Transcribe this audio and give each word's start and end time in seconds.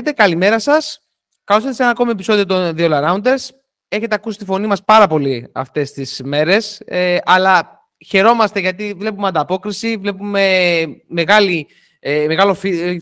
Χαίρετε, 0.00 0.22
καλημέρα 0.22 0.58
σας. 0.58 1.02
Καλώς 1.44 1.62
ήρθατε 1.62 1.76
σε 1.76 1.82
ένα 1.82 1.90
ακόμη 1.90 2.10
επεισόδιο 2.10 2.46
των 2.46 2.74
The 2.76 2.90
All 2.90 3.04
Arounders. 3.04 3.48
Έχετε 3.88 4.14
ακούσει 4.14 4.38
τη 4.38 4.44
φωνή 4.44 4.66
μας 4.66 4.84
πάρα 4.84 5.06
πολύ 5.06 5.48
αυτές 5.52 5.92
τις 5.92 6.20
μέρες. 6.24 6.80
Ε, 6.84 7.18
αλλά 7.24 7.84
χαιρόμαστε 8.06 8.60
γιατί 8.60 8.94
βλέπουμε 8.96 9.28
ανταπόκριση, 9.28 9.96
βλέπουμε 9.96 10.82
μεγάλη, 11.06 11.66
ε, 11.98 12.26
μεγάλο 12.26 12.56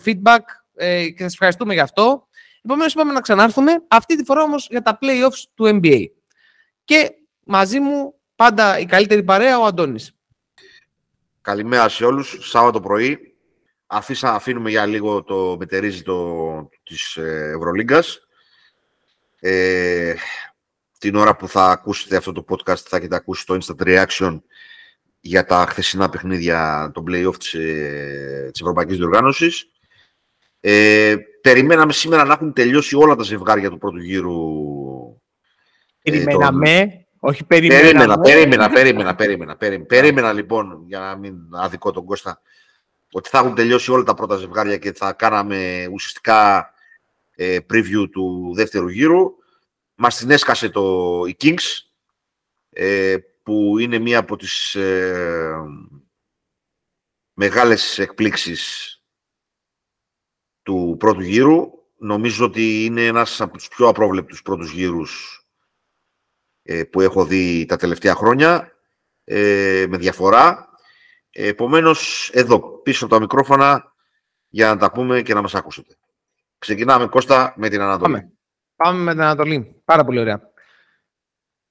feedback 0.04 0.38
ε, 0.74 1.08
και 1.08 1.22
σας 1.22 1.32
ευχαριστούμε 1.32 1.74
γι' 1.74 1.80
αυτό. 1.80 2.28
Επομένως, 2.64 2.92
είπαμε 2.92 3.12
να 3.12 3.20
ξανάρθουμε. 3.20 3.72
Αυτή 3.88 4.16
τη 4.16 4.24
φορά 4.24 4.42
όμως 4.42 4.66
για 4.70 4.82
τα 4.82 4.98
playoffs 5.02 5.42
του 5.54 5.80
NBA. 5.82 6.04
Και 6.84 7.10
μαζί 7.44 7.80
μου 7.80 8.14
πάντα 8.36 8.78
η 8.78 8.84
καλύτερη 8.84 9.22
παρέα 9.22 9.58
ο 9.58 9.64
Αντώνης. 9.64 10.12
Καλημέρα 11.40 11.88
σε 11.88 12.04
όλους. 12.04 12.38
Σάββατο 12.40 12.80
πρωί 12.80 13.37
αφήσα, 13.90 14.34
αφήνουμε 14.34 14.70
για 14.70 14.86
λίγο 14.86 15.22
το 15.22 15.56
μετερίζει 15.58 16.02
το, 16.02 16.68
της 16.82 17.16
ε, 17.16 17.52
Ευρωλίγκας. 17.56 18.20
Ε, 19.40 20.14
την 20.98 21.14
ώρα 21.14 21.36
που 21.36 21.48
θα 21.48 21.70
ακούσετε 21.70 22.16
αυτό 22.16 22.32
το 22.32 22.44
podcast 22.48 22.76
θα 22.76 22.96
έχετε 22.96 23.16
ακούσει 23.16 23.46
το 23.46 23.58
Instant 23.60 23.86
Reaction 23.86 24.40
για 25.20 25.44
τα 25.44 25.66
χθεσινά 25.68 26.08
παιχνίδια 26.08 26.90
των 26.94 27.04
play-off 27.08 27.36
της, 27.38 27.54
ε, 27.54 28.48
της 28.52 28.60
Ευρωπαϊκής 28.60 28.96
Διοργάνωσης. 28.96 29.70
Ε, 30.60 31.16
περιμέναμε 31.40 31.92
σήμερα 31.92 32.24
να 32.24 32.32
έχουν 32.32 32.52
τελειώσει 32.52 32.96
όλα 32.96 33.14
τα 33.14 33.22
ζευγάρια 33.22 33.70
του 33.70 33.78
πρώτου 33.78 33.98
γύρου. 33.98 34.36
Περιμέναμε, 36.02 37.06
όχι 37.18 37.44
περιμέναμε. 37.44 38.20
Περίμενα, 38.22 38.70
περίμενα, 38.70 39.14
περίμενα, 39.14 39.56
περίμενα. 39.56 39.86
Περίμενα, 39.86 40.32
λοιπόν, 40.32 40.84
για 40.86 40.98
να 40.98 41.16
μην 41.16 41.34
αδικό 41.52 41.90
τον 41.90 42.04
Κώστα, 42.04 42.40
ότι 43.12 43.28
θα 43.28 43.38
έχουν 43.38 43.54
τελειώσει 43.54 43.90
όλα 43.90 44.02
τα 44.02 44.14
πρώτα 44.14 44.36
ζευγάρια 44.36 44.76
και 44.76 44.92
θα 44.92 45.12
κάναμε 45.12 45.88
ουσιαστικά 45.92 46.70
ε, 47.34 47.58
preview 47.72 48.10
του 48.10 48.52
δεύτερου 48.54 48.88
γύρου. 48.88 49.34
Μας 49.94 50.16
την 50.16 50.30
έσκασε 50.30 50.68
το, 50.68 51.22
η 51.26 51.36
Kings, 51.40 51.88
ε, 52.70 53.16
που 53.42 53.78
είναι 53.78 53.98
μία 53.98 54.18
από 54.18 54.36
τις 54.36 54.74
ε, 54.74 55.54
μεγάλες 57.32 57.98
εκπλήξεις 57.98 58.92
του 60.62 60.96
πρώτου 60.98 61.20
γύρου. 61.20 61.70
Νομίζω 61.96 62.44
ότι 62.44 62.84
είναι 62.84 63.06
ένας 63.06 63.40
από 63.40 63.56
τους 63.56 63.68
πιο 63.68 63.88
απρόβλεπτους 63.88 64.42
πρώτους 64.42 64.72
γύρους 64.72 65.42
ε, 66.62 66.84
που 66.84 67.00
έχω 67.00 67.24
δει 67.24 67.64
τα 67.68 67.76
τελευταία 67.76 68.14
χρόνια, 68.14 68.72
ε, 69.24 69.86
με 69.88 69.96
διαφορά. 69.96 70.67
Επομένως, 71.30 72.30
εδώ, 72.32 72.60
πίσω 72.60 73.04
από 73.04 73.14
τα 73.14 73.20
μικρόφωνα, 73.20 73.92
για 74.48 74.68
να 74.68 74.76
τα 74.76 74.92
πούμε 74.92 75.22
και 75.22 75.34
να 75.34 75.42
μας 75.42 75.54
ακούσετε. 75.54 75.96
Ξεκινάμε, 76.58 77.06
Κώστα, 77.06 77.54
με 77.56 77.68
την 77.68 77.80
Ανατολή. 77.80 78.12
Πάμε, 78.12 78.32
Πάμε 78.76 79.02
με 79.02 79.12
την 79.12 79.20
Ανατολή. 79.20 79.80
Πάρα 79.84 80.04
πολύ 80.04 80.18
ωραία. 80.20 80.50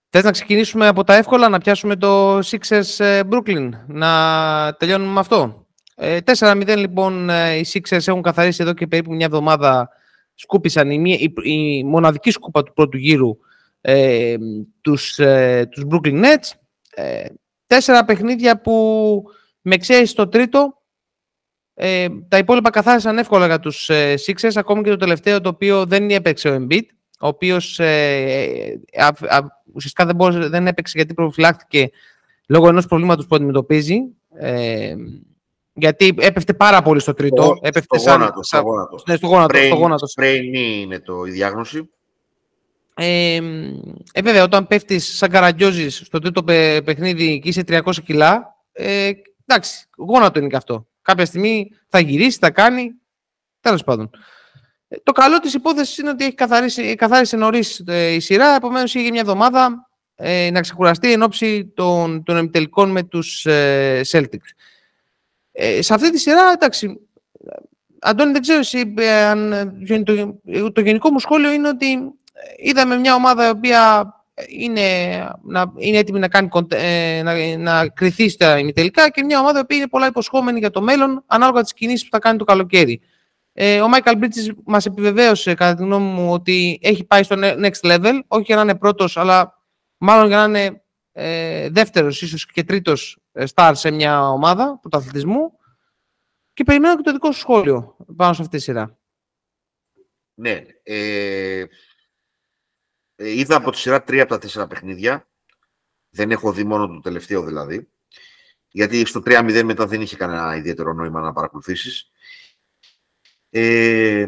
Θες 0.10 0.24
να 0.24 0.32
ξεκινήσουμε 0.32 0.88
από 0.88 1.04
τα 1.04 1.16
εύκολα, 1.16 1.50
να 1.50 1.58
πιάσουμε 1.58 1.96
το 1.96 2.38
Sixers 2.38 2.96
ε, 2.98 3.22
Brooklyn, 3.32 3.70
να 3.88 4.76
τελειώνουμε 4.80 5.12
με 5.12 5.20
αυτό; 5.20 5.68
4-0 5.96 6.68
ε, 6.68 6.76
λοιπόν 6.76 7.30
ε, 7.30 7.56
οι 7.56 7.66
Sixers 7.74 8.08
έχουν 8.08 8.22
καθαρίσει 8.22 8.62
εδώ 8.62 8.74
και 8.74 8.88
περίπου 8.88 9.14
μια 9.14 9.26
εβδομάδα 9.26 9.90
σκούπισαν 10.34 10.92
η, 10.92 11.18
η, 11.20 11.34
η 11.52 11.84
μοναδική 11.84 12.32
σκούπα 12.32 12.64
του 12.64 12.74
πρώτου 12.74 12.98
γύρου 12.98 13.38
ε, 13.82 14.36
τους, 14.82 15.20
ε, 15.20 15.68
τους 15.72 15.84
Brooklyn 15.90 16.24
Nets. 16.24 16.52
Ε, 16.96 17.26
τέσσερα 17.68 18.06
παιχνίδια 18.06 18.62
που 18.62 19.24
με 19.68 19.78
ξέρεις 19.78 20.10
στο 20.10 20.28
τρίτο. 20.28 20.82
Ε, 21.74 22.08
τα 22.28 22.38
υπόλοιπα 22.38 22.70
καθάρισαν 22.70 23.18
εύκολα 23.18 23.46
για 23.46 23.60
τους 23.60 23.90
ε, 23.90 24.14
Sixers, 24.26 24.52
ακόμη 24.56 24.84
και 24.84 24.90
το 24.90 24.96
τελευταίο 24.96 25.42
το 25.42 25.50
οποίο 25.50 25.86
δεν 25.86 26.10
έπαιξε 26.10 26.50
ο 26.50 26.56
Embiid, 26.56 26.84
ο 27.20 27.28
οποίος 27.28 27.80
ε, 27.80 28.82
ουσιαστικά 29.74 30.06
δεν, 30.06 30.16
μπορούσε, 30.16 30.48
δεν 30.50 30.68
έπαιξε 30.68 30.94
γιατί 30.98 31.14
προφυλάχθηκε 31.14 31.90
λόγω 32.48 32.68
ενός 32.68 32.88
προβλήματος 32.88 33.28
που 33.28 33.36
αντιμετωπίζει. 33.36 34.00
Ε, 34.40 34.96
γιατί 35.74 36.16
έπεφτε 36.20 36.54
πάρα 36.54 36.82
πολύ 36.82 37.00
στο 37.00 37.14
τρίτο. 37.14 37.42
Στο, 37.42 37.58
έπεφτε 37.62 38.00
στο, 38.00 38.10
σαν, 38.10 38.20
γόνατο, 38.20 38.44
στο 38.44 38.60
γόνατο. 38.60 38.98
Ναι, 39.08 39.16
στο 39.16 39.28
γόνατο. 39.28 39.58
στο 39.58 39.76
γόνατο. 39.76 40.06
είναι 40.24 41.00
το, 41.00 41.26
η 41.26 41.32
διάγνωση. 41.32 41.90
Ε, 42.94 43.40
ε, 44.14 44.22
βέβαια, 44.22 44.44
όταν 44.44 44.68
πέφτεις 44.68 45.18
σαν 45.18 45.30
καραγκιόζης 45.30 46.02
στο 46.06 46.20
τρίτο 46.20 46.44
παιχνίδι 46.84 47.40
και 47.40 47.50
είσαι 47.50 47.64
300 47.68 47.92
κιλά, 48.06 48.56
ε, 48.72 49.12
εντάξει, 49.48 49.86
γόνατο 49.98 50.40
είναι 50.40 50.48
και 50.48 50.56
αυτό. 50.56 50.88
Κάποια 51.02 51.26
στιγμή 51.26 51.72
θα 51.88 52.00
γυρίσει, 52.00 52.38
θα 52.42 52.52
κάνει. 52.52 52.94
Τέλος 53.60 53.84
πάντων. 53.84 54.10
Ε, 54.88 54.96
το 55.04 55.12
καλό 55.12 55.40
της 55.40 55.54
υπόθεσης 55.54 55.98
είναι 55.98 56.10
ότι 56.10 56.26
έχει 56.26 56.34
καθαρίσει, 56.34 56.96
καθάρισε 56.96 57.38
νωρίς 57.38 57.84
ε, 57.88 58.14
η 58.14 58.20
σειρά. 58.20 58.56
Επομένως, 58.56 58.96
είχε 58.96 59.12
μια 59.12 59.22
εβδομάδα 59.22 59.90
ε, 60.16 60.50
να 60.52 60.62
ξεκουραστεί 60.62 61.12
εν 61.12 61.22
ώψη 61.22 61.66
των, 61.66 62.24
των 62.24 62.38
επιτελικών 62.38 62.92
με 62.92 63.04
τους 63.04 63.46
ε, 63.46 64.02
Celtics. 64.12 64.50
Ε, 65.52 65.82
σε 65.82 65.94
αυτή 65.94 66.12
τη 66.12 66.20
σειρά, 66.20 66.52
εντάξει, 66.52 67.08
Αντώνη, 68.00 68.32
δεν 68.32 68.42
ξέρω 68.42 68.60
εσύ 68.60 68.94
αν 69.30 70.04
το, 70.04 70.34
το 70.72 70.82
γενικό 70.82 71.12
μου 71.12 71.20
σχόλιο 71.20 71.52
είναι 71.52 71.68
ότι 71.68 71.98
είδαμε 72.58 72.98
μια 72.98 73.16
ομάδα 73.16 73.48
η 73.48 73.50
οποία 73.50 74.12
είναι, 74.48 74.84
να, 75.44 75.74
είναι 75.78 75.98
έτοιμη 75.98 76.20
να, 76.20 76.28
κάνει, 76.28 76.50
ε, 76.70 77.22
να, 77.24 77.58
να 77.58 77.88
κρυθεί 77.88 78.30
στα 78.30 78.60
ημιτελικά 78.60 79.10
και 79.10 79.24
μια 79.24 79.40
ομάδα 79.40 79.66
που 79.66 79.74
είναι 79.74 79.88
πολλά 79.88 80.08
υποσχόμενη 80.08 80.60
για 80.60 80.70
το 80.70 80.82
μέλλον 80.82 81.24
ανάλογα 81.28 81.62
τις 81.62 81.74
κινήσεις 81.74 82.04
που 82.04 82.10
θα 82.12 82.20
κάνει 82.20 82.38
το 82.38 82.44
καλοκαίρι. 82.44 83.02
Ε, 83.54 83.82
ο 83.82 83.88
Μάικαλ 83.88 84.18
Μπρίτσις 84.18 84.52
μας 84.66 84.86
επιβεβαίωσε 84.86 85.54
κατά 85.54 85.76
τη 85.76 85.84
γνώμη 85.84 86.06
μου 86.06 86.32
ότι 86.32 86.80
έχει 86.82 87.04
πάει 87.04 87.24
στο 87.24 87.36
next 87.40 87.82
level, 87.82 88.20
όχι 88.28 88.44
για 88.44 88.56
να 88.56 88.62
είναι 88.62 88.76
πρώτος 88.76 89.18
αλλά 89.18 89.62
μάλλον 89.98 90.28
για 90.28 90.38
να 90.38 90.44
είναι 90.44 90.82
ε, 91.12 91.70
δεύτερος 91.70 92.22
ίσως 92.22 92.46
και 92.46 92.64
τρίτος 92.64 93.20
ε, 93.32 93.44
star 93.54 93.72
σε 93.76 93.92
μια 93.92 94.30
ομάδα 94.30 94.80
πρωταθλητισμού 94.82 95.58
και 96.54 96.64
περιμένω 96.64 96.96
και 96.96 97.02
το 97.02 97.12
δικό 97.12 97.32
σου 97.32 97.40
σχόλιο 97.40 97.98
πάνω 98.16 98.34
σε 98.34 98.42
αυτή 98.42 98.58
τη 98.58 98.64
σειρά. 98.64 98.98
Ναι, 100.34 100.62
ε, 100.84 101.60
ε, 101.60 101.68
είδα 103.18 103.56
από 103.56 103.72
τη 103.72 103.78
σειρά 103.78 104.04
τρία 104.04 104.24
από 104.24 104.32
τα 104.32 104.40
τέσσερα 104.40 104.68
παιχνίδια. 104.68 105.28
Δεν 106.10 106.32
έχω 106.32 106.52
δει 106.52 106.64
μόνο 106.64 106.88
το 106.88 107.00
τελευταίο 107.00 107.44
δηλαδή. 107.44 107.90
Γιατί 108.72 109.06
στο 109.06 109.22
3-0 109.26 109.62
μετά 109.64 109.88
δεν 109.88 110.02
είχε 110.02 110.16
κανένα 110.16 110.56
ιδιαίτερο 110.56 110.94
νόημα 110.94 111.22
να 111.22 111.34
παρακολουθήσεις. 111.34 112.12
Ε, 113.50 114.28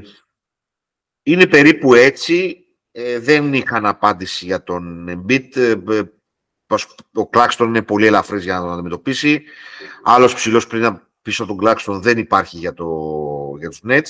είναι 1.23 1.47
περίπου 1.47 1.93
έτσι. 1.93 2.63
Ε, 2.91 3.19
δεν 3.19 3.53
είχαν 3.53 3.85
απάντηση 3.85 4.45
για 4.45 4.63
τον 4.63 5.07
Embiid. 5.09 5.55
Ε, 5.55 5.75
ο 7.13 7.29
Κλάξτον 7.29 7.67
είναι 7.67 7.81
πολύ 7.81 8.05
ελαφρύς 8.05 8.43
για 8.43 8.53
να 8.53 8.61
τον 8.61 8.71
αντιμετωπίσει. 8.71 9.43
Άλλος 10.03 10.33
ψηλός 10.33 10.67
πριν 10.67 11.01
πίσω 11.21 11.45
τον 11.45 11.57
Κλάξτον 11.57 12.01
δεν 12.01 12.17
υπάρχει 12.17 12.57
για, 12.57 12.73
το, 12.73 12.87
για 13.59 13.69
τους 13.69 13.81
Nets. 13.87 14.09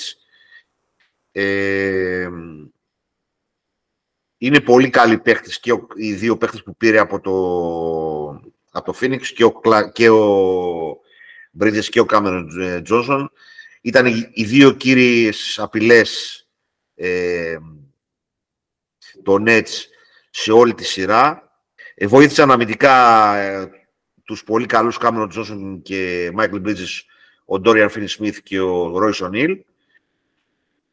Ε, 1.32 2.28
είναι 4.42 4.60
πολύ 4.60 4.90
καλοί 4.90 5.18
παίχτες 5.18 5.60
και 5.60 5.72
οι 5.94 6.12
δύο 6.12 6.36
παίχτες 6.36 6.62
που 6.62 6.76
πήρε 6.76 6.98
από 6.98 7.20
το, 7.20 8.50
από 8.70 8.92
το 8.92 8.98
Phoenix 9.00 9.22
και 9.22 9.44
ο, 9.44 9.60
και 9.92 10.10
ο 10.10 11.00
Bridges 11.60 11.84
και 11.84 12.00
ο 12.00 12.06
Cameron 12.10 12.44
Johnson. 12.88 13.24
Ήταν 13.80 14.06
οι 14.32 14.44
δύο 14.44 14.72
κύριες 14.72 15.58
απειλές 15.58 16.40
ε, 16.94 17.56
το 19.22 19.36
Nets 19.46 19.84
σε 20.30 20.52
όλη 20.52 20.74
τη 20.74 20.84
σειρά. 20.84 21.50
Ε, 21.94 22.06
βοήθησαν 22.06 22.50
αμυντικά 22.50 23.36
ε, 23.36 23.70
τους 24.24 24.44
πολύ 24.44 24.66
καλούς 24.66 24.98
Cameron 25.00 25.28
Johnson 25.34 25.78
και 25.82 26.30
Michael 26.38 26.66
Bridges, 26.66 27.00
ο 27.44 27.60
Dorian 27.64 27.88
Finney-Smith 27.90 28.36
και 28.42 28.60
ο 28.60 28.96
Royce 28.96 29.28
O'Neal. 29.28 29.58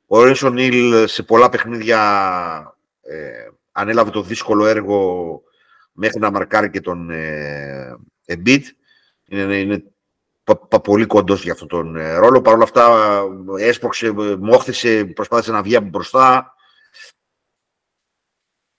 Ο 0.07 0.17
Royce 0.17 0.41
O'Neal 0.41 1.03
σε 1.07 1.23
πολλά 1.23 1.49
παιχνίδια 1.49 2.76
ε, 3.07 3.47
ανέλαβε 3.71 4.09
το 4.09 4.21
δύσκολο 4.21 4.65
έργο 4.65 5.41
μέχρι 5.91 6.19
να 6.19 6.31
μαρκάρει 6.31 6.69
και 6.69 6.81
τον 6.81 7.09
ε, 7.09 7.95
Embiid. 8.27 8.63
Είναι, 9.25 9.57
είναι 9.57 9.83
πολύ 10.83 11.05
κοντός 11.05 11.43
για 11.43 11.53
αυτόν 11.53 11.67
τον 11.67 11.95
ε, 11.95 12.15
ρόλο. 12.15 12.41
Παρ' 12.41 12.53
όλα 12.53 12.63
αυτά 12.63 13.23
έσπρωξε, 13.59 14.11
μόχθησε, 14.39 15.05
προσπάθησε 15.05 15.51
να 15.51 15.61
βγει 15.61 15.75
από 15.75 15.87
μπροστά. 15.87 16.53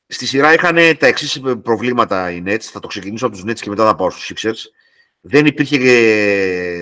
Στη 0.06 0.26
σειρά 0.26 0.52
είχαν 0.52 0.76
τα 0.98 1.06
εξής 1.06 1.40
προβλήματα 1.62 2.30
οι 2.30 2.42
Nets. 2.46 2.60
Θα 2.60 2.80
το 2.80 2.86
ξεκινήσω 2.86 3.26
από 3.26 3.34
τους 3.36 3.44
Nets 3.44 3.58
και 3.60 3.68
μετά 3.68 3.86
θα 3.86 3.94
πάω 3.94 4.10
στους 4.10 4.32
Sixers. 4.34 4.70
Δεν 5.20 5.46
υπήρχε, 5.46 5.78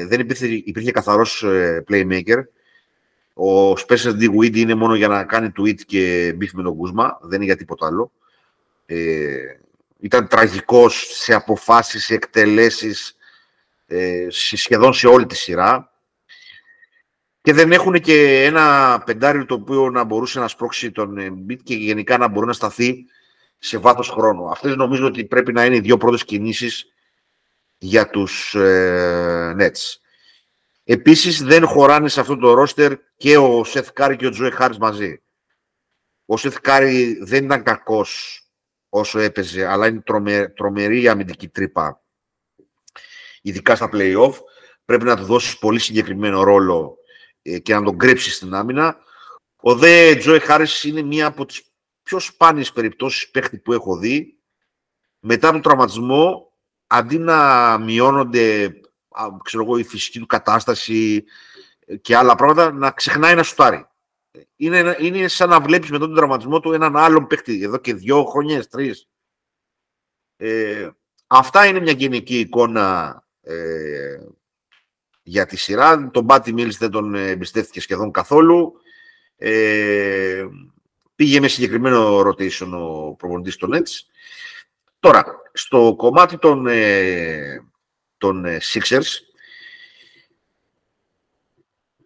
δεν 0.07 0.21
υπήρχε, 0.21 0.47
υπήρχε 0.47 0.91
καθαρός 0.91 1.45
playmaker. 1.89 2.43
Ο 3.39 3.73
Spencer 3.73 4.13
D. 4.13 4.57
είναι 4.57 4.75
μόνο 4.75 4.95
για 4.95 5.09
να 5.09 5.25
κάνει 5.25 5.53
tweet 5.59 5.81
και 5.87 6.33
beef 6.37 6.53
με 6.53 6.63
τον 6.63 6.77
Kuzma, 6.77 7.19
δεν 7.23 7.37
είναι 7.37 7.45
για 7.45 7.57
τίποτα 7.57 7.87
άλλο. 7.87 8.13
Ε, 8.87 9.37
ήταν 10.01 10.29
τραγικός 10.29 11.07
σε 11.11 11.35
αποφάσεις, 11.35 12.05
σε 12.05 12.15
εκτελέσεις, 12.15 13.17
ε, 13.87 14.27
σχεδόν 14.31 14.93
σε 14.93 15.07
όλη 15.07 15.27
τη 15.27 15.37
σειρά. 15.37 15.91
και 17.43 17.53
δεν 17.53 17.73
έχουν 17.73 18.01
και 18.01 18.45
ένα 18.45 19.03
πεντάρι 19.07 19.45
το 19.45 19.55
οποίο 19.55 19.91
να 19.91 20.05
μπορούσε 20.05 20.41
να 20.41 20.49
σπρώξει 20.49 20.91
τον 20.91 21.17
Embiid 21.19 21.59
και 21.63 21.75
γενικά 21.75 22.19
να 22.19 22.29
μπορεί 22.29 22.47
να 22.47 22.53
σταθεί 22.53 23.05
σε 23.59 23.79
βάθος 23.79 24.09
χρόνου. 24.09 24.51
Αυτές 24.51 24.77
νομίζω 24.77 25.07
ότι 25.07 25.25
πρέπει 25.25 25.53
να 25.53 25.65
είναι 25.65 25.77
οι 25.77 25.81
δύο 25.81 25.97
πρώτες 25.97 26.25
κινήσεις 26.25 26.93
για 27.79 28.11
τους 28.11 28.55
ε, 28.55 29.57
Nets. 29.59 30.06
Επίσης 30.89 31.43
δεν 31.43 31.67
χωράνε 31.67 32.09
σε 32.09 32.21
αυτό 32.21 32.37
το 32.37 32.55
ρόστερ 32.55 32.93
και 33.17 33.37
ο 33.37 33.65
Seth 33.65 33.91
Curry 33.93 34.17
και 34.17 34.27
ο 34.27 34.31
Joe 34.31 34.51
Harris 34.51 34.79
μαζί. 34.79 35.23
Ο 36.27 36.37
Seth 36.37 36.61
Curry 36.61 37.19
δεν 37.23 37.45
ήταν 37.45 37.63
κακός 37.63 38.41
όσο 38.89 39.19
έπαιζε, 39.19 39.67
αλλά 39.67 39.87
είναι 39.87 40.01
τρομε, 40.01 40.53
τρομερή 40.57 41.09
αμυντική 41.09 41.49
τρύπα, 41.49 42.03
ειδικά 43.43 43.77
στα 43.77 43.89
play-off. 43.93 44.33
Πρέπει 44.85 45.05
να 45.05 45.17
του 45.17 45.25
δώσεις 45.25 45.59
πολύ 45.59 45.79
συγκεκριμένο 45.79 46.43
ρόλο 46.43 46.97
ε, 47.43 47.59
και 47.59 47.75
να 47.75 47.83
τον 47.83 47.99
κρύψεις 47.99 48.35
στην 48.35 48.55
άμυνα. 48.55 48.99
Ο 49.57 49.75
δε 49.75 50.15
Joe 50.15 50.39
Harris 50.39 50.85
είναι 50.85 51.03
μία 51.03 51.27
από 51.27 51.47
τις 51.47 51.63
πιο 52.03 52.19
σπάνιες 52.19 52.73
περιπτώσεις 52.73 53.31
παίχτη 53.31 53.59
που 53.59 53.73
έχω 53.73 53.97
δει. 53.97 54.39
Μετά 55.19 55.51
τον 55.53 55.63
τραυματισμό, 55.63 56.53
αντί 56.87 57.19
να 57.19 57.79
μειώνονται 57.79 58.75
ξέρω 59.45 59.65
εγώ, 59.65 59.79
η 59.79 59.85
φυσική 59.85 60.19
του 60.19 60.27
κατάσταση 60.27 61.25
και 62.01 62.17
άλλα 62.17 62.35
πράγματα, 62.35 62.73
να 62.73 62.91
ξεχνάει 62.91 63.35
να 63.35 63.43
σουτάρει. 63.43 63.87
Είναι, 64.57 64.97
είναι 65.01 65.29
σαν 65.29 65.49
να 65.49 65.61
βλέπεις 65.61 65.91
με 65.91 65.99
τον 65.99 66.15
τραυματισμό 66.15 66.61
του 66.61 66.73
έναν 66.73 66.97
άλλον 66.97 67.27
παίχτη, 67.27 67.63
εδώ 67.63 67.77
και 67.77 67.95
δύο 67.95 68.25
χρονιές, 68.25 68.69
τρεις. 68.69 69.09
Ε, 70.37 70.89
αυτά 71.27 71.67
είναι 71.67 71.81
μια 71.81 71.93
γενική 71.93 72.39
εικόνα 72.39 73.25
ε, 73.41 74.19
για 75.23 75.47
τη 75.47 75.57
σειρά. 75.57 76.11
Τον 76.11 76.25
Μπάτι 76.25 76.53
Μίλς 76.53 76.77
δεν 76.77 76.91
τον 76.91 77.15
εμπιστεύτηκε 77.15 77.81
σχεδόν 77.81 78.11
καθόλου. 78.11 78.73
Ε, 79.37 80.47
πήγε 81.15 81.41
με 81.41 81.49
συγκεκριμένο 81.49 82.19
rotation 82.19 82.69
ο 82.73 83.15
προπονητής 83.15 83.57
των 83.57 83.71
Nets. 83.75 84.11
Τώρα, 84.99 85.25
στο 85.53 85.95
κομμάτι 85.97 86.39
των, 86.39 86.67
ε, 86.67 87.65
των 88.19 88.45
ε, 88.45 88.59
Sixers, 88.63 89.07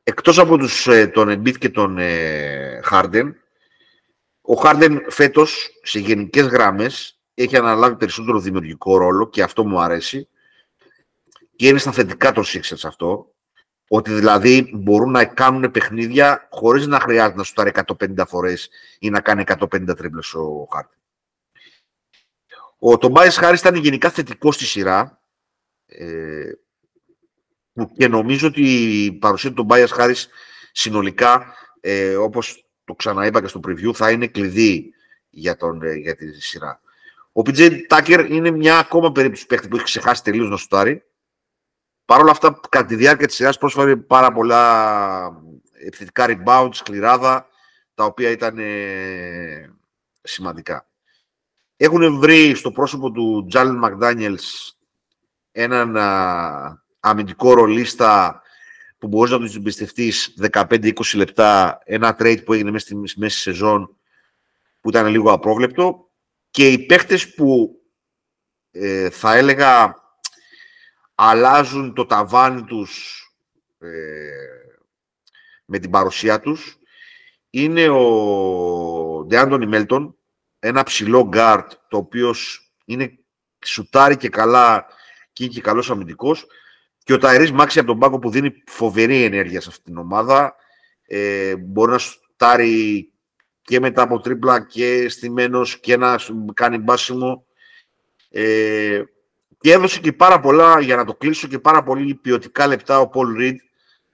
εκτός 0.02 0.38
από 0.38 0.58
τους, 0.58 0.86
ε, 0.86 1.06
τον 1.06 1.28
Embiid 1.28 1.58
και 1.58 1.68
τον 1.68 1.98
ε, 1.98 2.80
Harden, 2.90 3.32
ο 4.40 4.60
Harden 4.62 4.98
φέτος 5.08 5.70
σε 5.82 5.98
γενικές 5.98 6.46
γράμμες 6.46 7.18
έχει 7.34 7.56
αναλάβει 7.56 7.96
περισσότερο 7.96 8.38
δημιουργικό 8.38 8.96
ρόλο 8.96 9.28
και 9.28 9.42
αυτό 9.42 9.64
μου 9.64 9.80
αρέσει 9.80 10.28
και 11.56 11.68
είναι 11.68 11.78
στα 11.78 11.92
θετικά 11.92 12.32
των 12.32 12.44
Sixers 12.46 12.82
αυτό, 12.84 13.34
ότι 13.88 14.12
δηλαδή 14.12 14.70
μπορούν 14.74 15.10
να 15.10 15.24
κάνουν 15.24 15.70
παιχνίδια 15.70 16.48
χωρίς 16.50 16.86
να 16.86 17.00
χρειάζεται 17.00 17.36
να 17.36 17.42
σου 17.42 17.54
150 17.98 18.26
φορές 18.26 18.68
ή 18.98 19.10
να 19.10 19.20
κάνει 19.20 19.44
150 19.46 19.96
τρίπλες 19.96 20.34
ο 20.34 20.68
Harden. 20.74 20.98
Ο 22.78 22.98
Τομπάις 22.98 23.36
Χάρης 23.36 23.60
ήταν 23.60 23.74
γενικά 23.74 24.10
θετικός 24.10 24.54
στη 24.54 24.64
σειρά 24.64 25.19
ε, 25.90 26.52
και 27.96 28.08
νομίζω 28.08 28.46
ότι 28.46 28.62
η 29.04 29.12
παρουσία 29.12 29.48
του 29.50 29.56
Τομπάις 29.56 29.90
Χάρης 29.90 30.28
συνολικά, 30.72 31.54
ε, 31.81 32.16
όπως 32.16 32.70
το 32.84 32.94
ξαναείπα 32.94 33.40
και 33.40 33.46
στο 33.46 33.60
preview, 33.69 33.92
θα 33.94 34.10
είναι 34.10 34.26
κλειδί 34.26 34.94
για, 35.31 35.56
τον, 35.56 35.82
ε, 35.82 35.94
για 35.94 36.16
τη 36.16 36.40
σειρά. 36.40 36.81
Ο 37.32 37.42
PJ 37.44 37.70
Tucker 37.88 38.26
είναι 38.31 38.50
μια 38.50 38.78
ακόμα 38.78 39.12
περίπτωση 39.12 39.46
παίχτη 39.46 39.69
που 39.69 39.76
έχει 39.76 39.84
ξεχάσει 39.84 40.22
τελείως 40.22 40.48
να 40.48 40.56
σουτάρει. 40.56 41.02
Παρ' 42.04 42.20
όλα 42.20 42.31
αυτά, 42.31 42.60
κατά 42.69 42.86
τη 42.86 42.96
διάρκεια 42.96 43.26
της 43.26 43.36
σειράς 43.36 43.58
πρόσφερε 43.58 43.96
πάρα 43.96 44.32
πολλά 44.32 45.43
επιθετικά 45.86 46.26
rebound, 46.28 46.69
σκληράδα, 46.72 47.46
τα 47.94 48.04
οποία 48.04 48.31
ήταν 48.31 48.58
ε, 48.58 49.75
σημαντικά. 50.22 50.88
Έχουν 51.76 52.19
βρει 52.19 52.54
στο 52.54 52.70
πρόσωπο 52.70 53.10
του 53.10 53.46
Τζάλιν 53.48 53.76
Μακδάνιελς 53.76 54.78
έναν 55.52 55.97
α, 55.97 56.82
αμυντικό 57.00 57.55
ρολίστα 57.55 58.43
που 58.99 59.08
μπορεί 59.08 59.31
να 59.31 59.38
του 59.38 59.52
εμπιστευτεί 59.56 60.12
15-20 60.52 60.93
λεπτά, 61.14 61.81
ένα 61.85 62.17
trade 62.19 62.44
που 62.44 62.52
έγινε 62.52 62.70
μέσα 62.70 62.87
στη 62.87 63.19
μέση 63.20 63.41
σεζόν 63.41 63.97
που 64.81 64.88
ήταν 64.88 65.06
λίγο 65.06 65.32
απρόβλεπτο. 65.32 66.11
Και 66.50 66.69
οι 66.69 66.79
παίχτες 66.79 67.35
που 67.35 67.81
ε, 68.70 69.11
θα 69.11 69.37
έλεγα 69.37 69.94
αλλάζουν 71.14 71.94
το 71.94 72.06
ταβάνι 72.06 72.62
τους 72.62 73.25
ε, 73.79 73.88
με 75.64 75.79
την 75.79 75.91
παρουσία 75.91 76.41
τους 76.41 76.79
είναι 77.50 77.88
ο 77.88 79.25
De'Anthony 79.26 79.67
Melton, 79.67 80.17
ένα 80.58 80.82
ψηλό 80.82 81.29
γκάρτ 81.29 81.73
το 81.88 81.96
οποίος 81.96 82.73
είναι 82.85 83.19
σουτάρει 83.64 84.17
και 84.17 84.29
καλά 84.29 84.87
και 85.32 85.44
είναι 85.44 85.53
και 85.53 85.61
καλός 85.61 85.91
αμυντικός 85.91 86.47
και 87.05 87.12
ο 87.12 87.19
Tyrese 87.19 87.52
Maxey 87.52 87.78
από 87.79 87.88
τον 87.88 87.99
πάγκο 87.99 88.19
που 88.19 88.31
δίνει 88.31 88.62
φοβερή 88.67 89.25
ενέργεια 89.25 89.61
σε 89.61 89.69
αυτήν 89.69 89.85
την 89.85 89.97
ομάδα 89.97 90.55
ε, 91.06 91.56
μπορεί 91.56 91.91
να 91.91 91.99
σουτάρει 91.99 93.12
και 93.62 93.81
μετά 93.81 94.03
από 94.03 94.21
ντρίπλα 94.20 94.67
και 94.67 95.09
στημένος 95.09 95.81
και 95.81 95.97
να 95.97 96.19
κάνει 96.55 96.79
μπάσιμο 96.79 97.44
ε, 98.31 99.03
και 99.61 99.73
έδωσε 99.73 100.00
και 100.00 100.12
πάρα 100.12 100.41
πολλά, 100.41 100.81
για 100.81 100.97
να 100.97 101.05
το 101.05 101.15
κλείσω, 101.15 101.49
και 101.49 101.59
πάρα 101.59 101.82
πολύ 101.82 102.15
ποιοτικά 102.15 102.67
λεπτά 102.67 103.00
ο 103.00 103.09
Πολ 103.09 103.37
Ριντ, 103.37 103.59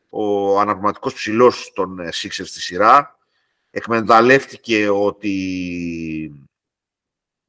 ο 0.08 0.58
αναπληρωματικός 0.60 1.14
ψηλός 1.14 1.72
των 1.74 1.98
ε, 2.00 2.08
Sixers 2.08 2.46
στη 2.46 2.60
σειρά. 2.60 3.18
Εκμεταλλεύτηκε 3.70 4.88
ότι 4.88 6.46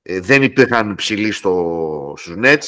ε, 0.02 0.19
δεν 0.19 0.44
υπήρχαν 0.44 0.96
ψηλοί 0.96 1.31
στο, 1.31 2.14
στους 2.18 2.36
Nets. 2.38 2.66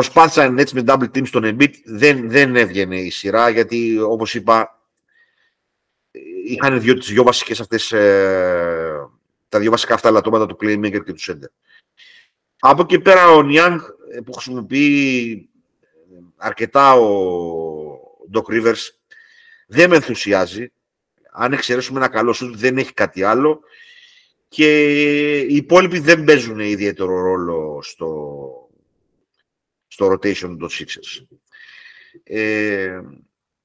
Προσπάθησαν 0.00 0.58
Nets 0.58 0.70
με 0.70 0.84
double 0.86 1.10
team 1.14 1.26
στον 1.26 1.42
Embiid. 1.44 1.72
Δεν, 1.84 2.30
δεν 2.30 2.56
έβγαινε 2.56 3.00
η 3.00 3.10
σειρά, 3.10 3.48
γιατί 3.48 3.98
όπως 4.00 4.34
είπα, 4.34 4.80
είχαν 6.46 6.80
δύο, 6.80 6.94
τις 6.94 7.08
δυο 7.08 7.22
βασικές 7.22 7.60
αυτές, 7.60 7.92
ε, 7.92 9.08
τα 9.48 9.58
δύο 9.58 9.70
βασικά 9.70 9.94
αυτά 9.94 10.10
λατώματα 10.10 10.46
του 10.46 10.56
Playmaker 10.60 11.04
και 11.04 11.12
του 11.12 11.20
Center. 11.20 11.50
Από 12.58 12.82
εκεί 12.82 13.00
πέρα 13.00 13.28
ο 13.28 13.42
Νιάνγκ 13.42 13.80
ε, 14.12 14.20
που 14.20 14.32
χρησιμοποιεί 14.32 15.48
αρκετά 16.36 16.94
ο 16.94 17.08
Doc 18.32 18.52
Rivers 18.52 18.88
δεν 19.66 19.90
με 19.90 19.96
ενθουσιάζει. 19.96 20.72
Αν 21.32 21.52
εξαιρέσουμε 21.52 21.98
ένα 21.98 22.08
καλό 22.08 22.32
σου, 22.32 22.56
δεν 22.56 22.78
έχει 22.78 22.92
κάτι 22.92 23.22
άλλο. 23.22 23.60
Και 24.48 25.40
οι 25.40 25.56
υπόλοιποι 25.56 25.98
δεν 25.98 26.24
παίζουν 26.24 26.58
ιδιαίτερο 26.58 27.20
ρόλο 27.20 27.78
στο, 27.82 28.39
στο 30.00 30.12
rotation 30.12 30.56
των 30.58 30.68
Sixers. 30.70 31.36
Ε, 32.22 33.00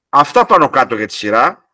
αυτά 0.08 0.46
πάνω 0.46 0.70
κάτω 0.70 0.96
για 0.96 1.06
τη 1.06 1.12
σειρά. 1.12 1.68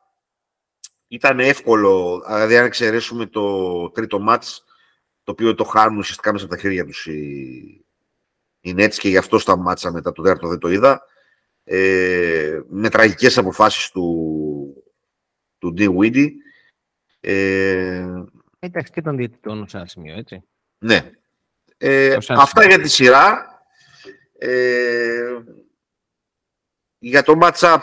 Ήταν 1.09 1.41
εύκολο, 1.41 2.23
δηλαδή 2.27 2.57
αν 2.57 2.65
εξαιρέσουμε 2.65 3.27
το 3.27 3.91
τρίτο 3.91 4.19
μάτς, 4.19 4.65
το 5.25 5.33
οποίο 5.33 5.55
το 5.55 5.65
χάνουν 5.65 5.99
ουσιαστικά 5.99 6.33
μέσα 6.33 6.45
από 6.45 6.55
τα 6.55 6.61
χέρια 6.61 6.85
τους 6.85 7.07
οι, 7.07 7.85
είναι 8.61 8.83
έτσι 8.83 9.01
και 9.01 9.09
γι' 9.09 9.17
αυτό 9.17 9.39
σταμάτησα 9.39 9.93
μετά 9.93 10.13
το 10.13 10.23
δεύτερο, 10.23 10.49
δεν 10.49 10.59
το 10.59 10.71
είδα. 10.71 11.03
Ε, 11.65 12.61
με 12.69 12.89
τραγικές 12.89 13.39
αποφάσεις 13.39 13.91
του, 13.91 14.85
του 15.59 15.75
D. 15.79 15.97
Weedy. 15.97 16.29
Ε, 17.21 18.07
Εντάξει 18.59 18.93
και 18.93 19.03
τον 19.03 19.17
διαιτητών 19.17 19.69
σε 19.69 19.77
ένα 19.77 19.87
σημείο, 19.87 20.17
έτσι. 20.17 20.43
Ναι. 20.79 21.11
Ε, 21.77 22.17
αυτά 22.29 22.67
για 22.67 22.81
τη 22.81 22.89
σειρά. 22.89 23.52
Ε, 24.45 25.43
για 26.99 27.23
το 27.23 27.39
match-up, 27.43 27.81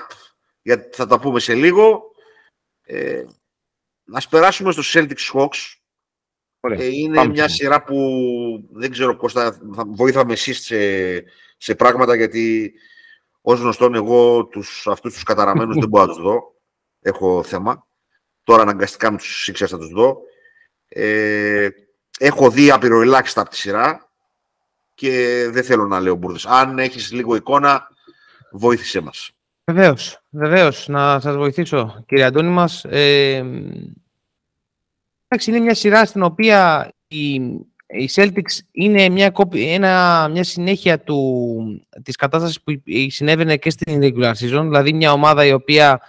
για, 0.62 0.90
θα 0.92 1.08
τα 1.08 1.20
πούμε 1.20 1.40
σε 1.40 1.56
λίγο. 1.56 2.02
Ε, 2.82 3.26
ας 4.14 4.28
περάσουμε 4.28 4.72
στο 4.72 4.82
Celtics 4.86 5.34
Hawks. 5.34 5.76
Ε, 6.60 6.86
είναι 6.86 7.28
μια 7.28 7.48
σειρά 7.48 7.84
που 7.84 7.96
δεν 8.72 8.92
ξέρω 8.92 9.16
πώς 9.16 9.34
θα, 9.34 9.60
θα 9.76 9.84
βοήθαμε 9.88 10.34
εσείς 10.34 10.60
σε, 10.60 10.78
σε 11.58 11.76
πράγματα 11.76 12.16
γιατί 12.16 12.74
ως 13.42 13.60
γνωστόν 13.60 13.96
εγώ 13.96 14.46
τους, 14.46 14.88
αυτούς 14.88 15.14
τους 15.14 15.24
καταραμένους 15.24 15.76
δεν 15.78 15.90
μπορώ 15.90 16.06
να 16.06 16.14
τους 16.14 16.22
δω. 16.22 16.56
Έχω 17.02 17.44
θέμα. 17.44 17.88
Τώρα 18.44 18.62
αναγκαστικά 18.62 19.12
με 19.12 19.18
τους 19.18 19.50
Sixers 19.50 19.68
θα 19.68 19.78
τους 19.78 19.90
δω. 19.90 20.18
Ε, 20.88 21.70
έχω 22.20 22.50
δει 22.50 22.72
απειροελάχιστα 22.72 23.42
από 23.42 23.50
τη 23.50 23.56
σειρά 23.56 24.09
και 25.00 25.46
δεν 25.52 25.64
θέλω 25.64 25.86
να 25.88 26.00
λέω 26.00 26.16
μπουρδες. 26.16 26.46
Αν 26.46 26.80
έχεις 26.80 27.12
λίγο 27.12 27.36
εικόνα, 27.36 27.88
βοήθησέ 28.52 29.02
μας. 29.02 29.32
Βεβαίως, 29.66 30.22
βεβαίως. 30.30 30.88
Να 30.88 31.20
σας 31.20 31.36
βοηθήσω, 31.36 32.04
κύριε 32.08 32.24
Αντώνη 32.24 32.50
μας. 32.50 32.86
Ε, 32.86 33.44
Εντάξει, 35.32 35.50
είναι 35.50 35.60
μια 35.60 35.76
σειρά 35.76 36.06
στην 36.06 36.24
οποία 36.24 36.92
η, 37.08 37.34
η 37.88 38.10
Celtics 38.14 38.60
είναι 38.72 39.10
μια, 39.10 39.34
ένα, 39.54 40.28
μια 40.32 40.44
συνέχεια 40.44 41.00
του, 41.00 41.82
της 42.04 42.16
κατάστασης 42.16 42.62
που 42.62 42.82
συνέβαινε 43.08 43.58
και 43.58 43.70
στην 43.70 44.00
regular 44.02 44.34
season, 44.34 44.64
δηλαδή 44.64 44.94
μια 44.94 45.12
ομάδα 45.12 45.46
η 45.46 45.52
οποία 45.52 46.02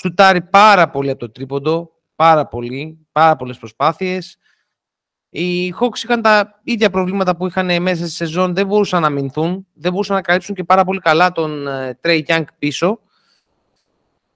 Σουτάρει 0.00 0.42
πάρα 0.42 0.90
πολύ 0.90 1.10
από 1.10 1.18
το 1.18 1.30
τρίποντο, 1.30 1.90
πάρα 2.16 2.46
πολύ, 2.46 3.06
πάρα 3.12 3.36
πολλές 3.36 3.58
προσπάθειες. 3.58 4.38
Οι 5.38 5.74
Hawks 5.80 5.96
είχαν 6.04 6.22
τα 6.22 6.60
ίδια 6.62 6.90
προβλήματα 6.90 7.36
που 7.36 7.46
είχαν 7.46 7.82
μέσα 7.82 8.02
στη 8.04 8.14
σεζόν, 8.14 8.54
δεν 8.54 8.66
μπορούσαν 8.66 9.00
να 9.00 9.06
αμυνθούν, 9.06 9.66
δεν 9.74 9.92
μπορούσαν 9.92 10.16
να 10.16 10.22
καλύψουν 10.22 10.54
και 10.54 10.64
πάρα 10.64 10.84
πολύ 10.84 10.98
καλά 10.98 11.32
τον 11.32 11.66
Trey 12.02 12.20
Young 12.26 12.44
πίσω. 12.58 13.00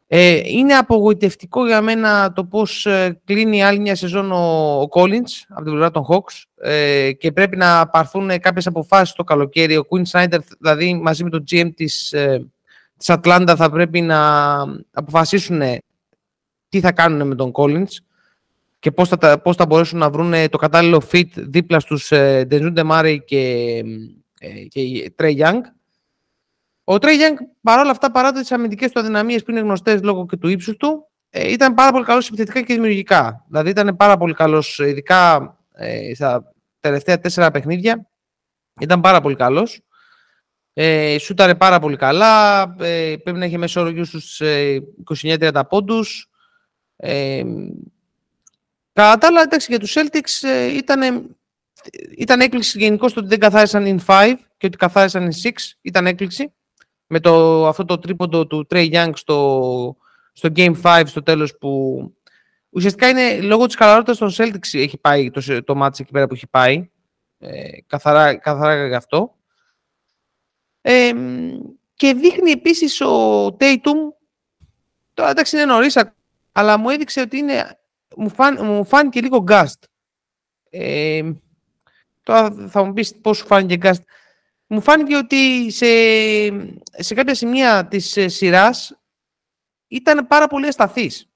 Ε, 0.07 0.41
είναι 0.45 0.75
απογοητευτικό 0.75 1.67
για 1.67 1.83
μένα 1.83 2.33
το 2.33 2.45
πώς 2.45 2.87
ε, 2.87 3.21
κλείνει 3.25 3.65
άλλη 3.65 3.79
μια 3.79 3.95
σεζόν 3.95 4.33
ο, 4.33 4.81
ο 4.81 4.89
Collins 4.91 5.33
από 5.49 5.63
την 5.63 5.71
πλευρά 5.71 5.91
των 5.91 6.07
Hawks 6.09 6.43
ε, 6.63 7.13
και 7.13 7.33
πρέπει 7.33 7.57
να 7.57 7.89
πάρθουν 7.89 8.41
κάποιες 8.41 8.67
αποφάσεις 8.67 9.15
το 9.15 9.25
καλοκαίρι. 9.25 9.77
Ο 9.77 9.87
Quinn 9.91 10.03
Snyder, 10.11 10.39
δηλαδή 10.59 10.95
μαζί 10.95 11.25
με 11.25 11.31
τον 11.31 11.45
GM 11.51 11.71
της, 11.75 12.13
ε, 12.13 12.51
της 12.97 13.11
Atlanta 13.11 13.55
θα 13.57 13.71
πρέπει 13.71 14.01
να 14.01 14.61
αποφασίσουν 14.93 15.61
τι 16.69 16.81
θα 16.81 16.93
κάνουν 16.93 17.29
με 17.29 17.35
τον 17.35 17.53
Collins 17.55 18.10
και 18.81 18.91
πώς 18.91 19.09
θα, 19.09 19.41
πώς 19.41 19.57
θα 19.57 19.67
μπορέσουν 19.67 19.99
να 19.99 20.11
βρουν 20.11 20.33
το 20.51 20.59
κατάλληλο 20.59 21.03
fit 21.13 21.29
δίπλα 21.35 21.81
στους 21.81 22.11
ε, 22.11 22.47
Denzel 22.51 23.19
και, 23.25 23.83
ε, 24.41 24.49
και 24.49 25.13
Trey 25.19 25.39
Young. 25.39 25.61
Ο 26.85 26.99
Τρέι 26.99 27.17
Γιάνγκ 27.17 27.37
παρόλα 27.63 27.91
αυτά, 27.91 28.11
παρά 28.11 28.33
τις 28.33 28.53
αμυντικές 28.53 28.91
του 28.91 29.01
αδυναμίες 29.01 29.43
που 29.43 29.51
είναι 29.51 29.61
γνωστές 29.61 30.03
λόγω 30.03 30.27
και 30.27 30.37
του 30.37 30.49
ύψους 30.49 30.77
του, 30.77 31.09
ε, 31.31 31.51
ήταν 31.53 31.75
πάρα 31.75 31.91
πολύ 31.93 32.05
καλός 32.05 32.29
επιθετικά 32.29 32.61
και 32.61 32.75
δημιουργικά. 32.75 33.45
Δηλαδή 33.49 33.71
ήταν 33.71 33.97
πάρα 33.97 34.17
πολύ 34.17 34.35
καλός, 34.35 34.79
ειδικά 34.79 35.57
ε, 35.73 36.15
στα 36.15 36.53
τελευταία 36.81 37.19
τέσσερα 37.19 37.51
παιχνίδια. 37.51 38.11
Ήταν 38.81 39.01
πάρα 39.01 39.21
πολύ 39.21 39.37
καλός. 39.37 39.81
Ε, 40.73 41.19
σούταρε 41.19 41.55
πάρα 41.55 41.79
πολύ 41.79 41.97
καλά. 41.97 42.63
Ε, 42.81 43.15
πρέπει 43.23 43.39
να 43.39 43.45
έχει 43.45 43.59
μέσο 43.59 43.81
όρο 43.81 44.05
στους 44.05 44.41
29-30 45.23 45.63
πόντους. 45.69 46.31
Ε, 46.97 47.43
κατά 48.93 49.19
τα 49.19 49.27
άλλα, 49.27 49.43
εντάξει, 49.43 49.67
για 49.71 49.79
τους 49.79 49.97
Celtics 49.97 50.49
ε, 50.49 50.77
ήταν, 50.77 51.31
ήταν 52.17 52.41
έκπληξη 52.41 52.79
γενικώ 52.79 53.07
το 53.07 53.15
ότι 53.17 53.29
δεν 53.29 53.39
καθάρισαν 53.39 54.01
in 54.07 54.07
5 54.07 54.35
και 54.57 54.67
ότι 54.67 54.77
καθάρισαν 54.77 55.31
in 55.31 55.49
6. 55.49 55.51
Ήταν 55.81 56.07
έκπληξη. 56.07 56.53
Με 57.07 57.21
το, 57.21 57.67
αυτό 57.67 57.85
το 57.85 57.99
τρίποντο 57.99 58.47
του 58.47 58.67
Trey 58.71 58.93
Young 58.93 59.11
στο, 59.15 59.97
στο 60.33 60.49
Game 60.57 60.83
5 60.83 61.03
στο 61.07 61.23
τέλος 61.23 61.57
που 61.59 62.01
ουσιαστικά 62.71 63.09
είναι 63.09 63.41
λόγω 63.41 63.67
της 63.67 63.77
χαλαρότητας 63.77 64.19
των 64.19 64.31
Celtics 64.37 64.79
έχει 64.79 64.99
πάει 64.99 65.31
το, 65.31 65.65
το 65.65 65.75
μάτς 65.75 66.01
εκεί 66.01 66.13
πέρα 66.13 66.27
που 66.27 66.35
έχει 66.35 66.47
πάει. 66.47 66.91
Ε, 67.39 67.69
καθαρά, 67.87 68.35
καθαρά 68.37 68.87
γι' 68.87 68.95
αυτό. 68.95 69.37
Ε, 70.81 71.13
και 71.95 72.15
δείχνει 72.15 72.51
επίσης 72.51 73.01
ο 73.01 73.47
Tatum 73.47 74.13
τώρα 75.15 75.31
εντάξει 75.31 75.57
είναι 75.57 75.65
νωρίς 75.65 75.99
αλλά 76.53 76.79
μου 76.79 76.91
έδειξε 76.91 77.21
ότι 77.21 77.37
είναι 77.37 77.80
μου, 78.17 78.29
φάν, 78.29 78.59
μου 78.67 78.85
φάνηκε 78.85 79.21
λίγο 79.21 79.43
γκάστ 79.43 79.85
ε, 80.71 81.31
τώρα 82.23 82.69
θα 82.69 82.85
μου 82.85 82.93
πεις 82.93 83.21
πώς 83.21 83.37
σου 83.37 83.47
φάνηκε 83.47 83.77
γκάστ 83.77 84.03
μου 84.73 84.81
φάνηκε 84.81 85.17
ότι 85.17 85.71
σε, 85.71 85.87
σε 87.03 87.15
κάποια 87.15 87.35
σημεία 87.35 87.87
της 87.87 88.17
ε, 88.17 88.29
σειράς 88.29 89.01
ήταν 89.89 90.27
πάρα 90.27 90.47
πολύ 90.47 90.67
ασταθής. 90.67 91.29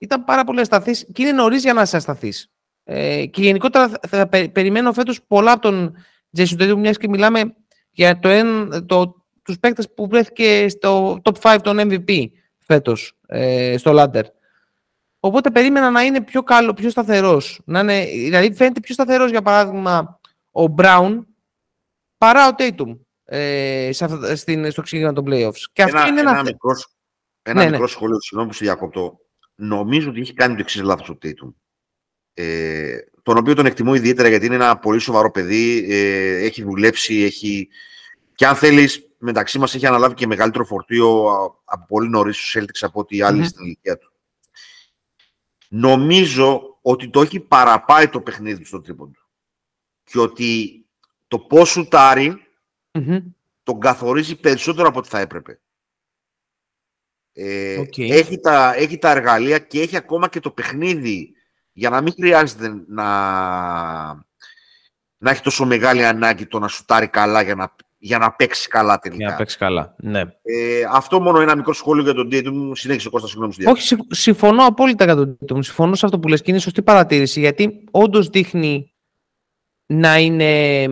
Ήταν 0.00 0.24
πάρα 0.24 0.44
πολύ 0.44 0.60
ασταθής 0.60 1.06
και 1.12 1.22
είναι 1.22 1.32
νωρίς 1.32 1.62
για 1.62 1.72
να 1.72 1.82
είσαι 1.82 1.96
ασταθής. 1.96 2.50
Ε, 2.84 3.26
και 3.26 3.42
γενικότερα 3.42 3.88
θα, 3.88 3.98
θα 4.08 4.28
περιμένω 4.28 4.92
φέτος 4.92 5.22
πολλά 5.22 5.52
από 5.52 5.62
τον 5.62 5.96
Jason 6.36 6.60
Tatum, 6.60 6.76
μιας 6.76 6.96
και 6.96 7.08
μιλάμε 7.08 7.54
για 7.90 8.18
το, 8.18 8.28
εν, 8.28 8.86
το, 8.86 9.24
τους 9.42 9.58
παίκτες 9.58 9.94
που 9.94 10.08
βρέθηκε 10.08 10.68
στο 10.68 11.20
top 11.24 11.54
5 11.54 11.58
των 11.62 11.78
MVP 11.80 12.26
φέτος 12.58 13.18
ε, 13.26 13.76
στο 13.78 13.92
Ladder. 13.94 14.24
Οπότε 15.20 15.50
περίμενα 15.50 15.90
να 15.90 16.02
είναι 16.02 16.20
πιο 16.20 16.42
καλό, 16.42 16.72
πιο 16.72 16.90
σταθερός. 16.90 17.60
Να 17.64 17.80
είναι, 17.80 18.04
δηλαδή 18.04 18.54
φαίνεται 18.54 18.80
πιο 18.80 18.94
σταθερός 18.94 19.30
για 19.30 19.42
παράδειγμα 19.42 20.20
ο 20.50 20.74
Brown 20.76 21.24
παρά 22.18 22.48
ο 22.48 22.54
Tatum 22.58 22.98
ε, 23.24 23.90
στην, 24.34 24.70
στο 24.70 24.82
ξεκίνημα 24.82 25.12
των 25.12 25.24
playoffs. 25.28 25.62
Και 25.72 25.82
ένα, 25.82 25.98
αυτό 25.98 26.10
είναι 26.10 26.20
ένα, 26.20 26.30
ένα 26.30 26.42
μικρό, 26.42 26.70
ένα 27.42 27.60
ναι, 27.60 27.64
μικρό 27.64 27.82
ναι. 27.82 27.88
σχόλιο, 27.88 28.20
συγγνώμη 28.20 28.50
που 28.50 28.56
σε 28.56 28.64
διακόπτω. 28.64 29.18
Νομίζω 29.54 30.10
ότι 30.10 30.20
έχει 30.20 30.34
κάνει 30.34 30.54
το 30.54 30.60
εξής 30.60 30.82
λάθος 30.82 31.08
ο 31.08 31.18
Tatum. 31.22 31.52
Ε, 32.34 32.96
τον 33.22 33.36
οποίο 33.36 33.54
τον 33.54 33.66
εκτιμώ 33.66 33.94
ιδιαίτερα 33.94 34.28
γιατί 34.28 34.46
είναι 34.46 34.54
ένα 34.54 34.78
πολύ 34.78 34.98
σοβαρό 34.98 35.30
παιδί. 35.30 35.86
Ε, 35.90 36.44
έχει 36.44 36.62
δουλέψει, 36.62 37.22
έχει. 37.22 37.68
Και 38.34 38.46
αν 38.46 38.54
θέλεις, 38.54 39.08
μεταξύ 39.18 39.58
μας 39.58 39.74
έχει 39.74 39.86
αναλάβει 39.86 40.14
και 40.14 40.26
μεγαλύτερο 40.26 40.64
φορτίο 40.64 41.26
από 41.64 41.86
πολύ 41.88 42.08
νωρίς 42.08 42.36
στου 42.36 42.58
Celtics 42.58 42.80
από 42.80 43.00
ό,τι 43.00 43.22
άλλοι 43.22 43.40
mm-hmm. 43.42 43.46
στην 43.48 43.64
ηλικία 43.64 43.98
του. 43.98 44.09
Νομίζω 45.72 46.78
ότι 46.82 47.08
το 47.08 47.20
έχει 47.20 47.40
παραπάει 47.40 48.08
το 48.08 48.20
παιχνίδι 48.20 48.60
του 48.60 48.66
στο 48.66 48.80
τρίποντο. 48.80 49.18
Και 50.04 50.18
ότι 50.18 50.80
το 51.28 51.38
πώς 51.38 51.70
σουτάρει 51.70 52.46
mm-hmm. 52.92 53.22
τον 53.62 53.80
καθορίζει 53.80 54.36
περισσότερο 54.36 54.88
από 54.88 54.98
ό,τι 54.98 55.08
θα 55.08 55.18
έπρεπε. 55.18 55.60
Ε, 57.32 57.84
έχει, 57.96 58.38
τα, 58.38 58.74
έχει 58.74 58.98
τα 58.98 59.10
εργαλεία 59.10 59.58
και 59.58 59.80
έχει 59.80 59.96
ακόμα 59.96 60.28
και 60.28 60.40
το 60.40 60.50
παιχνίδι 60.50 61.34
για 61.72 61.90
να 61.90 62.00
μην 62.00 62.12
χρειάζεται 62.12 62.84
να, 62.86 63.06
να 65.16 65.30
έχει 65.30 65.42
τόσο 65.42 65.66
μεγάλη 65.66 66.04
ανάγκη 66.04 66.46
το 66.46 66.58
να 66.58 66.68
σουτάρει 66.68 67.08
καλά 67.08 67.42
για 67.42 67.54
να, 67.54 67.74
για 68.02 68.18
να 68.18 68.32
παίξει 68.32 68.68
καλά 68.68 68.98
τελικά. 68.98 69.22
Για 69.22 69.30
να 69.30 69.36
παίξει 69.36 69.58
καλά, 69.58 69.94
ναι. 69.98 70.20
Ε, 70.42 70.82
αυτό 70.90 71.20
μόνο 71.20 71.40
ένα 71.40 71.56
μικρό 71.56 71.72
σχόλιο 71.72 72.02
για 72.02 72.14
τον 72.14 72.28
Dayton. 72.32 72.70
Συνέχισε 72.72 73.08
Κώστα, 73.08 73.28
συγγνώμη. 73.28 73.54
Όχι, 73.66 73.96
συμφωνώ 74.08 74.64
απόλυτα 74.64 75.04
για 75.04 75.14
τον 75.14 75.38
Dayton. 75.40 75.64
Συμφωνώ 75.64 75.94
σε 75.94 76.06
αυτό 76.06 76.18
που 76.18 76.28
λες 76.28 76.42
και 76.42 76.50
είναι 76.50 76.60
σωστή 76.60 76.82
παρατήρηση 76.82 77.40
γιατί 77.40 77.84
όντως 77.90 78.28
δείχνει 78.28 78.92
να 79.86 80.18
είναι 80.18 80.82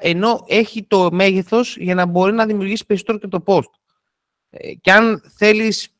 ενώ 0.00 0.44
έχει 0.46 0.84
το 0.84 1.10
μέγεθος 1.12 1.76
για 1.76 1.94
να 1.94 2.06
μπορεί 2.06 2.32
να 2.32 2.46
δημιουργήσει 2.46 2.86
περισσότερο 2.86 3.18
και 3.18 3.28
το 3.28 3.42
post. 3.46 3.70
Ε, 4.50 4.74
και 4.74 4.92
αν 4.92 5.22
θέλεις 5.36 5.95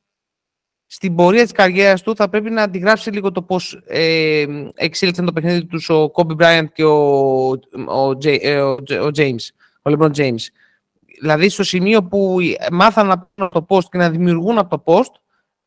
στην 0.87 1.15
πορεία 1.15 1.43
της 1.43 1.53
καριέρας 1.53 2.03
του 2.03 2.17
θα 2.17 2.29
πρέπει 2.29 2.51
να 2.51 2.63
αντιγράψει 2.63 3.11
λίγο 3.11 3.33
το 3.33 3.43
πώς 3.43 3.83
ε, 3.87 4.45
εξήλθαν 4.75 5.25
το 5.25 5.33
παιχνίδι 5.33 5.65
τους 5.65 5.89
ο 5.89 6.11
Kobe 6.15 6.37
Bryant 6.37 6.67
και 6.73 6.85
ο, 6.85 7.49
ο, 7.87 8.19
ε, 8.23 8.61
ο, 8.61 8.71
ο 9.03 9.09
James, 9.17 9.49
ο 9.83 9.91
LeBron 9.91 10.11
James. 10.15 10.43
Δηλαδή 11.21 11.49
στο 11.49 11.63
σημείο 11.63 12.03
που 12.05 12.39
μάθαν 12.73 13.07
να 13.07 13.19
παίρνουν 13.19 13.53
το 13.53 13.67
post 13.69 13.85
και 13.85 13.99
να 13.99 14.11
δημιουργούν 14.11 14.59
από 14.59 14.79
το 14.79 14.83
post, 14.93 15.21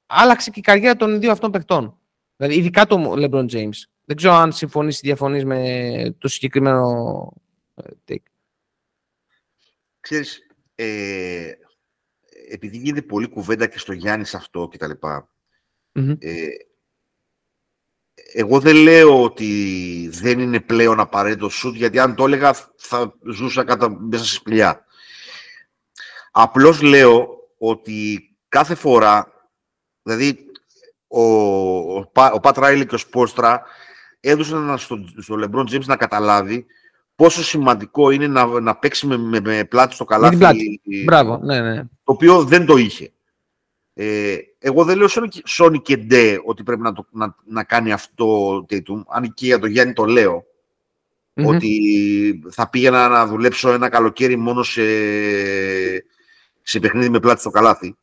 άλλαξε 0.06 0.50
και 0.50 0.60
η 0.60 0.64
καριέρα 0.64 0.96
των 0.96 1.20
δύο 1.20 1.32
αυτών 1.32 1.52
παιχτών. 1.52 1.98
Δηλαδή, 2.36 2.58
ειδικά 2.58 2.86
το 2.86 3.14
LeBron 3.18 3.46
James. 3.52 3.84
Δεν 4.06 4.18
ξέρω 4.18 4.34
αν 4.34 4.52
συμφωνείς 4.52 4.98
ή 4.98 5.02
διαφωνείς 5.04 5.46
με 5.46 6.16
το 6.18 6.28
συγκεκριμένο 6.28 7.34
ε, 7.76 7.84
take. 8.08 8.24
Ξέρεις, 10.00 10.40
ε, 10.76 11.52
επειδή 12.50 12.78
γίνεται 12.78 13.02
πολύ 13.02 13.28
κουβέντα 13.28 13.68
και 13.68 13.80
στο 13.80 13.94
Γιάννης 13.94 14.36
αυτό 14.36 14.68
και 14.72 14.78
τα 14.78 14.88
λοιπά, 14.88 15.30
ε, 16.20 16.48
εγώ 18.34 18.60
δεν 18.60 18.76
λέω 18.76 19.24
ότι 19.24 20.10
δεν 20.12 20.40
είναι 20.40 20.60
πλέον 20.60 21.00
απαραίτητο 21.00 21.50
σουτ, 21.50 21.76
γιατί 21.76 22.00
αν 22.00 22.16
το 22.16 22.26
έλεγα 22.26 22.54
θα 22.76 23.14
ζούσα 23.32 23.64
κάτω 23.64 23.90
μέσα 23.90 24.26
στη 24.26 24.36
σπηλιά. 24.36 24.86
Απλώς 26.32 26.82
λέω 26.82 27.28
ότι 27.58 28.30
κάθε 28.50 28.76
φορά, 28.76 29.32
δηλαδή 30.04 30.46
ο, 31.08 31.22
ο, 31.22 32.12
ο 32.34 32.40
Πατ 32.40 32.58
Ράιλι 32.58 32.86
και 32.86 32.96
ο 32.96 32.98
Σπόστρα 32.98 33.64
έδωσαν 34.20 34.78
στον 34.78 35.16
στο 35.18 35.36
LeBron 35.40 35.74
James 35.74 35.86
να 35.86 35.98
καταλάβει 35.98 36.66
πόσο 37.20 37.44
σημαντικό 37.44 38.10
είναι 38.10 38.28
να, 38.28 38.46
να 38.46 38.76
παίξει 38.76 39.08
με, 39.08 39.18
με, 39.18 39.40
με 39.40 39.64
πλάτη 39.64 39.94
στο 39.94 40.06
καλάθι. 40.06 40.38
Πλάτη. 40.38 40.82
Μπράβο, 41.06 41.40
ναι, 41.44 41.62
ναι. 41.62 41.82
Το 41.84 41.88
οποίο 42.04 42.44
δεν 42.44 42.66
το 42.66 42.78
είχε. 42.78 43.12
Ε, 43.94 44.38
εγώ 44.60 44.84
δεν 44.84 44.98
λέω 44.98 45.08
Sony 45.58 45.82
και 45.82 45.98
Ντε 45.98 46.40
ότι 46.46 46.64
πρέπει 46.64 46.82
να, 46.82 46.94
το, 46.94 47.08
να, 47.12 47.36
να 47.46 47.64
κάνει 47.64 47.92
αυτό 47.92 48.26
το 48.26 48.66
Tatum. 48.70 49.04
Αν 49.08 49.34
και 49.34 49.46
για 49.46 49.60
τον 49.60 49.70
Γιάννη 49.70 49.94
το 49.94 50.06
λέω. 50.06 50.46
Mm-hmm. 51.34 51.46
Ότι 51.46 52.44
θα 52.52 52.70
πήγαινα 52.70 53.08
να 53.08 53.28
δουλέψω 53.28 53.70
ένα 53.72 53.90
καλοκαίρι 53.90 54.36
μόνο 54.36 54.64
σε, 54.64 54.82
σε 56.62 56.80
παιχνίδι 56.80 57.10
με 57.10 57.20
πλάτη 57.20 57.40
στο 57.40 57.50
καλάθι. 57.50 57.96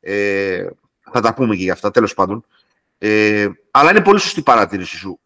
Ε, 0.00 0.66
θα 1.12 1.20
τα 1.20 1.34
πούμε 1.34 1.56
και 1.56 1.62
για 1.62 1.72
αυτά, 1.72 1.90
τέλος 1.90 2.14
πάντων. 2.14 2.44
Ε, 2.98 3.48
αλλά 3.70 3.90
είναι 3.90 4.02
πολύ 4.02 4.20
σωστή 4.20 4.40
η 4.40 4.42
παρατήρηση 4.42 4.96
σου. 4.96 5.20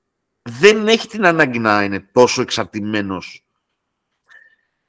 Δεν 0.49 0.89
έχει 0.89 1.09
την 1.09 1.27
ανάγκη 1.27 1.59
να 1.59 1.83
είναι 1.83 2.01
τόσο 2.13 2.43
εξαρτημένος. 2.43 3.47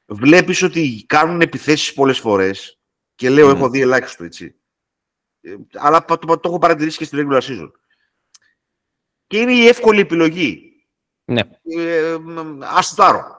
Βλέπεις 0.06 0.62
ότι 0.64 1.04
κάνουν 1.08 1.42
επιθέσεις 1.42 1.94
πολλές 1.94 2.20
φορές 2.20 2.80
και 3.16 3.30
λέω, 3.30 3.50
έχω 3.50 3.70
δει 3.70 3.82
ελάχιστο, 3.82 4.24
έτσι. 4.24 4.56
Ε, 5.42 5.56
αλλά 5.74 6.06
το, 6.06 6.18
το, 6.18 6.38
το, 6.38 6.50
έχω 6.50 6.60
παρατηρήσει 6.60 6.98
και 6.98 7.06
στη 7.06 7.18
regular 7.20 7.42
season. 7.42 7.72
Και 9.28 9.38
είναι 9.38 9.54
η 9.54 9.68
εύκολη 9.68 10.00
επιλογή. 10.00 10.72
Ναι. 11.26 11.42
Ε, 11.64 12.18
αστάρω. 12.60 13.36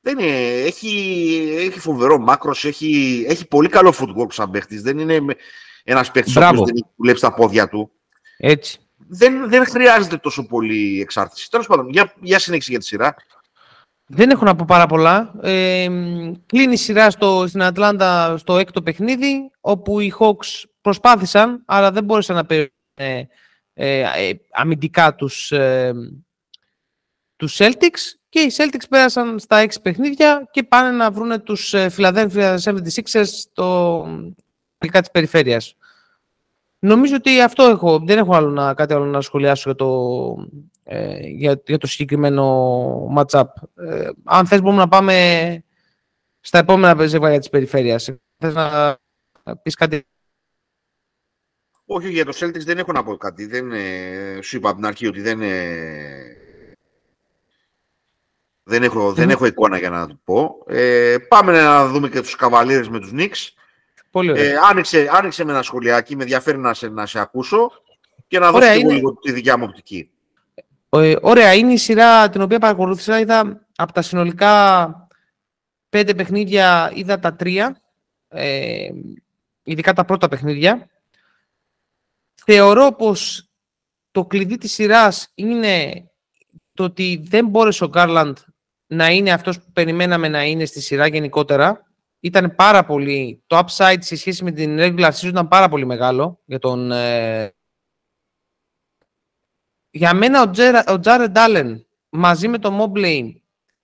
Δεν 0.00 0.18
είναι, 0.18 0.60
έχει, 0.60 0.88
έχει 1.58 1.78
φοβερό 1.78 2.18
μάκρος, 2.18 2.64
έχει, 2.64 3.24
έχει 3.28 3.48
πολύ 3.48 3.68
καλό 3.68 3.94
footwork 3.98 4.32
σαν 4.32 4.50
παίχτης. 4.50 4.82
Δεν 4.82 4.98
είναι 4.98 5.36
ένας 5.84 6.10
παίχτης 6.10 6.34
που 6.34 6.40
δεν 6.40 6.74
έχει 6.74 6.84
δουλέψει 6.96 7.22
τα 7.22 7.34
πόδια 7.34 7.68
του. 7.68 7.92
Έτσι. 8.36 8.81
Δεν, 9.08 9.48
δεν 9.48 9.66
χρειάζεται 9.66 10.16
τόσο 10.16 10.46
πολύ 10.46 11.00
εξάρτηση. 11.00 11.50
Τέλος 11.50 11.66
πάντων, 11.66 11.88
για, 11.88 12.12
για 12.20 12.38
συνέχιση 12.38 12.70
για 12.70 12.80
τη 12.80 12.84
σειρά. 12.84 13.14
Δεν 14.06 14.30
έχω 14.30 14.44
να 14.44 14.54
πω 14.54 14.64
πάρα 14.68 14.86
πολλά. 14.86 15.34
Ε, 15.42 15.86
κλείνει 16.46 16.72
η 16.72 16.76
σειρά 16.76 17.10
στο, 17.10 17.44
στην 17.48 17.62
Ατλάντα 17.62 18.36
στο 18.38 18.58
έκτο 18.58 18.82
παιχνίδι, 18.82 19.50
όπου 19.60 20.00
οι 20.00 20.12
Hawks 20.18 20.64
προσπάθησαν, 20.80 21.62
αλλά 21.66 21.92
δεν 21.92 22.04
μπόρεσαν 22.04 22.36
να 22.36 22.44
παίρνουν 22.44 22.70
ε, 22.94 23.22
ε, 23.74 24.32
αμυντικά 24.52 25.14
τους, 25.14 25.52
ε, 25.52 25.92
τους 27.36 27.56
Celtics 27.58 28.16
και 28.28 28.40
οι 28.40 28.52
Celtics 28.56 28.84
πέρασαν 28.88 29.38
στα 29.38 29.56
έξι 29.56 29.80
παιχνίδια 29.80 30.48
και 30.50 30.62
πάνε 30.62 30.90
να 30.90 31.10
βρουν 31.10 31.42
τους 31.42 31.74
ε, 31.74 31.90
Philadelphia 31.96 32.58
76ers 32.58 33.24
στο 33.24 34.02
τελικά 34.78 35.00
της 35.00 35.10
περιφέρειας. 35.10 35.76
Νομίζω 36.84 37.16
ότι 37.16 37.40
αυτό 37.40 37.62
έχω. 37.62 37.98
Δεν 37.98 38.18
έχω 38.18 38.34
άλλο 38.34 38.50
να, 38.50 38.74
κάτι 38.74 38.92
άλλο 38.94 39.04
να 39.04 39.20
σχολιάσω 39.20 39.62
για 39.70 39.74
το, 39.74 39.88
ε, 40.84 41.26
για, 41.26 41.62
για 41.66 41.78
το 41.78 41.86
συγκεκριμένο 41.86 43.14
match-up. 43.16 43.44
Ε, 43.74 44.08
αν 44.24 44.46
θες 44.46 44.60
μπορούμε 44.60 44.80
να 44.80 44.88
πάμε 44.88 45.64
στα 46.40 46.58
επόμενα 46.58 47.06
ζευγάρια 47.06 47.38
της 47.38 47.48
περιφέρειας. 47.48 48.10
Θες 48.38 48.54
να 48.54 48.98
πεις 49.62 49.74
κάτι; 49.74 50.06
Όχι, 51.84 52.10
για 52.10 52.24
το 52.24 52.32
Celtics 52.34 52.64
δεν 52.64 52.78
έχω 52.78 52.92
να 52.92 53.04
πω 53.04 53.16
κάτι. 53.16 53.46
Δεν, 53.46 53.72
ε, 53.72 54.38
σου 54.42 54.56
είπα 54.56 54.68
από 54.68 54.76
την 54.78 54.86
αρχή 54.86 55.06
ότι 55.06 55.20
δεν, 55.20 55.38
δεν, 58.62 58.82
έχω, 58.82 59.12
δεν 59.12 59.30
έχω 59.30 59.46
εικόνα 59.46 59.78
για 59.78 59.90
να 59.90 60.06
το 60.06 60.18
πω. 60.24 60.64
Ε, 60.66 61.16
πάμε 61.28 61.52
να 61.52 61.88
δούμε 61.88 62.08
και 62.08 62.20
τους 62.20 62.36
καβαλίρες 62.36 62.88
με 62.88 63.00
τους 63.00 63.10
Knicks. 63.14 63.61
Πολύ 64.12 64.30
ωραία. 64.30 64.44
Ε, 64.44 64.54
άνοιξε, 64.70 65.08
άνοιξε 65.12 65.44
με 65.44 65.52
ένα 65.52 65.62
σχολιάκι, 65.62 66.16
με 66.16 66.22
ενδιαφέρει 66.22 66.58
να 66.58 66.74
σε, 66.74 66.88
να 66.88 67.06
σε 67.06 67.20
ακούσω 67.20 67.72
και 68.26 68.38
να 68.38 68.50
δώσω 68.50 68.72
είναι... 68.72 68.92
λίγο 68.92 69.14
τη 69.14 69.32
δικιά 69.32 69.56
μου 69.56 69.66
οπτική. 69.68 70.10
Ε, 70.88 71.16
ωραία, 71.20 71.54
είναι 71.54 71.72
η 71.72 71.76
σειρά 71.76 72.28
την 72.28 72.42
οποία 72.42 72.58
παρακολούθησα. 72.58 73.18
Είδα 73.18 73.66
από 73.76 73.92
τα 73.92 74.02
συνολικά 74.02 75.06
πέντε 75.88 76.14
παιχνίδια, 76.14 76.92
είδα 76.94 77.18
τα 77.18 77.34
τρία, 77.34 77.80
ε, 78.28 78.88
ειδικά 79.62 79.92
τα 79.92 80.04
πρώτα 80.04 80.28
παιχνίδια. 80.28 80.90
Θεωρώ 82.44 82.92
πως 82.92 83.48
το 84.10 84.24
κλειδί 84.24 84.58
της 84.58 84.72
σειράς 84.72 85.28
είναι 85.34 86.04
το 86.72 86.84
ότι 86.84 87.24
δεν 87.28 87.46
μπόρεσε 87.46 87.84
ο 87.84 87.88
Γκάρλαντ 87.88 88.36
να 88.86 89.08
είναι 89.08 89.32
αυτός 89.32 89.60
που 89.60 89.72
περιμέναμε 89.72 90.28
να 90.28 90.44
είναι 90.44 90.64
στη 90.64 90.80
σειρά 90.80 91.06
γενικότερα 91.06 91.91
ήταν 92.22 92.54
πάρα 92.54 92.84
πολύ, 92.84 93.42
το 93.46 93.58
upside 93.58 93.98
σε 93.98 94.16
σχέση 94.16 94.44
με 94.44 94.50
την 94.50 94.76
regular 94.78 95.10
season 95.10 95.24
ήταν 95.24 95.48
πάρα 95.48 95.68
πολύ 95.68 95.86
μεγάλο 95.86 96.40
για 96.44 96.58
τον... 96.58 96.92
Ε, 96.92 97.54
για 99.90 100.14
μένα 100.14 100.42
ο, 100.42 100.50
Τζέρα, 100.50 100.84
ο 100.88 101.00
Jared 101.04 101.32
Allen 101.34 101.80
μαζί 102.08 102.48
με 102.48 102.58
τον 102.58 102.78
Mobley 102.80 103.32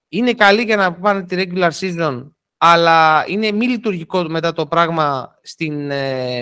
είναι 0.08 0.32
καλή 0.32 0.62
για 0.62 0.76
να 0.76 0.92
πάνε 0.92 1.22
τη 1.22 1.36
regular 1.38 1.70
season 1.70 2.30
αλλά 2.58 3.24
είναι 3.28 3.52
μη 3.52 3.66
λειτουργικό 3.68 4.22
μετά 4.22 4.52
το 4.52 4.66
πράγμα 4.66 5.38
στην, 5.42 5.90
ε, 5.90 6.38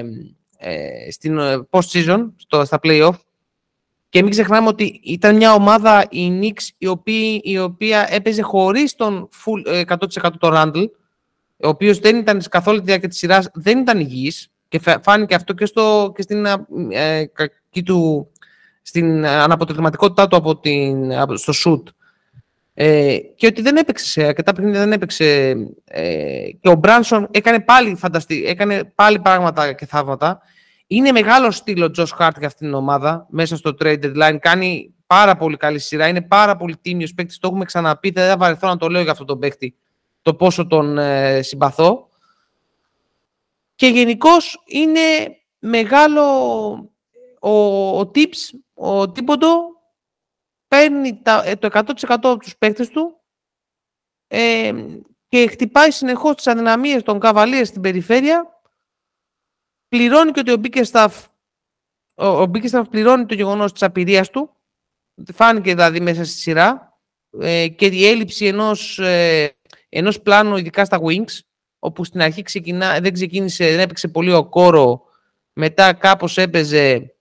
ε, 0.59 1.11
στην 1.11 1.39
ε, 1.39 1.67
post-season, 1.71 2.31
στο, 2.37 2.65
στα 2.65 2.79
play-off. 2.83 3.15
Και 4.09 4.23
μην 4.23 4.31
ξεχνάμε 4.31 4.69
ότι 4.69 5.01
ήταν 5.03 5.37
μια 5.37 5.53
ομάδα, 5.53 6.07
η 6.11 6.39
Knicks, 6.41 6.69
η 6.79 6.87
οποία, 6.87 7.41
η 7.43 7.59
οποία 7.59 8.07
έπαιζε 8.11 8.43
χωρίς 8.43 8.95
τον 8.95 9.29
full, 9.45 9.85
100% 9.87 10.31
τον 10.39 10.53
Randall 10.55 10.87
ο 11.63 11.69
οποίος 11.69 11.99
δεν 11.99 12.17
ήταν 12.17 12.43
καθόλου 12.51 12.79
τη 12.79 12.85
διάρκεια 12.85 13.09
της 13.09 13.19
σειράς, 13.19 13.51
δεν 13.55 13.79
ήταν 13.79 14.01
υγιής 14.01 14.49
και 14.69 14.81
φάνηκε 15.03 15.35
αυτό 15.35 15.53
και, 15.53 15.67
στο, 15.67 16.13
και 16.17 16.23
στην, 16.23 16.47
ε, 16.91 17.31
του, 17.85 18.31
στην 18.83 19.27
αναποτελεσματικότητά 19.27 20.29
του 20.29 20.37
από 20.37 20.59
την, 20.59 21.13
στο 21.35 21.53
shoot. 21.65 21.83
Ε, 22.79 23.17
και 23.37 23.47
ότι 23.47 23.63
δεν 23.63 23.77
έπαιξε 23.77 24.07
σε 24.07 24.25
αρκετά 24.25 24.53
παιχνίδια, 24.53 24.81
δεν 24.81 24.93
έπαιξε. 24.93 25.55
Ε, 25.85 26.51
και 26.61 26.69
ο 26.69 26.75
Μπράνσον 26.75 27.29
έκανε 27.31 27.61
πάλι 27.61 27.95
φανταστή, 27.95 28.45
έκανε 28.47 28.85
πάλι 28.95 29.19
πράγματα 29.19 29.73
και 29.73 29.87
θαύματα. 29.87 30.41
Είναι 30.87 31.13
μεγάλο 31.13 31.51
στυλ 31.51 31.83
ο 31.83 31.91
Τζος 31.91 32.11
Χάρτ 32.11 32.39
για 32.39 32.47
αυτήν 32.47 32.67
την 32.67 32.77
ομάδα 32.77 33.27
μέσα 33.31 33.57
στο 33.57 33.77
trade 33.81 34.05
deadline. 34.05 34.37
Κάνει 34.41 34.95
πάρα 35.07 35.37
πολύ 35.37 35.57
καλή 35.57 35.79
σειρά. 35.79 36.09
Είναι 36.09 36.23
πάρα 36.23 36.57
πολύ 36.57 36.77
τίμιος 36.81 37.15
παίκτης. 37.15 37.39
Το 37.39 37.49
έχουμε 37.49 37.65
ξαναπεί. 37.65 38.11
Δεν 38.11 38.29
θα 38.29 38.37
βαρεθώ 38.37 38.69
να 38.69 38.77
το 38.77 38.89
λέω 38.89 39.03
για 39.03 39.11
αυτόν 39.11 39.27
τον 39.27 39.39
παίκτη 39.39 39.75
το 40.27 40.35
πόσο 40.35 40.67
τον 40.67 40.99
ε, 40.99 41.43
συμπαθώ. 41.43 42.09
Και 43.75 43.87
γενικώς 43.87 44.63
είναι 44.67 45.01
μεγάλο 45.59 46.23
ο, 47.41 47.51
ο 47.99 48.01
Tips, 48.01 48.59
ο 48.75 49.11
Τίποντο, 49.11 49.49
παίρνει 50.69 51.23
τα, 51.23 51.43
ε, 51.45 51.57
το 51.57 51.69
100% 51.73 51.93
από 52.09 52.37
τους 52.37 52.57
παίκτες 52.57 52.89
του 52.89 53.21
ε, 54.27 54.73
και 55.29 55.47
χτυπάει 55.47 55.91
συνεχώς 55.91 56.35
τις 56.35 56.47
αδυναμίες 56.47 57.03
των 57.03 57.19
καβαλίες 57.19 57.69
στην 57.69 57.81
περιφέρεια. 57.81 58.61
Πληρώνει 59.89 60.31
και 60.31 60.41
ότι 60.41 60.53
ο 60.53 60.57
Μπίκεσταφ 60.57 61.25
ο, 62.15 62.27
ο 62.27 62.51
πληρώνει 62.91 63.27
το 63.27 63.35
γεγονός 63.35 63.73
της 63.73 63.83
απειρίας 63.83 64.31
του. 64.31 64.51
Φάνηκε 65.35 65.75
δηλαδή 65.75 66.01
μέσα 66.01 66.25
στη 66.25 66.35
σειρά. 66.35 66.99
Ε, 67.41 67.69
και 67.69 67.87
η 67.87 68.07
έλλειψη 68.07 68.47
ενός 68.47 68.99
ε, 68.99 69.57
ενός 69.89 70.21
πλάνου, 70.21 70.57
ειδικά 70.57 70.85
στα 70.85 71.01
Wings, 71.03 71.39
όπου 71.79 72.05
στην 72.05 72.23
αρχή 72.23 72.43
ξεκινά, 72.43 73.01
δεν 73.01 73.13
ξεκίνησε, 73.13 73.71
δεν 73.71 73.81
έπαιξε 73.81 74.09
πολύ 74.09 74.33
ο 74.33 74.45
Okoro, 74.45 75.03
μετά 75.53 75.93
κάπως 75.93 76.39
έπαιζε 76.39 77.15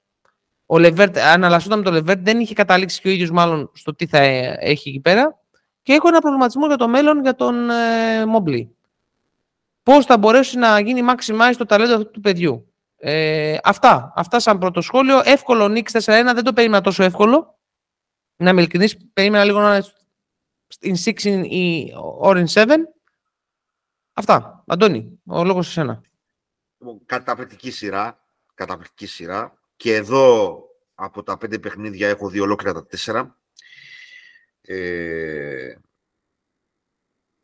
ο 0.65 0.79
LeVert, 0.79 1.17
εναλλασσόταν 1.17 1.77
με 1.77 1.83
το 1.83 1.91
LeVert, 1.91 2.19
δεν 2.23 2.39
είχε 2.39 2.53
καταλήξει 2.53 3.01
και 3.01 3.07
ο 3.07 3.11
ίδιος 3.11 3.31
μάλλον 3.31 3.71
στο 3.73 3.95
τι 3.95 4.05
θα 4.05 4.17
έχει 4.17 4.89
εκεί 4.89 4.99
πέρα 4.99 5.39
και 5.81 5.93
έχω 5.93 6.07
ένα 6.07 6.19
προβληματισμό 6.19 6.67
για 6.67 6.75
το 6.75 6.87
μέλλον 6.87 7.21
για 7.21 7.35
τον 7.35 7.69
ε, 7.69 8.25
Mobley. 8.25 8.75
Πώς 9.83 10.05
θα 10.05 10.17
μπορέσει 10.17 10.57
να 10.57 10.79
γίνει 10.79 11.01
maximize 11.09 11.53
το 11.57 11.65
ταλέντο 11.65 11.95
αυτού 11.95 12.11
του 12.11 12.19
παιδιού. 12.19 12.73
Ε, 12.97 13.57
αυτά, 13.63 14.13
αυτά 14.15 14.39
σαν 14.39 14.57
πρώτο 14.57 14.81
σχόλιο. 14.81 15.21
Εύκολο 15.23 15.67
Νίξ 15.67 15.91
4-1, 15.93 15.99
δεν 16.05 16.43
το 16.43 16.53
περίμενα 16.53 16.83
τόσο 16.83 17.03
εύκολο. 17.03 17.57
Να 18.35 18.49
είμαι 18.49 18.59
ειλικρινής, 18.59 18.97
περίμενα 19.13 19.43
λίγο 19.43 19.59
να 19.59 19.75
είναι 19.75 19.85
in 20.81 20.95
6 20.95 21.45
ή 21.49 21.93
or 22.21 22.45
in 22.45 22.47
7. 22.47 22.67
Αυτά. 24.13 24.63
Αντώνη, 24.67 25.19
ο 25.25 25.43
λόγος 25.43 25.65
σε 25.65 25.71
σένα. 25.71 26.01
Λοιπόν, 26.77 27.05
καταπληκτική 27.05 27.71
σειρά. 27.71 28.25
Καταπληκτική 28.53 29.05
σειρά. 29.05 29.59
Και 29.75 29.95
εδώ 29.95 30.59
από 30.95 31.23
τα 31.23 31.37
πέντε 31.37 31.59
παιχνίδια 31.59 32.07
έχω 32.07 32.29
δει 32.29 32.39
ολόκληρα 32.39 32.73
τα 32.73 32.85
τέσσερα. 32.85 33.39
Ε, 34.61 35.75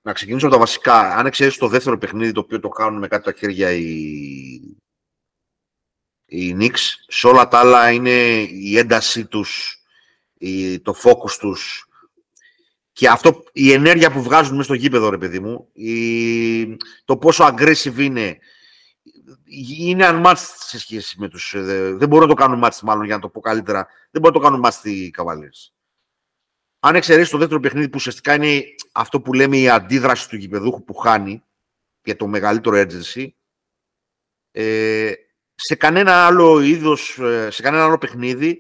να 0.02 0.14
ξεκινήσω 0.14 0.46
από 0.46 0.56
τα 0.56 0.62
βασικά. 0.62 1.16
Αν 1.16 1.26
εξαιρέσεις 1.26 1.60
το 1.60 1.68
δεύτερο 1.68 1.98
παιχνίδι, 1.98 2.32
το 2.32 2.40
οποίο 2.40 2.60
το 2.60 2.70
κάνουν 2.70 3.00
με 3.00 3.08
κάτι 3.08 3.24
τα 3.24 3.34
χέρια 3.34 3.72
οι, 3.72 3.92
οι 6.26 6.56
Knicks, 6.60 6.80
σε 7.08 7.28
όλα 7.28 7.48
τα 7.48 7.60
άλλα 7.60 7.92
είναι 7.92 8.42
η 8.42 8.78
έντασή 8.78 9.26
τους, 9.26 9.82
η, 10.34 10.80
το 10.80 10.96
focus 11.04 11.32
τους, 11.40 11.86
και 12.94 13.08
αυτό, 13.08 13.44
η 13.52 13.72
ενέργεια 13.72 14.12
που 14.12 14.22
βγάζουν 14.22 14.52
μέσα 14.52 14.64
στο 14.64 14.74
γήπεδο, 14.74 15.10
ρε 15.10 15.18
παιδί 15.18 15.40
μου, 15.40 15.70
η, 15.74 16.78
το 17.06 17.18
πόσο 17.18 17.46
aggressive 17.46 17.98
είναι, 17.98 18.38
είναι 19.80 20.08
unmatched 20.10 20.56
σε 20.58 20.80
σχέση 20.80 21.20
με 21.20 21.30
τους... 21.30 21.54
Ε, 21.54 21.94
δεν 21.94 22.08
μπορούν 22.08 22.28
να 22.28 22.36
το 22.36 22.42
κάνουν 22.42 22.64
match, 22.64 22.80
μάλλον, 22.84 23.06
για 23.06 23.16
να 23.16 23.22
το 23.22 23.30
πω 23.30 23.40
καλύτερα. 23.40 23.88
Δεν 24.12 24.22
μπορούν 24.22 24.42
να 24.42 24.50
το 24.50 24.50
κάνουν 24.50 24.66
match 24.66 24.86
οι 24.86 25.14
Cavaliers. 25.18 25.72
Αν 26.80 26.96
εξαιρέσεις 26.96 27.30
το 27.30 27.38
δεύτερο 27.38 27.60
παιχνίδι, 27.60 27.86
που 27.90 27.96
ουσιαστικά 27.96 28.34
είναι 28.34 28.64
αυτό 28.92 29.22
που 29.22 29.34
λέμε 29.34 29.58
η 29.58 29.70
αντίδραση 29.70 30.30
του 30.30 30.36
γηπεδούχου 30.36 30.84
που 30.84 30.94
χάνει 30.94 31.44
για 32.04 32.16
το 32.16 32.28
μεγαλύτερο 32.28 32.86
urgency, 32.86 33.28
ε, 34.52 35.14
σε 35.56 35.76
κανένα 35.76 36.26
άλλο 36.26 36.60
είδος, 36.60 37.18
ε, 37.20 37.50
σε 37.52 37.62
κανένα 37.62 37.84
άλλο 37.84 37.98
παιχνίδι, 37.98 38.60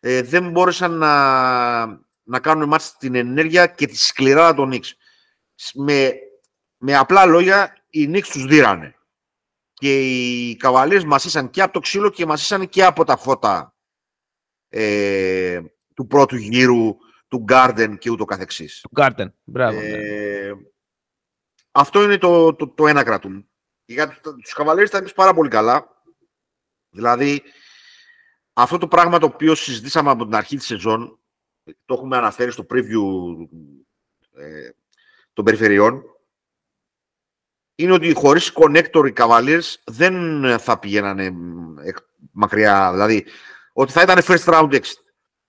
ε, 0.00 0.22
δεν 0.22 0.50
μπόρεσαν 0.50 0.98
να, 0.98 2.08
να 2.30 2.40
κάνουν 2.40 2.68
μάτς 2.68 2.96
την 2.96 3.14
ενέργεια 3.14 3.66
και 3.66 3.86
τη 3.86 3.96
σκληράδα 3.96 4.54
των 4.54 4.68
Νίξ. 4.68 4.96
Με, 5.74 6.12
με 6.76 6.96
απλά 6.96 7.26
λόγια, 7.26 7.84
οι 7.90 8.06
Νίξ 8.06 8.28
τους 8.28 8.44
δίρανε. 8.44 8.94
Και 9.72 10.00
οι 10.00 10.56
καβαλίες 10.56 11.04
μασίσαν 11.04 11.50
και 11.50 11.62
από 11.62 11.72
το 11.72 11.80
ξύλο 11.80 12.10
και 12.10 12.26
μασίσαν 12.26 12.68
και 12.68 12.84
από 12.84 13.04
τα 13.04 13.16
φώτα 13.16 13.76
ε, 14.68 15.60
του 15.94 16.06
πρώτου 16.06 16.36
γύρου, 16.36 16.96
του 17.28 17.44
Garden 17.48 17.94
και 17.98 18.10
ούτω 18.10 18.24
καθεξής. 18.24 18.80
Του 18.80 18.90
Garden, 19.00 19.26
μπράβο. 19.44 19.78
Ε, 19.80 20.52
αυτό 21.70 22.02
είναι 22.02 22.18
το, 22.18 22.54
το, 22.54 22.68
το 22.68 22.86
ένα 22.86 23.02
κρατούν. 23.02 23.48
Για 23.84 24.20
τους 24.42 24.52
καβαλίες 24.52 24.90
τα 24.90 25.04
πάρα 25.14 25.34
πολύ 25.34 25.48
καλά. 25.48 26.02
Δηλαδή, 26.90 27.42
αυτό 28.52 28.78
το 28.78 28.88
πράγμα 28.88 29.18
το 29.18 29.26
οποίο 29.26 29.54
συζητήσαμε 29.54 30.10
από 30.10 30.24
την 30.24 30.34
αρχή 30.34 30.56
της 30.56 30.66
σεζόν, 30.66 31.19
το 31.84 31.94
έχουμε 31.94 32.16
αναφέρει 32.16 32.52
στο 32.52 32.66
preview 32.70 33.02
ε, 34.36 34.70
των 35.32 35.44
περιφερειών 35.44 36.02
είναι 37.74 37.92
ότι 37.92 38.12
χωρίς 38.12 38.52
connector 38.54 39.08
οι 39.08 39.12
Cavaliers 39.16 39.74
δεν 39.84 40.44
θα 40.58 40.78
πηγαίνανε 40.78 41.32
μακριά. 42.32 42.90
Δηλαδή, 42.92 43.26
ότι 43.72 43.92
θα 43.92 44.02
ήταν 44.02 44.18
first 44.22 44.44
round 44.44 44.72
exit, 44.72 45.02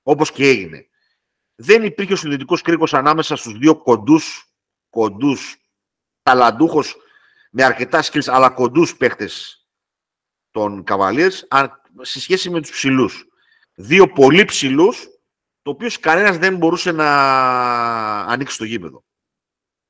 όπως 0.04 0.32
και 0.32 0.48
έγινε. 0.48 0.86
Δεν 1.56 1.84
υπήρχε 1.84 2.14
ο 2.14 2.16
συνδετικός 2.16 2.62
κρίκος 2.62 2.94
ανάμεσα 2.94 3.36
στους 3.36 3.58
δύο 3.58 3.82
κοντούς, 3.82 4.54
κοντούς, 4.90 5.58
ταλαντούχος 6.24 6.96
με 7.52 7.64
αρκετά 7.64 8.04
skills, 8.04 8.28
αλλά 8.28 8.50
κοντούς 8.50 8.98
παίχτες 8.98 9.66
των 10.52 10.84
Cavaliers, 10.88 11.40
σε 12.02 12.20
σχέση 12.20 12.50
με 12.50 12.62
τους 12.62 12.72
ψηλούς. 12.72 13.26
Δύο 13.74 14.08
πολύ 14.08 14.46
ψηλούς, 14.46 15.08
το 15.62 15.72
οποίος 15.72 16.00
κανένας 16.00 16.38
δεν 16.38 16.58
μπορούσε 16.58 16.92
να 16.92 17.10
ανοίξει 18.20 18.58
το 18.58 18.66
γήπεδο. 18.66 19.04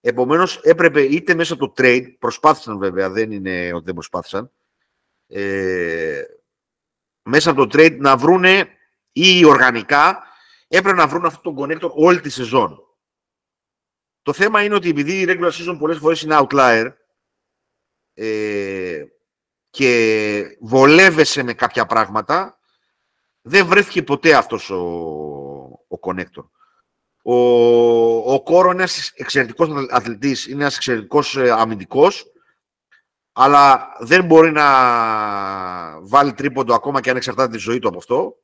Επομένως, 0.01 0.57
έπρεπε 0.57 1.01
είτε 1.01 1.33
μέσα 1.33 1.53
από 1.53 1.67
το 1.67 1.73
trade, 1.77 2.15
προσπάθησαν 2.19 2.77
βέβαια, 2.77 3.09
δεν 3.09 3.31
είναι 3.31 3.73
ότι 3.73 3.85
δεν 3.85 3.93
προσπάθησαν, 3.93 4.51
ε, 5.27 6.23
μέσα 7.23 7.51
από 7.51 7.67
το 7.67 7.77
trade 7.79 7.97
να 7.97 8.17
βρούνε 8.17 8.67
ή 9.11 9.45
οργανικά 9.45 10.23
έπρεπε 10.67 10.97
να 10.97 11.07
βρουν 11.07 11.25
αυτό 11.25 11.41
τον 11.41 11.55
connector 11.57 11.89
όλη 11.91 12.19
τη 12.19 12.29
σεζόν. 12.29 12.83
Το 14.21 14.33
θέμα 14.33 14.63
είναι 14.63 14.75
ότι 14.75 14.89
επειδή 14.89 15.21
η 15.21 15.25
regular 15.27 15.51
season 15.51 15.77
πολλές 15.79 15.97
φορές 15.97 16.21
είναι 16.21 16.37
outlier 16.39 16.91
ε, 18.13 19.05
και 19.69 20.57
βολεύεσαι 20.59 21.43
με 21.43 21.53
κάποια 21.53 21.85
πράγματα, 21.85 22.59
δεν 23.41 23.65
βρέθηκε 23.65 24.03
ποτέ 24.03 24.33
αυτός 24.33 24.69
ο, 24.69 24.77
ο 24.77 25.40
connector. 26.01 26.43
Ο, 27.23 27.35
ο 28.33 28.43
Κόρο 28.43 28.71
είναι 28.71 28.81
ένας 28.81 29.11
εξαιρετικός 29.15 29.69
αθλητής, 29.89 30.47
είναι 30.47 30.61
ένας 30.61 30.75
εξαιρετικός 30.75 31.37
ε, 31.37 31.51
αμυντικός, 31.51 32.31
αλλά 33.31 33.91
δεν 33.99 34.25
μπορεί 34.25 34.51
να 34.51 34.65
βάλει 36.01 36.33
τρίποντο 36.33 36.73
ακόμα 36.73 37.01
και 37.01 37.09
αν 37.09 37.15
εξαρτάται 37.15 37.51
τη 37.51 37.57
ζωή 37.57 37.79
του 37.79 37.87
από 37.87 37.97
αυτό. 37.97 38.35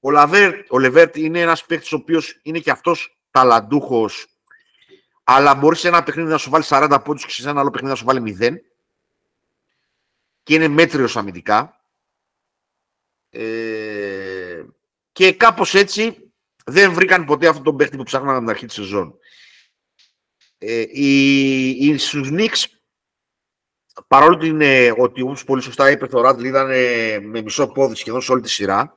Ο, 0.00 0.10
Λαβέρ, 0.10 0.54
ο 0.68 0.78
Λεβέρτ 0.78 1.16
είναι 1.16 1.40
ένας 1.40 1.64
παίκτης 1.64 1.92
ο 1.92 1.96
οποίος 1.96 2.40
είναι 2.42 2.58
και 2.58 2.70
αυτός 2.70 3.18
ταλαντούχος, 3.30 4.26
αλλά 5.24 5.54
μπορείς 5.54 5.80
σε 5.80 5.88
ένα 5.88 6.02
παιχνίδι 6.02 6.30
να 6.30 6.38
σου 6.38 6.50
βάλει 6.50 6.64
40 6.66 6.98
πόντους 7.04 7.24
και 7.26 7.30
σε 7.32 7.48
ένα 7.48 7.60
άλλο 7.60 7.70
παιχνίδι 7.70 7.92
να 7.92 7.98
σου 7.98 8.04
βάλει 8.04 8.36
0 8.40 8.54
και 10.42 10.54
είναι 10.54 10.68
μέτριος 10.68 11.16
αμυντικά. 11.16 11.80
Ε, 13.30 14.64
και 15.12 15.32
κάπως 15.32 15.74
έτσι 15.74 16.23
δεν 16.64 16.92
βρήκαν 16.92 17.24
ποτέ 17.24 17.48
αυτόν 17.48 17.64
τον 17.64 17.76
παίχτη 17.76 17.96
που 17.96 18.02
ψάχναν 18.02 18.30
από 18.30 18.38
την 18.38 18.48
αρχή 18.48 18.66
της 18.66 18.74
σεζόν. 18.74 19.18
Ε, 20.58 20.84
οι, 20.88 21.68
οι 21.68 21.98
στους 21.98 22.30
παρόλο 24.06 24.34
ότι, 24.34 24.46
είναι, 24.46 24.94
ότι 24.98 25.22
όπως 25.22 25.44
πολύ 25.44 25.62
σωστά 25.62 25.90
είπε 25.90 26.06
ο 26.12 26.20
Ράντλ, 26.20 26.44
ήταν 26.44 26.66
με 27.26 27.42
μισό 27.42 27.66
πόδι 27.66 27.94
σχεδόν 27.94 28.20
σε 28.20 28.32
όλη 28.32 28.40
τη 28.40 28.50
σειρά, 28.50 28.94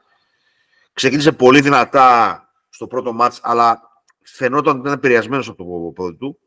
ξεκίνησε 0.94 1.32
πολύ 1.32 1.62
δυνατά 1.62 2.42
στο 2.70 2.88
πρώτο 2.88 3.14
μάτς, 3.14 3.40
αλλά 3.44 3.82
φαινόταν 4.24 4.72
ότι 4.72 4.80
ήταν 4.80 4.94
επηρεασμένος 4.94 5.50
από 5.50 5.58
το 5.58 5.92
πόδι 5.92 6.16
του. 6.16 6.40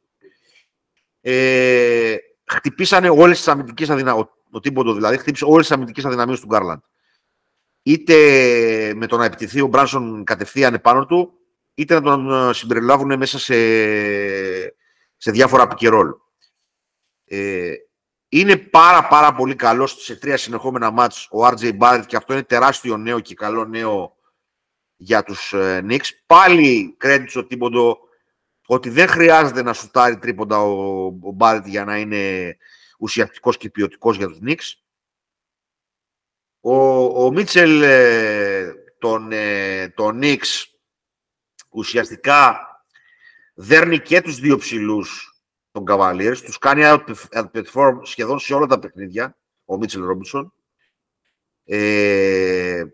Ε, 1.21 2.17
χτυπήσανε 2.45 3.09
όλες 3.09 3.37
τις 3.37 3.49
αμυντικές 3.49 3.91
αδυναμίες, 3.91 4.27
ο, 4.51 4.61
Τίμποντο 4.61 4.93
δηλαδή, 4.95 5.17
χτύπησε 5.17 5.45
όλες 5.45 5.67
τις 5.67 5.77
αμυντικές 5.77 6.05
αδυναμίες 6.05 6.41
του 6.41 6.47
Γκάρλαντ 6.47 6.81
είτε 7.83 8.15
με 8.95 9.07
το 9.07 9.17
να 9.17 9.25
επιτεθεί 9.25 9.61
ο 9.61 9.67
Μπράνσον 9.67 10.25
κατευθείαν 10.25 10.75
επάνω 10.75 11.07
του, 11.07 11.33
είτε 11.75 11.95
να 11.95 12.03
τον 12.03 12.49
ε, 12.49 12.53
συμπεριλάβουν 12.53 13.17
μέσα 13.17 13.39
σε, 13.39 13.55
σε 15.17 15.31
διάφορα 15.31 15.69
πικερόλ. 15.69 16.09
Ε, 17.25 17.73
είναι 18.29 18.57
πάρα 18.57 19.07
πάρα 19.07 19.35
πολύ 19.35 19.55
καλός 19.55 20.03
σε 20.03 20.17
τρία 20.17 20.37
συνεχόμενα 20.37 20.91
μάτς 20.91 21.29
ο 21.31 21.47
RJ 21.47 21.79
Barrett 21.79 22.03
και 22.07 22.17
αυτό 22.17 22.33
είναι 22.33 22.43
τεράστιο 22.43 22.97
νέο 22.97 23.21
και 23.21 23.35
καλό 23.35 23.65
νέο 23.65 24.17
για 24.97 25.23
τους 25.23 25.53
ε, 25.53 25.85
Knicks. 25.89 26.09
Πάλι 26.27 26.97
credit 27.05 27.25
στο 27.27 27.45
τίποτο 27.45 27.99
ότι 28.67 28.91
δεν 28.91 29.09
χρειάζεται 29.09 29.63
να 29.63 29.73
σουτάρει 29.73 30.19
τρίποντα 30.19 30.63
ο, 30.63 31.05
ο 31.07 31.37
Barrett 31.39 31.63
για 31.65 31.85
να 31.85 31.99
είναι 31.99 32.57
ουσιαστικός 32.99 33.57
και 33.57 33.71
ποιοτικός 33.71 34.17
για 34.17 34.27
τους 34.27 34.39
Knicks. 34.47 34.90
Ο, 36.61 36.75
ο 37.25 37.31
Μίτσελ 37.31 37.83
ε, 37.83 38.73
τον, 38.99 39.33
ε, 39.33 39.89
τον 39.89 40.17
Νίξ 40.17 40.71
ουσιαστικά 41.71 42.61
δέρνει 43.55 43.99
και 43.99 44.21
τους 44.21 44.41
δύο 44.41 44.57
ψηλούς 44.57 45.35
των 45.71 45.85
Cavaliers, 45.89 46.37
τους 46.45 46.59
κάνει 46.59 46.83
outperform 47.31 47.99
σχεδόν 48.03 48.39
σε 48.39 48.55
όλα 48.55 48.67
τα 48.67 48.79
παιχνίδια, 48.79 49.37
ο 49.65 49.77
Μίτσελ 49.77 50.05
Ρόμπινσον. 50.05 50.53
Ε, 51.65 52.85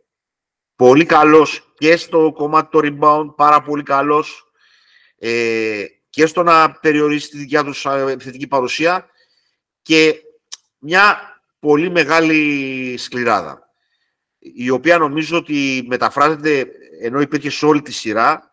πολύ 0.77 1.05
καλός 1.05 1.73
και 1.79 1.97
στο 1.97 2.33
κομμάτι 2.35 2.69
το 2.71 2.81
rebound, 2.83 3.35
πάρα 3.37 3.63
πολύ 3.63 3.83
καλός 3.83 4.51
ε, 5.19 5.85
και 6.11 6.27
στο 6.27 6.43
να 6.43 6.73
περιορίσει 6.73 7.29
τη 7.29 7.39
δικιά 7.39 7.65
τους 7.65 7.85
επιθετική 7.85 8.47
παρουσία 8.47 9.07
και 9.83 10.23
μια 10.79 11.36
πολύ 11.59 11.91
μεγάλη 11.91 12.95
σκληράδα, 12.99 13.71
η 14.39 14.71
οποία 14.71 14.99
νομίζω 14.99 15.37
ότι 15.37 15.85
μεταφράζεται, 15.89 16.67
ενώ 17.01 17.21
υπήρχε 17.21 17.51
σε 17.51 17.67
όλη 17.67 17.83
τη 17.83 17.93
σειρά, 17.93 18.51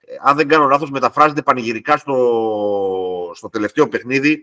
ε, 0.00 0.14
αν 0.20 0.36
δεν 0.36 0.48
κάνω 0.48 0.66
λάθος, 0.66 0.90
μεταφράζεται 0.90 1.42
πανηγυρικά 1.42 1.96
στο, 1.96 3.32
στο 3.34 3.48
τελευταίο 3.48 3.88
παιχνίδι, 3.88 4.42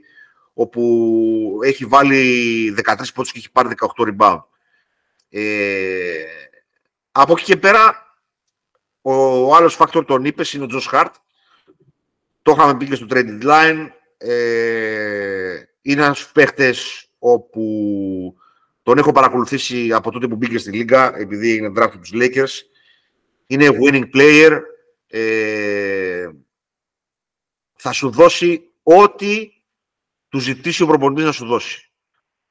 όπου 0.54 1.60
έχει 1.64 1.86
βάλει 1.86 2.76
13 2.78 2.96
πόντους 3.14 3.32
και 3.32 3.38
έχει 3.38 3.52
πάρει 3.52 3.70
18 3.98 4.16
rebound. 4.16 4.44
Ε, 5.30 6.24
από 7.12 7.32
εκεί 7.32 7.44
και 7.44 7.58
πέρα, 7.58 8.16
ο, 9.02 9.14
ο 9.48 9.56
άλλος 9.56 9.76
φάκτορ 9.76 10.06
τον 10.06 10.26
είπες 10.26 10.54
είναι 10.54 10.64
ο 10.64 10.68
Τζος 10.68 10.86
Χαρτ. 10.86 11.16
Το 12.42 12.52
είχαμε 12.52 12.78
πει 12.78 12.86
και 12.86 12.96
στο 12.96 13.06
trading 13.10 13.44
line. 13.44 13.88
Ε, 14.18 15.64
είναι 15.82 16.02
ένας 16.02 16.32
παίχτες 16.32 17.08
όπου 17.26 18.36
τον 18.84 18.98
έχω 18.98 19.12
παρακολουθήσει 19.12 19.94
από 19.94 20.12
τότε 20.12 20.28
που 20.28 20.36
μπήκε 20.36 20.58
στη 20.58 20.72
Λίγκα, 20.72 21.18
επειδή 21.18 21.52
έγινε 21.52 21.72
draft 21.78 21.92
τους 22.02 22.12
Lakers. 22.14 22.66
Είναι 23.48 23.68
winning 23.82 24.04
player. 24.16 24.60
Ε, 25.08 26.30
θα 27.76 27.92
σου 27.92 28.10
δώσει 28.10 28.62
ό,τι 28.84 29.50
του 30.30 30.40
ζητήσει 30.40 30.84
ο 30.84 30.88
προπονητής 30.88 31.26
να 31.26 31.32
σου 31.32 31.46
δώσει. 31.46 31.92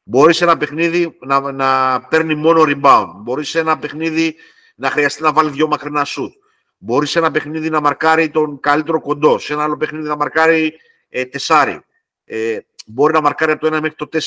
Μπορείς 0.02 0.36
σε 0.36 0.44
ένα 0.44 0.56
παιχνίδι 0.56 1.16
να, 1.20 1.52
να 1.52 2.00
παίρνει 2.00 2.34
μόνο 2.34 2.62
rebound. 2.66 3.12
Μπορείς 3.16 3.48
σε 3.48 3.58
ένα 3.58 3.78
παιχνίδι 3.78 4.34
να 4.74 4.90
χρειαστεί 4.90 5.22
να 5.22 5.32
βάλει 5.32 5.50
δυο 5.50 5.66
μακρινά 5.66 6.06
shoot. 6.06 6.30
Μπορείς 6.78 7.10
σε 7.10 7.18
ένα 7.18 7.30
παιχνίδι 7.30 7.70
να 7.70 7.80
μαρκάρει 7.80 8.30
τον 8.30 8.60
καλύτερο 8.60 9.00
κοντό. 9.00 9.38
Σε 9.38 9.52
ένα 9.52 9.62
άλλο 9.62 9.76
παιχνίδι 9.76 10.08
να 10.08 10.16
μαρκάρει 10.16 10.74
ε, 11.08 11.24
τεσάρι. 11.24 11.84
Ε, 12.24 12.58
μπορεί 12.86 13.12
να 13.12 13.20
μαρκάρει 13.20 13.52
από 13.52 13.60
το 13.60 13.76
1 13.76 13.80
μέχρι 13.80 13.96
το 13.96 14.08
4. 14.12 14.18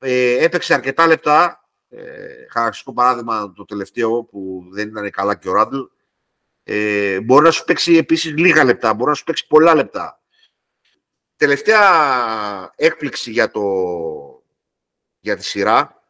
Ε, 0.00 0.44
έπαιξε 0.44 0.74
αρκετά 0.74 1.06
λεπτά. 1.06 1.68
Ε, 1.88 2.46
χαρακτηριστικό 2.50 2.92
παράδειγμα 2.92 3.52
το 3.52 3.64
τελευταίο 3.64 4.24
που 4.24 4.68
δεν 4.70 4.88
ήταν 4.88 5.10
καλά 5.10 5.34
και 5.34 5.48
ο 5.48 5.52
Ράντλ. 5.52 5.80
Ε, 6.62 7.20
μπορεί 7.20 7.44
να 7.44 7.50
σου 7.50 7.64
παίξει 7.64 7.96
επίσης 7.96 8.36
λίγα 8.36 8.64
λεπτά, 8.64 8.94
μπορεί 8.94 9.10
να 9.10 9.16
σου 9.16 9.24
παίξει 9.24 9.46
πολλά 9.46 9.74
λεπτά. 9.74 10.22
Τελευταία 11.36 12.72
έκπληξη 12.76 13.30
για, 13.30 13.50
το, 13.50 13.62
για 15.20 15.36
τη 15.36 15.44
σειρά 15.44 16.00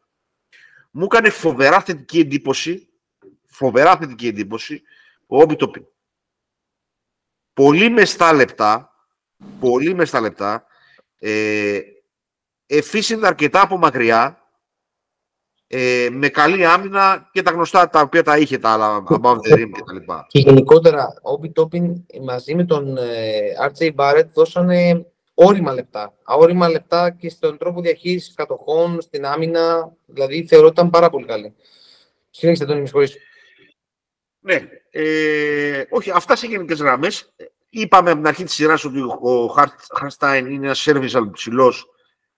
μου 0.90 1.04
έκανε 1.04 1.30
φοβερά 1.30 1.80
θετική 1.80 2.18
εντύπωση 2.18 2.88
φοβερά 3.46 3.96
θετική 3.96 4.26
εντύπωση 4.26 4.82
ο 5.26 5.40
Όμπι 5.40 5.56
Πολύ 7.52 7.90
μεστά 7.90 8.32
λεπτά, 8.32 8.92
πολύ 9.60 9.94
μεστά 9.94 10.20
λεπτά, 10.20 10.66
ε, 11.18 11.80
εφήσινε 12.70 13.26
αρκετά 13.26 13.62
από 13.62 13.78
μακριά, 13.78 14.38
ε, 15.66 16.08
με 16.10 16.28
καλή 16.28 16.66
άμυνα 16.66 17.28
και 17.32 17.42
τα 17.42 17.50
γνωστά 17.50 17.88
τα 17.88 18.00
οποία 18.00 18.22
τα 18.22 18.38
είχε 18.38 18.58
τα 18.58 18.70
άλλα, 18.70 19.02
above 19.08 19.36
the 19.36 19.54
rim 19.54 19.70
και 19.72 19.82
τα 19.86 19.92
λοιπά. 19.92 20.26
Και 20.28 20.38
γενικότερα, 20.38 21.14
ο 21.22 21.32
Όμπι 21.32 21.50
Τόπιν 21.50 22.04
μαζί 22.22 22.54
με 22.54 22.64
τον 22.64 22.96
ε, 22.96 23.40
RJ 23.70 23.94
Barrett 23.94 24.28
δώσανε 24.32 25.06
όριμα 25.34 25.72
λεπτά. 25.72 26.14
Αόριμα 26.24 26.68
λεπτά 26.68 27.10
και 27.10 27.28
στον 27.28 27.58
τρόπο 27.58 27.80
διαχείρισης 27.80 28.34
κατοχών, 28.34 29.00
στην 29.00 29.26
άμυνα, 29.26 29.92
δηλαδή 30.06 30.46
θεωρώ 30.46 30.66
ότι 30.66 30.74
ήταν 30.74 30.90
πάρα 30.90 31.10
πολύ 31.10 31.26
καλή. 31.26 31.54
Συνέχιστε 32.30 32.66
τον 32.66 32.76
ημισχωρήσω. 32.76 33.18
Ναι, 34.40 34.60
ε, 34.90 35.82
όχι, 35.90 36.10
αυτά 36.10 36.36
σε 36.36 36.46
γενικές 36.46 36.78
γραμμές. 36.80 37.32
Είπαμε 37.70 38.10
από 38.10 38.18
την 38.18 38.28
αρχή 38.28 38.44
της 38.44 38.54
σειράς 38.54 38.84
ότι 38.84 39.00
ο 39.20 39.54
Χάρστάιν 39.98 40.46
είναι 40.46 40.64
ένας 40.64 40.86
serviceable 40.88 41.30
ψηλό 41.32 41.72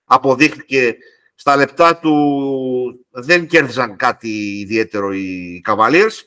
αποδείχθηκε 0.04 0.96
στα 1.34 1.56
λεπτά 1.56 1.98
του 1.98 3.06
δεν 3.10 3.46
κέρδισαν 3.46 3.96
κάτι 3.96 4.58
ιδιαίτερο 4.58 5.12
οι 5.12 5.62
Cavaliers. 5.66 6.20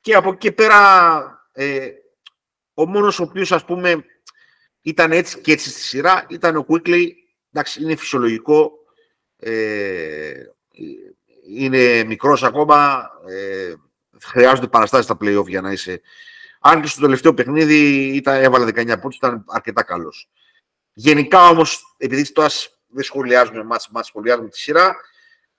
Και 0.00 0.14
από 0.14 0.28
εκεί 0.28 0.38
και 0.38 0.52
πέρα 0.52 1.22
ε, 1.52 1.88
ο 2.74 2.86
μόνος 2.86 3.20
ο 3.20 3.22
οποίος 3.22 3.52
ας 3.52 3.64
πούμε 3.64 4.04
ήταν 4.80 5.12
έτσι 5.12 5.40
και 5.40 5.52
έτσι 5.52 5.70
στη 5.70 5.80
σειρά 5.80 6.26
ήταν 6.28 6.56
ο 6.56 6.66
Quickly. 6.68 7.06
Εντάξει, 7.52 7.82
είναι 7.82 7.96
φυσιολογικό. 7.96 8.72
Ε, 9.36 10.32
είναι 11.48 12.04
μικρός 12.04 12.42
ακόμα. 12.42 13.10
Ε, 13.28 13.74
χρειάζονται 14.20 14.66
παραστάσεις 14.66 15.04
στα 15.04 15.16
play-off 15.20 15.46
για 15.46 15.60
να 15.60 15.72
είσαι... 15.72 16.00
Αν 16.60 16.80
και 16.80 16.88
στο 16.88 17.00
τελευταίο 17.00 17.34
παιχνίδι 17.34 18.06
ήταν, 18.14 18.42
έβαλε 18.42 18.64
19 18.64 19.00
πόντους, 19.00 19.16
ήταν 19.16 19.44
αρκετά 19.46 19.82
καλός. 19.82 20.28
Γενικά 21.00 21.48
όμως, 21.48 21.94
επειδή 21.96 22.32
τώρα 22.32 22.48
δεν 22.88 23.04
σχολιάζουμε 23.04 23.64
μάτς, 23.64 23.88
μάτς 23.88 24.06
σχολιάζουμε 24.06 24.48
τη 24.48 24.58
σειρά, 24.58 24.96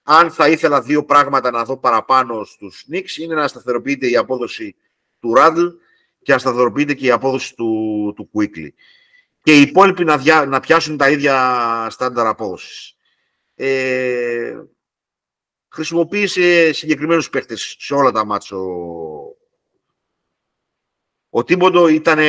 αν 0.04 0.32
θα 0.32 0.50
ήθελα 0.50 0.82
δύο 0.82 1.06
πράγματα 1.06 1.52
να 1.52 1.64
δω 1.64 1.78
παραπάνω 1.78 2.44
στους 2.44 2.86
Knicks, 2.92 3.18
είναι 3.18 3.36
να 3.36 3.48
σταθεροποιείται 3.48 4.10
η 4.10 4.18
απόδοση 4.18 4.76
του 5.20 5.34
Ράντλ 5.34 5.66
και 6.22 6.32
να 6.32 6.38
σταθεροποιείται 6.38 6.94
και 6.94 7.06
η 7.06 7.12
απόδοση 7.12 7.56
του, 7.56 8.14
του 8.16 8.30
Quickly. 8.34 8.68
Και 9.44 9.58
οι 9.58 9.62
υπόλοιποι 9.62 10.04
να, 10.04 10.46
να 10.46 10.60
πιάσουν 10.60 10.98
τα 10.98 11.10
ίδια 11.10 11.88
στάνταρ 11.90 12.28
απόδοσης. 12.28 12.96
Ε, 13.56 14.56
χρησιμοποίησε 15.70 16.72
συγκεκριμένους 16.72 17.30
παίχτες 17.30 17.76
σε 17.80 17.94
όλα 17.94 18.12
τα 18.12 18.26
μάτια. 18.26 18.58
Ο, 18.58 19.36
ο 21.30 21.44
Τίμποντο 21.44 21.88
ήταν 21.88 22.20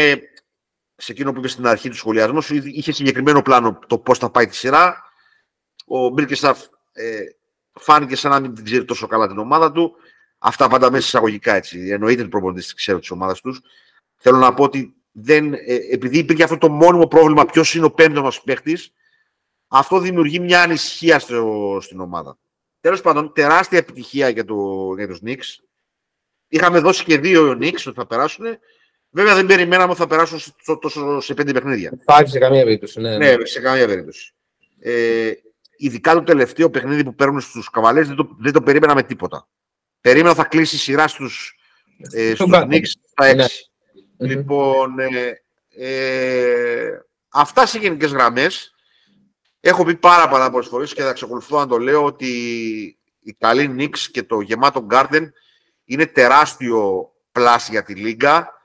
σε 1.00 1.12
εκείνο 1.12 1.32
που 1.32 1.38
είπε 1.38 1.48
στην 1.48 1.66
αρχή 1.66 1.88
του 1.88 1.96
σχολιασμού, 1.96 2.38
είχε 2.64 2.92
συγκεκριμένο 2.92 3.42
πλάνο 3.42 3.78
το 3.86 3.98
πώς 3.98 4.18
θα 4.18 4.30
πάει 4.30 4.46
τη 4.46 4.56
σειρά. 4.56 5.02
Ο 5.86 6.08
Μπίρκεσταφ 6.08 6.66
ε, 6.92 7.20
φάνηκε 7.72 8.16
σαν 8.16 8.30
να 8.30 8.40
μην 8.40 8.54
την 8.54 8.64
ξέρει 8.64 8.84
τόσο 8.84 9.06
καλά 9.06 9.28
την 9.28 9.38
ομάδα 9.38 9.72
του. 9.72 9.96
Αυτά 10.38 10.68
πάντα 10.68 10.90
μέσα 10.90 11.06
εισαγωγικά 11.06 11.54
έτσι. 11.54 11.88
Εννοείται 11.88 12.20
την 12.20 12.30
προπονητής 12.30 12.74
ξέρω 12.74 12.98
τη 12.98 13.08
ομάδα 13.10 13.34
τους. 13.34 13.60
Θέλω 14.16 14.38
να 14.38 14.54
πω 14.54 14.62
ότι 14.62 14.94
δεν, 15.12 15.52
ε, 15.52 15.74
επειδή 15.90 16.18
υπήρχε 16.18 16.42
αυτό 16.42 16.58
το 16.58 16.68
μόνιμο 16.68 17.06
πρόβλημα, 17.06 17.46
ποιος 17.46 17.74
είναι 17.74 17.84
ο 17.84 17.90
πέμπτος 17.90 18.22
μας 18.22 18.42
παίχτης, 18.42 18.92
αυτό 19.68 19.98
δημιουργεί 19.98 20.40
μια 20.40 20.62
ανησυχία 20.62 21.18
στο, 21.18 21.78
στην 21.80 22.00
ομάδα. 22.00 22.38
Τέλος 22.80 23.00
πάντων, 23.00 23.32
τεράστια 23.32 23.78
επιτυχία 23.78 24.28
για, 24.28 24.44
το, 24.44 24.54
για 24.96 25.08
τους 25.08 25.20
Νίξ. 25.20 25.62
Είχαμε 26.48 26.78
δώσει 26.78 27.04
και 27.04 27.18
δύο 27.18 27.54
Νίξ 27.54 27.86
ότι 27.86 27.96
θα 27.96 28.06
περάσουν. 28.06 28.44
Βέβαια 29.10 29.34
δεν 29.34 29.46
περιμέναμε 29.46 29.90
ότι 29.90 30.00
θα 30.00 30.06
περάσουν 30.06 30.40
τόσο 30.80 31.20
σε 31.20 31.34
πέντε 31.34 31.52
παιχνίδια. 31.52 31.90
Υπάρχει 32.00 32.30
σε 32.30 32.38
καμία 32.38 32.64
περίπτωση. 32.64 33.00
Ναι, 33.00 33.16
ναι. 33.16 33.36
ναι 33.36 33.44
σε 33.44 33.60
καμία 33.60 33.86
περίπτωση. 33.86 34.34
Ε, 34.80 35.32
ειδικά 35.76 36.14
το 36.14 36.22
τελευταίο 36.22 36.70
παιχνίδι 36.70 37.04
που 37.04 37.14
παίρνουν 37.14 37.40
στους 37.40 37.70
καβαλέ 37.70 38.02
δεν 38.02 38.16
το, 38.16 38.36
δεν 38.38 38.52
το 38.52 38.62
περίμενα 38.62 38.94
με 38.94 39.02
τίποτα. 39.02 39.48
Περίμενα 40.00 40.34
θα 40.34 40.44
κλείσει 40.44 40.78
σειρά 40.78 41.08
στους 41.08 41.54
ε, 42.12 42.34
στους 42.34 42.48
στα 43.10 43.26
έξι. 43.26 43.70
Ναι. 44.16 44.28
Λοιπόν, 44.28 44.98
ε, 44.98 45.42
ε, 45.76 47.00
αυτά 47.28 47.66
σε 47.66 47.78
γενικές 47.78 48.12
γραμμές. 48.12 48.74
Έχω 49.60 49.84
πει 49.84 49.94
πάρα 49.94 50.28
πάρα 50.28 50.50
πολλές 50.50 50.68
φορές 50.68 50.94
και 50.94 51.02
θα 51.02 51.08
εξακολουθώ 51.08 51.58
να 51.58 51.66
το 51.66 51.78
λέω 51.78 52.04
ότι 52.04 52.28
η 53.20 53.32
καλή 53.32 53.68
Νίξ 53.68 54.10
και 54.10 54.22
το 54.22 54.40
γεμάτο 54.40 54.86
Garden 54.90 55.28
είναι 55.84 56.06
τεράστιο 56.06 57.10
πλάσ 57.32 57.68
για 57.68 57.82
τη 57.82 57.94
Λίγκα. 57.94 58.59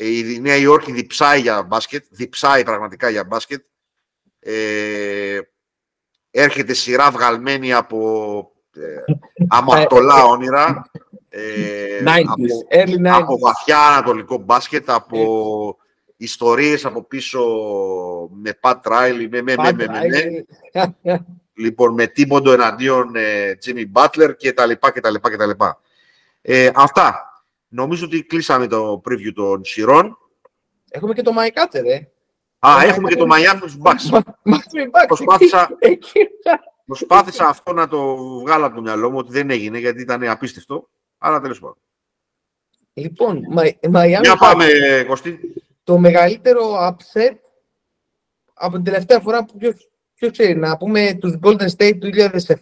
Ε, 0.00 0.06
η 0.06 0.40
Νέα 0.40 0.56
Υόρκη 0.56 0.92
διψάει 0.92 1.40
για 1.40 1.62
μπάσκετ, 1.62 2.04
διψάει 2.10 2.64
πραγματικά 2.64 3.08
για 3.08 3.24
μπάσκετ. 3.24 3.64
Ε, 4.40 5.38
έρχεται 6.30 6.72
σειρά 6.72 7.10
βγαλμένη 7.10 7.72
από 7.72 8.50
ε, 8.76 9.12
αμαρτωλά 9.56 10.24
όνειρα. 10.24 10.90
Ε, 11.28 11.98
από, 12.26 13.16
από 13.16 13.38
βαθιά 13.38 13.78
ανατολικό 13.78 14.36
μπάσκετ, 14.36 14.90
από 14.90 15.76
ιστορίες 16.16 16.84
από 16.84 17.02
πίσω 17.02 17.40
με 18.32 18.58
Pat 18.60 18.80
Riley, 18.82 19.28
με, 19.30 19.42
με, 19.42 19.54
με, 19.56 19.72
με, 19.72 19.86
με, 21.02 21.26
λοιπόν, 21.54 21.94
με 21.94 22.06
Τίμποντο 22.06 22.52
εναντίον 22.52 23.16
ε, 23.16 23.58
Jimmy 23.64 23.84
Butler 23.92 24.36
και 24.36 24.52
τα 24.52 24.66
λοιπά 24.66 24.92
και 24.92 25.00
τα 25.00 25.10
λοιπά 25.10 25.30
και 25.30 25.36
τα 25.36 25.46
λοιπά. 25.46 25.80
Ε, 26.42 26.70
αυτά. 26.74 27.37
Νομίζω 27.68 28.04
ότι 28.04 28.22
κλείσαμε 28.22 28.66
το 28.66 29.02
preview 29.08 29.32
των 29.34 29.64
σειρών. 29.64 30.18
Έχουμε 30.90 31.14
και 31.14 31.22
το 31.22 31.32
Mike 31.38 31.58
Cutter, 31.62 31.84
ε. 31.84 32.00
Α, 32.58 32.82
έχουμε 32.84 33.08
και 33.08 33.16
το 33.16 33.26
Miami 33.30 33.58
τους 33.60 33.76
Bucks. 33.82 34.20
προσπάθησα, 35.06 35.68
προσπάθησα 36.86 37.46
αυτό 37.46 37.72
να 37.72 37.88
το 37.88 38.16
βγάλω 38.16 38.66
από 38.66 38.74
το 38.74 38.80
μυαλό 38.80 39.10
μου, 39.10 39.18
ότι 39.18 39.32
δεν 39.32 39.50
έγινε, 39.50 39.78
γιατί 39.78 40.00
ήταν 40.00 40.28
απίστευτο. 40.28 40.88
Αλλά 41.18 41.40
τέλος 41.40 41.60
πάντων. 41.60 41.76
Λοιπόν, 42.92 43.42
Miami... 43.92 44.20
Για 44.20 44.36
πάμε, 44.36 44.66
Κωστή 45.06 45.54
το 45.88 45.98
μεγαλύτερο 45.98 46.74
upset 46.88 47.36
από 48.54 48.74
την 48.74 48.84
τελευταία 48.84 49.20
φορά 49.20 49.44
που 49.44 49.56
ποιος, 49.56 49.88
ποιος 50.14 50.32
ξέρει, 50.32 50.56
να 50.56 50.76
πούμε 50.76 51.14
τους 51.20 51.38
Golden 51.42 51.68
State 51.76 51.98
του 52.00 52.10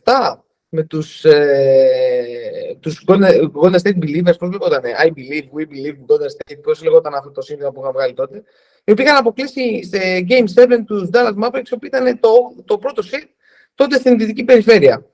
2007 0.05 0.37
με 0.69 0.83
τους, 0.83 1.25
ε, 1.25 2.77
τους 2.81 3.05
Golden, 3.07 3.51
Golden 3.63 3.79
State 3.79 3.99
Believers, 3.99 4.39
πώς 4.39 4.51
λεγόταν, 4.51 4.83
I 4.83 5.07
believe, 5.07 5.45
we 5.45 5.63
believe, 5.63 5.97
Golden 6.07 6.27
State, 6.27 6.59
πώς 6.63 6.83
λεγόταν 6.83 7.15
αυτό 7.15 7.31
το 7.31 7.41
σύνδεσμο 7.41 7.73
που 7.73 7.81
είχαν 7.81 7.93
βγάλει 7.93 8.13
τότε, 8.13 8.43
οι 8.85 8.93
οποίοι 8.93 9.05
είχαν 9.09 9.19
αποκλείσει 9.19 9.85
σε 9.85 9.99
Game 10.29 10.65
7 10.65 10.85
τους 10.87 11.09
Dallas 11.13 11.35
Mavericks, 11.45 11.69
που 11.69 11.87
ήταν 11.87 12.21
το, 12.21 12.31
το 12.65 12.79
πρώτο 12.79 13.03
seed 13.13 13.29
τότε 13.75 13.97
στην 13.97 14.19
δυτική 14.19 14.45
περιφέρεια. 14.45 15.07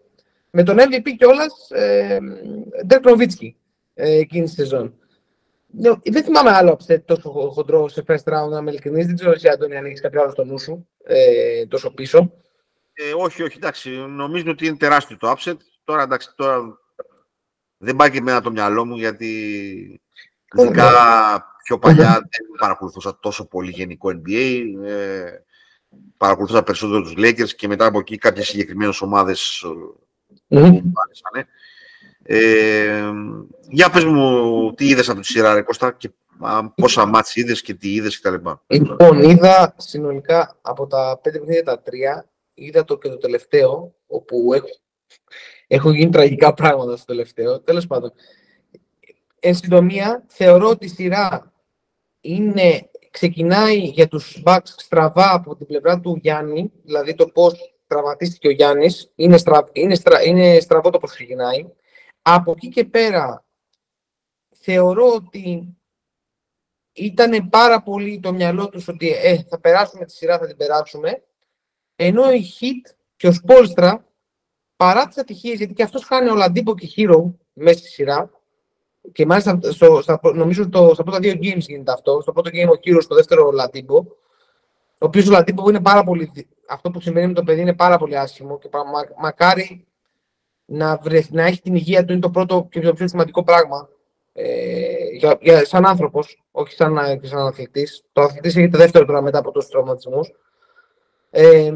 Με 0.51 0.62
τον 0.62 0.77
MVP 0.79 1.09
κιόλας, 1.19 1.71
ε, 1.71 2.19
Dirk 2.88 3.11
Nowitzki, 3.11 3.53
ε, 3.95 4.19
εκείνη 4.19 4.45
τη 4.45 4.51
σεζόν. 4.51 4.95
Ναι, 5.67 5.91
δεν 6.05 6.25
θυμάμαι 6.25 6.51
άλλο 6.51 6.79
upset 6.81 7.03
τόσο 7.05 7.31
χοντρό 7.31 7.88
σε 7.88 8.05
first 8.07 8.33
round, 8.33 8.49
να 8.51 8.59
είμαι 8.59 8.71
ειλικρινής. 8.71 9.07
Δεν 9.07 9.15
ξέρω 9.15 9.31
εσύ, 9.31 9.49
Αντώνη, 9.49 9.77
αν 9.77 9.85
έχεις 9.85 10.01
κάποιο 10.01 10.23
άλλο 10.23 10.31
στο 10.31 10.45
νου 10.45 10.59
σου, 10.59 10.88
ε, 11.05 11.67
τόσο 11.67 11.91
πίσω. 11.91 12.33
Ε, 12.92 13.12
όχι, 13.16 13.42
όχι, 13.42 13.57
εντάξει. 13.57 13.90
Νομίζω 13.90 14.50
ότι 14.50 14.66
είναι 14.66 14.76
τεράστιο 14.76 15.16
το 15.16 15.35
upset. 15.37 15.57
Τώρα, 15.85 16.02
εντάξει, 16.02 16.28
τώρα 16.37 16.78
δεν 17.76 17.96
πάει 17.96 18.11
και 18.11 18.18
εμένα 18.18 18.40
το 18.40 18.50
μυαλό 18.50 18.85
μου, 18.85 18.96
γιατί 18.96 19.31
ειδικά 20.55 20.90
πιο 21.64 21.78
παλιά 21.78 22.12
δεν 22.12 22.46
παρακολουθούσα 22.59 23.18
τόσο 23.20 23.46
πολύ 23.46 23.70
γενικό 23.70 24.09
NBA. 24.09 24.62
Ε, 24.85 25.24
παρακολουθούσα 26.16 26.62
περισσότερο 26.62 27.02
τους 27.02 27.14
Lakers 27.16 27.50
και 27.57 27.68
μετά 27.68 27.87
από 27.87 27.98
εκεί 27.98 28.18
κάποιες 28.18 28.46
συγκεκριμένες 28.46 29.00
ομάδες 29.00 29.61
που 30.48 30.59
μου 30.59 30.92
άρεσαν. 31.05 31.48
Ε, 32.24 33.12
για 33.68 33.90
πες 33.90 34.05
μου 34.05 34.74
τι 34.74 34.88
είδες 34.88 35.09
από 35.09 35.20
τη 35.20 35.26
σειρά, 35.26 35.55
ρε 35.55 35.62
Κώστα, 35.62 35.92
και 35.92 36.11
πόσα 36.74 37.07
μάτς 37.07 37.37
είδες 37.37 37.62
και 37.62 37.74
τι 37.74 37.92
είδες 37.94 38.20
κτλ. 38.20 38.48
Λοιπόν, 38.66 39.22
είδα 39.22 39.74
συνολικά 39.76 40.59
από 40.62 40.87
τα 40.87 41.18
πέντε 41.22 41.38
παιχνίδια 41.38 41.64
τα 41.64 41.81
τρία, 41.81 42.26
είδα 42.55 42.85
το 42.85 42.99
και 42.99 43.09
το 43.09 43.17
τελευταίο, 43.17 43.95
όπου 44.07 44.53
έχω, 44.53 44.67
έχω 45.67 45.91
γίνει 45.91 46.11
τραγικά 46.11 46.55
πράγματα 46.55 46.97
στο 46.97 47.07
τελευταίο. 47.07 47.61
Τέλος 47.61 47.87
πάντων, 47.87 48.12
εν 49.41 49.55
συντομία, 49.55 50.25
θεωρώ 50.29 50.69
ότι 50.69 50.87
η 50.87 50.88
σειρά 50.88 51.53
είναι, 52.21 52.91
ξεκινάει 53.11 53.79
για 53.79 54.09
τους 54.09 54.43
Bucks 54.47 54.61
στραβά 54.65 55.35
από 55.35 55.57
την 55.57 55.67
πλευρά 55.67 56.01
του 56.01 56.19
Γιάννη, 56.23 56.73
δηλαδή 56.83 57.15
το 57.15 57.27
πώς 57.27 57.75
τραυματίστηκε 57.87 58.49
ο 58.49 58.51
Γιάννης, 58.51 59.12
είναι, 59.15 59.37
στρα, 59.37 59.69
είναι, 59.73 59.95
στρα, 59.95 60.23
είναι 60.23 60.61
στραβό 60.61 60.91
το 60.91 60.99
πώς 60.99 61.11
ξεκινάει. 61.11 61.67
Από 62.23 62.51
εκεί 62.51 62.69
και 62.69 62.85
πέρα 62.85 63.45
θεωρώ 64.49 65.07
ότι 65.15 65.77
ήταν 66.93 67.49
πάρα 67.49 67.83
πολύ 67.83 68.21
το 68.21 68.33
μυαλό 68.33 68.69
τους 68.69 68.88
ότι 68.88 69.11
ε, 69.11 69.43
θα 69.43 69.61
περάσουμε 69.61 70.05
τη 70.05 70.12
σειρά, 70.12 70.38
θα 70.38 70.47
την 70.47 70.57
περάσουμε. 70.57 71.23
Ενώ 71.96 72.33
η 72.33 72.44
Hit 72.61 72.94
και 73.16 73.26
ο 73.26 73.33
Σπόλστρα, 73.33 74.05
παρά 74.76 75.07
τις 75.07 75.18
ατυχίες, 75.18 75.59
γιατί 75.59 75.72
και 75.72 75.83
αυτός 75.83 76.05
χάνει 76.05 76.31
ο 76.31 76.35
Λαντίπο 76.35 76.74
και 76.74 76.88
Hero 76.96 77.33
μέσα 77.52 77.78
στη 77.78 77.88
σειρά, 77.88 78.31
και 79.12 79.26
μάλιστα 79.26 79.59
στο, 79.62 80.02
στα, 80.02 80.20
νομίζω 80.35 80.68
το, 80.68 80.90
στα 80.94 81.02
πρώτα 81.02 81.18
δύο 81.18 81.33
games 81.33 81.59
γίνεται 81.59 81.92
αυτό. 81.92 82.20
Στο 82.20 82.33
πρώτο 82.33 82.50
game 82.52 82.68
ο 82.68 82.81
Hero, 82.85 83.02
στο 83.02 83.14
δεύτερο 83.14 83.46
ο 83.46 83.52
Λαντίπο. 83.52 84.07
Ο 84.92 85.07
οποίος 85.07 85.26
ο 85.28 85.31
Λαντίπο 85.31 85.68
είναι 85.68 85.81
πάρα 85.81 86.05
πολύ. 86.05 86.33
Αυτό 86.68 86.90
που 86.90 87.00
συμβαίνει 87.00 87.26
με 87.26 87.33
το 87.33 87.42
παιδί 87.42 87.61
είναι 87.61 87.74
πάρα 87.74 87.98
πολύ 87.98 88.18
άσχημο 88.18 88.59
και 88.59 88.68
μα, 88.72 88.83
μακάρι 89.18 89.87
να, 90.64 91.00
να 91.31 91.42
έχει 91.42 91.61
την 91.61 91.74
υγεία 91.74 92.05
του 92.05 92.12
είναι 92.12 92.20
το 92.20 92.31
πρώτο 92.31 92.68
και 92.70 92.81
το 92.81 92.92
πιο 92.92 93.09
σημαντικό 93.09 93.44
πράγμα. 93.44 93.88
Ε, 94.33 95.09
για, 95.16 95.38
για, 95.40 95.64
σαν 95.64 95.87
άνθρωπος, 95.87 96.42
όχι 96.50 96.72
σαν, 96.72 97.20
σαν 97.22 97.46
αθλητής. 97.46 98.02
Το 98.12 98.22
αθλητής 98.22 98.57
έχει 98.57 98.68
το 98.68 98.78
δεύτερο 98.78 99.05
τώρα 99.05 99.22
μετά 99.22 99.38
από 99.38 99.50
τόσου 99.50 99.68
τραυματισμούς. 99.68 100.33
Ε, 101.35 101.73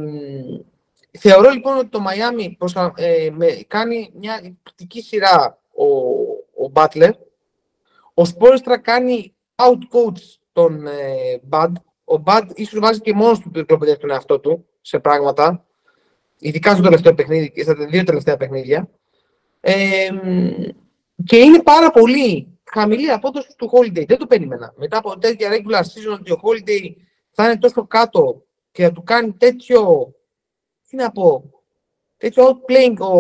θεωρώ 1.19 1.51
λοιπόν 1.51 1.79
ότι 1.79 1.89
το 1.89 2.01
Μαϊάμι 2.01 2.59
ε, 2.95 3.31
κάνει 3.67 4.11
μια 4.19 4.35
εκπληκτική 4.35 5.03
σειρά 5.03 5.59
ο, 5.73 5.87
ο 6.65 6.71
Butler. 6.73 7.11
Ο 8.15 8.25
Σπόρεστρα 8.25 8.79
κάνει 8.79 9.35
out-coach 9.57 10.39
τον 10.53 10.87
ε, 10.87 11.41
Bud. 11.51 11.73
Ο 12.05 12.23
Bud 12.27 12.43
ίσως 12.55 12.81
βάζει 12.81 13.01
και 13.01 13.15
μόνος 13.15 13.39
του 13.39 13.51
πυρκλοπαιδεύει 13.51 13.99
τον 13.99 14.11
εαυτό 14.11 14.39
του 14.39 14.67
σε 14.81 14.99
πράγματα 14.99 15.65
ειδικά 16.39 16.73
στο 16.73 16.83
τελευταίο 16.83 17.15
παιχνίδι 17.15 17.51
και 17.51 17.63
στα 17.63 17.75
δύο 17.75 18.05
τελευταία 18.05 18.37
παιχνίδια. 18.37 18.89
Ε, 19.61 20.09
και 21.25 21.37
είναι 21.37 21.63
πάρα 21.63 21.91
πολύ 21.91 22.59
χαμηλή 22.65 23.11
απόδοση 23.11 23.49
του 23.57 23.71
Holiday. 23.73 24.07
Δεν 24.07 24.19
το 24.19 24.27
περίμενα. 24.27 24.75
Μετά 24.77 24.99
από 24.99 25.19
τέτοια 25.19 25.51
regular 25.51 25.81
season 25.81 26.19
ότι 26.21 26.33
ο 26.33 26.41
Holiday 26.43 26.95
θα 27.31 27.45
είναι 27.45 27.59
τόσο 27.59 27.87
κάτω 27.87 28.46
και 28.77 28.83
θα 28.83 28.93
του 28.93 29.03
κάνει 29.03 29.33
τέτοιο. 29.33 30.13
Τι 30.89 30.97
να 30.97 31.11
πω. 31.11 31.51
Τέτοιο 32.17 32.49
outplaying 32.49 32.97
ο, 32.99 33.19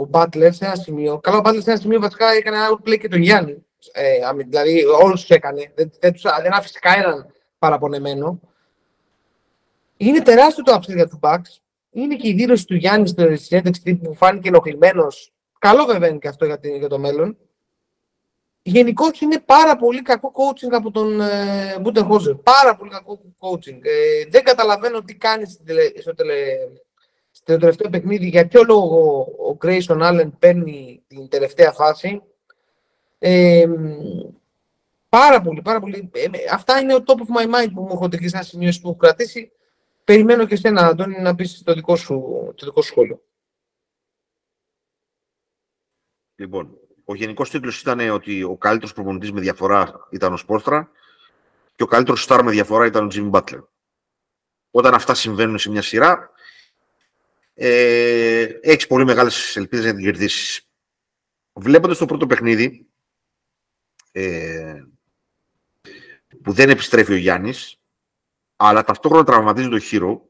ο 0.00 0.08
Butler 0.12 0.48
σε 0.50 0.64
ένα 0.64 0.74
σημείο. 0.74 1.18
Καλά, 1.18 1.38
ο 1.38 1.40
Butler 1.44 1.62
σε 1.62 1.70
ένα 1.70 1.80
σημείο 1.80 2.00
βασικά 2.00 2.30
έκανε 2.32 2.56
ένα 2.56 2.68
outplay 2.70 2.98
και 2.98 3.08
τον 3.08 3.20
Γιάννη. 3.20 3.66
Ε, 3.92 4.18
δηλαδή, 4.48 4.84
όλους 4.84 5.20
τους 5.20 5.30
έκανε. 5.30 5.72
Δεν, 5.74 5.92
δεν, 6.00 6.14
δεν 6.42 6.52
άφησε 6.52 6.78
κανέναν 6.78 7.32
παραπονεμένο. 7.58 8.40
Είναι 9.96 10.22
τεράστιο 10.22 10.64
το 10.64 10.74
upside 10.74 10.94
για 10.94 11.08
τους 11.08 11.18
Bucks. 11.22 11.60
Είναι 11.90 12.16
και 12.16 12.28
η 12.28 12.32
δήλωση 12.32 12.66
του 12.66 12.74
Γιάννη 12.74 13.08
στη 13.08 13.36
συνέντευξη 13.36 13.94
που 13.94 14.14
φάνηκε 14.14 14.48
ενοχλημένος. 14.48 15.32
Καλό 15.58 15.84
βέβαια 15.84 16.08
είναι 16.08 16.18
και 16.18 16.28
αυτό 16.28 16.44
για, 16.44 16.58
για 16.78 16.88
το 16.88 16.98
μέλλον. 16.98 17.38
Γενικώ 18.64 19.06
είναι 19.20 19.40
πάρα 19.40 19.76
πολύ 19.76 20.02
κακό 20.02 20.32
coaching 20.34 20.72
από 20.72 20.90
τον 20.90 21.20
ε, 21.20 21.78
Μπούτεν 21.80 22.40
Πάρα 22.42 22.76
πολύ 22.76 22.90
κακό 22.90 23.20
coaching. 23.38 23.78
Ε, 23.82 24.24
δεν 24.28 24.44
καταλαβαίνω 24.44 25.02
τι 25.02 25.14
κάνει 25.14 25.46
στο, 25.46 26.14
τελε, 26.14 26.42
στο 27.30 27.56
τελευταίο 27.56 27.90
παιχνίδι, 27.90 28.28
για 28.28 28.48
ποιο 28.48 28.62
λόγο 28.62 29.20
ο 29.20 29.56
Grayson 29.62 30.00
Allen 30.02 30.30
παίρνει 30.38 31.02
την 31.06 31.28
τελευταία 31.28 31.72
φάση. 31.72 32.22
Ε, 33.18 33.66
πάρα 35.08 35.40
πολύ, 35.40 35.62
πάρα 35.62 35.80
πολύ. 35.80 36.10
Ε, 36.14 36.28
αυτά 36.52 36.78
είναι 36.78 36.94
ο 36.94 37.02
top 37.06 37.16
of 37.16 37.40
my 37.40 37.54
mind 37.54 37.70
που 37.74 37.82
μου 37.82 37.92
έχω 37.92 38.08
τεχνήσει 38.08 38.34
σαν 38.34 38.44
σημείο 38.44 38.70
που 38.70 38.88
έχω 38.88 38.96
κρατήσει. 38.96 39.52
Περιμένω 40.04 40.46
και 40.46 40.54
εσένα, 40.54 40.86
Αντώνη, 40.86 41.20
να 41.20 41.34
πεις 41.34 41.62
το 41.62 41.74
δικό 41.74 41.96
σου, 41.96 42.14
το 42.56 42.66
δικό 42.66 42.82
σου 42.82 42.88
σχόλιο. 42.88 43.22
Λοιπόν, 46.34 46.78
ο 47.12 47.14
γενικός 47.14 47.50
τίτλος 47.50 47.80
ήταν 47.80 48.10
ότι 48.10 48.42
ο 48.42 48.56
καλύτερος 48.56 48.92
προπονητής 48.92 49.32
με 49.32 49.40
διαφορά 49.40 50.06
ήταν 50.10 50.32
ο 50.32 50.36
Σπόρστρα 50.36 50.90
και 51.74 51.82
ο 51.82 51.86
καλύτερος 51.86 52.22
στάρ 52.22 52.42
με 52.44 52.50
διαφορά 52.50 52.86
ήταν 52.86 53.04
ο 53.04 53.08
Jimmy 53.12 53.30
Butler. 53.30 53.64
Όταν 54.70 54.94
αυτά 54.94 55.14
συμβαίνουν 55.14 55.58
σε 55.58 55.70
μια 55.70 55.82
σειρά, 55.82 56.30
ε, 57.54 58.42
έχεις 58.60 58.86
πολύ 58.86 59.04
μεγάλες 59.04 59.56
ελπίδες 59.56 59.84
να 59.84 59.94
την 59.94 60.04
κερδίσεις. 60.04 60.68
Βλέποντας 61.52 61.98
το 61.98 62.06
πρώτο 62.06 62.26
παιχνίδι, 62.26 62.86
ε, 64.12 64.82
που 66.42 66.52
δεν 66.52 66.70
επιστρέφει 66.70 67.12
ο 67.12 67.16
Γιάννης, 67.16 67.80
αλλά 68.56 68.84
ταυτόχρονα 68.84 69.24
τραυματίζει 69.24 69.68
το 69.68 69.78
χείρο, 69.78 70.28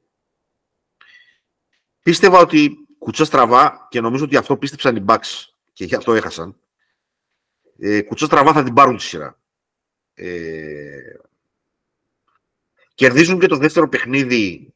πίστευα 2.02 2.38
ότι 2.38 2.76
κουτσά 2.98 3.24
στραβά 3.24 3.86
και 3.90 4.00
νομίζω 4.00 4.24
ότι 4.24 4.36
αυτό 4.36 4.56
πίστεψαν 4.56 4.96
οι 4.96 5.04
Bucks 5.08 5.44
και 5.72 5.84
γι' 5.84 5.94
αυτό 5.94 6.14
έχασαν. 6.14 6.61
Ε, 7.84 8.02
κουτσά 8.02 8.26
στραβά 8.26 8.52
θα 8.52 8.62
την 8.62 8.74
πάρουν 8.74 8.96
τη 8.96 9.02
σειρά. 9.02 9.40
Ε, 10.14 11.16
κερδίζουν 12.94 13.38
και 13.38 13.46
το 13.46 13.56
δεύτερο 13.56 13.88
παιχνίδι 13.88 14.72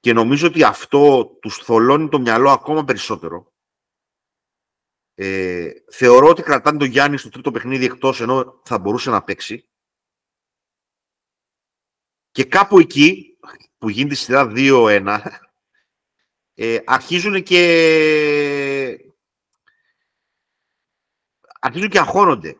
και 0.00 0.12
νομίζω 0.12 0.46
ότι 0.46 0.62
αυτό 0.62 1.24
τους 1.40 1.56
θολώνει 1.56 2.08
το 2.08 2.20
μυαλό 2.20 2.50
ακόμα 2.50 2.84
περισσότερο. 2.84 3.52
Ε, 5.14 5.70
θεωρώ 5.90 6.28
ότι 6.28 6.42
κρατάνε 6.42 6.78
τον 6.78 6.88
Γιάννη 6.88 7.16
στο 7.16 7.28
τρίτο 7.28 7.50
παιχνίδι 7.50 7.84
εκτός 7.84 8.20
ενώ 8.20 8.60
θα 8.64 8.78
μπορούσε 8.78 9.10
να 9.10 9.22
παίξει. 9.22 9.68
Και 12.30 12.44
κάπου 12.44 12.78
εκεί 12.78 13.38
που 13.78 13.88
γίνεται 13.88 14.14
η 14.14 14.16
σειρά 14.16 14.52
2-1 14.54 15.20
ε, 16.54 16.78
αρχίζουν 16.84 17.42
και 17.42 19.01
αρχίζουν 21.62 21.88
και 21.88 21.98
αγχώνονται. 21.98 22.56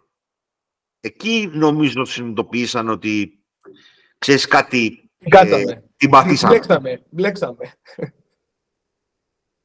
Εκεί 1.00 1.50
νομίζω 1.52 2.04
συνειδητοποίησαν 2.04 2.88
ότι 2.88 3.44
ξέρεις 4.18 4.46
κάτι 4.46 5.10
ε, 5.18 5.80
την 5.96 6.10
πατήσαμε. 6.10 6.54
Μπλέξαμε, 6.54 7.02
μπλέξαμε. 7.10 7.74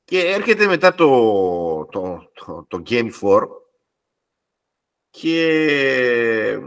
Και 0.03 0.19
έρχεται 0.19 0.65
μετά 0.67 0.95
το, 0.95 1.85
το, 1.85 2.31
το, 2.33 2.65
το 2.67 2.83
Game 2.85 3.11
4 3.21 3.47
και 5.09 6.59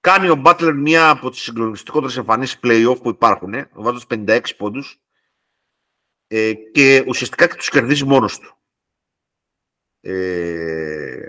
κάνει 0.00 0.28
ο 0.28 0.42
Butler 0.44 0.72
μία 0.76 1.10
από 1.10 1.30
τις 1.30 1.40
συγκλονιστικότερες 1.40 2.16
εμφανίσεις 2.16 2.58
play-off 2.62 3.02
που 3.02 3.08
υπάρχουν, 3.08 3.54
βάζοντας 3.72 4.06
56 4.08 4.40
πόντους 4.56 5.00
ε, 6.26 6.54
και 6.54 7.04
ουσιαστικά 7.06 7.46
και 7.46 7.54
τους 7.54 7.68
κερδίζει 7.68 8.04
μόνος 8.04 8.38
του. 8.38 8.56
Ε, 10.06 11.28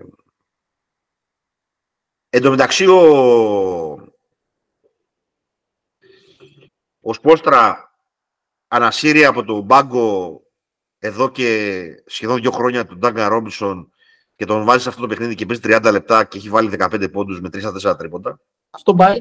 εν 2.30 2.42
τω 2.42 2.50
μεταξύ, 2.50 2.88
ο, 2.88 3.00
ο 7.02 7.14
Σπόστρα 7.14 7.94
ανασύρει 8.68 9.26
από 9.26 9.44
τον 9.44 9.62
μπάγκο 9.62 10.42
εδώ 11.00 11.30
και 11.30 11.86
σχεδόν 12.06 12.42
δύο 12.42 12.52
χρόνια 12.52 12.86
τον 12.86 12.98
Ντάγκα 12.98 13.28
Ρόμπισον 13.28 13.92
και 14.36 14.46
τον 14.46 14.66
βάζει 14.66 14.84
σε 14.84 14.90
αυτό 14.90 15.02
το 15.02 15.08
παιχνίδι 15.08 15.36
και 15.36 15.46
παίζει 15.46 15.62
30 15.66 15.92
λεπτά 15.92 16.24
και 16.24 16.38
έχει 16.38 16.50
βάλει 16.50 16.76
15 16.80 17.12
πόντους 17.12 17.42
με 17.42 17.50
3-4 17.54 17.98
τρίποτα. 17.98 18.40
Αυτό 18.70 18.96
πάει. 18.96 19.20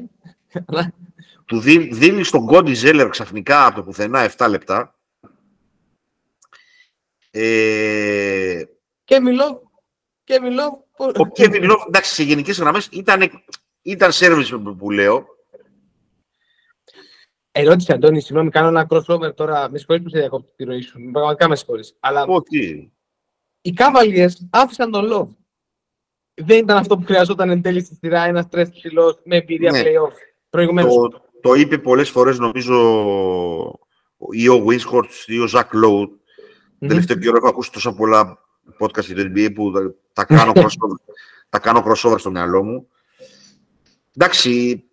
Του 1.45 1.59
δίνει 1.91 2.23
στον 2.23 2.45
Κόντι 2.45 2.73
Ζέλερ 2.73 3.09
ξαφνικά 3.09 3.65
από 3.65 3.75
το 3.75 3.83
πουθενά 3.83 4.31
7 4.37 4.47
λεπτά. 4.49 4.95
Ε, 7.31 7.94
και 9.05 9.19
μιλώ. 9.19 9.71
Και 10.23 10.39
μιλώ. 10.39 10.87
Ο 10.97 11.27
Κέβιν 11.27 11.63
Λόβ, 11.63 11.81
εντάξει, 11.87 12.13
σε 12.13 12.23
γενικές 12.23 12.59
γραμμές 12.59 12.87
ήταν, 12.91 13.43
ήταν 13.81 14.11
service 14.13 14.75
που 14.77 14.91
λέω. 14.91 15.25
Ερώτηση, 17.51 17.91
Αντώνη, 17.91 18.21
συγγνώμη, 18.21 18.49
κάνω 18.49 18.67
ένα 18.67 18.87
crossover 18.89 19.35
τώρα. 19.35 19.69
Με 19.69 19.77
συγχωρείς 19.77 20.03
που 20.03 20.09
σε 20.09 20.19
διακόπτω 20.19 20.51
τη 20.55 20.63
ροή 20.63 20.81
σου. 20.81 20.99
Πραγματικά 21.11 21.47
με 21.47 21.55
συγχωρείς. 21.55 21.95
Αλλά 21.99 22.25
Όχι. 22.25 22.91
οι 23.61 23.73
Cavaliers 23.77 24.33
άφησαν 24.49 24.91
τον 24.91 25.09
Love. 25.11 25.35
Δεν 26.33 26.57
ήταν 26.57 26.77
αυτό 26.77 26.97
που 26.97 27.05
χρειαζόταν 27.05 27.49
εν 27.49 27.61
τέλει 27.61 27.83
στη 27.83 27.95
σειρά 27.95 28.23
ένας 28.23 28.47
τρες 28.47 28.69
ψηλός 28.69 29.19
με 29.23 29.35
εμπειρία 29.35 29.71
ναι. 29.71 29.81
playoff 29.81 30.13
προηγουμένως. 30.49 30.93
Το, 30.93 31.21
το 31.41 31.53
είπε 31.53 31.77
πολλές 31.77 32.09
φορές 32.09 32.39
νομίζω 32.39 32.75
ή 34.31 34.49
ο 34.49 34.65
Winshort 34.67 35.09
ή 35.25 35.39
ο 35.39 35.47
Ζακ 35.47 35.71
Lowe. 35.73 36.03
Mm-hmm. 36.03 36.87
Τελευταίο 36.87 37.17
καιρό 37.17 37.37
έχω 37.37 37.47
ακούσει 37.47 37.71
τόσα 37.71 37.93
πολλά 37.93 38.44
podcast 38.79 39.05
για 39.05 39.15
το 39.15 39.31
NBA 39.35 39.53
που 39.53 39.71
τα 40.13 40.25
κάνω, 40.25 40.51
crossover, 40.55 41.13
τα 41.49 41.59
κάνω 41.59 41.83
crossover 41.87 42.19
στο 42.19 42.31
μυαλό 42.31 42.63
μου. 42.63 42.87
Εντάξει, 44.17 44.83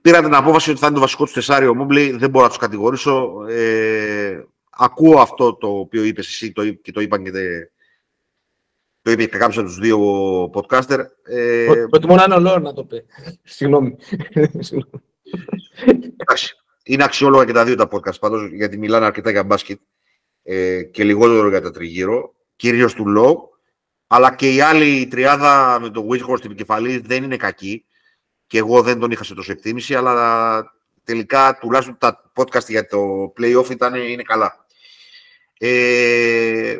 πήρα 0.00 0.22
την 0.22 0.34
απόφαση 0.34 0.70
ότι 0.70 0.78
θα 0.78 0.86
είναι 0.86 0.94
το 0.94 1.00
βασικό 1.00 1.24
του 1.24 1.32
τεσάριο 1.32 1.74
Μόμπλη, 1.74 2.10
δεν 2.10 2.30
μπορώ 2.30 2.44
να 2.44 2.50
τους 2.50 2.58
κατηγορήσω. 2.58 3.44
Ε, 3.48 4.44
ακούω 4.70 5.20
αυτό 5.20 5.54
το 5.54 5.68
οποίο 5.68 6.04
είπες 6.04 6.26
εσύ 6.26 6.52
το, 6.52 6.72
και 6.72 6.92
το 6.92 7.00
είπαν 7.00 7.24
και 7.24 7.30
το 9.02 9.10
είπε 9.10 9.24
και 9.24 9.38
κάποιος 9.38 9.58
από 9.58 9.66
τους 9.66 9.78
δύο 9.78 9.98
podcaster. 10.44 11.04
Ε, 11.22 11.84
Προτιμώ 11.90 12.14
να 12.14 12.24
είναι 12.24 12.34
ο 12.34 12.40
Λόρ 12.40 12.60
να 12.60 12.72
το 12.72 12.84
πει. 12.84 13.04
Συγγνώμη. 13.42 13.96
Εντάξει. 16.16 16.56
Είναι 16.84 17.04
αξιόλογα 17.04 17.44
και 17.44 17.52
τα 17.52 17.64
δύο 17.64 17.74
τα 17.74 17.88
podcast 17.90 18.18
πάντως, 18.20 18.50
γιατί 18.52 18.78
μιλάνε 18.78 19.06
αρκετά 19.06 19.30
για 19.30 19.44
μπάσκετ 19.44 19.80
ε, 20.42 20.82
και 20.82 21.04
λιγότερο 21.04 21.48
για 21.48 21.60
τα 21.60 21.70
τριγύρω, 21.70 22.34
κυρίως 22.56 22.94
του 22.94 23.06
Λό, 23.06 23.50
αλλά 24.06 24.34
και 24.34 24.54
η 24.54 24.60
άλλη 24.60 25.06
τριάδα 25.06 25.78
με 25.80 25.90
τον 25.90 26.08
Wishhorst 26.10 26.36
στην 26.36 26.50
επικεφαλή 26.50 26.98
δεν 26.98 27.22
είναι 27.22 27.36
κακή 27.36 27.84
και 28.46 28.58
εγώ 28.58 28.82
δεν 28.82 28.98
τον 28.98 29.10
είχα 29.10 29.24
σε 29.24 29.34
τόσο 29.34 29.52
εκτίμηση, 29.52 29.94
αλλά 29.94 30.74
τελικά 31.04 31.58
τουλάχιστον 31.60 31.98
τα 31.98 32.30
podcast 32.34 32.68
για 32.68 32.86
το 32.86 33.32
playoff 33.38 33.70
ήταν, 33.70 33.94
είναι 33.94 34.22
καλά. 34.22 34.66
Ε, 35.58 36.76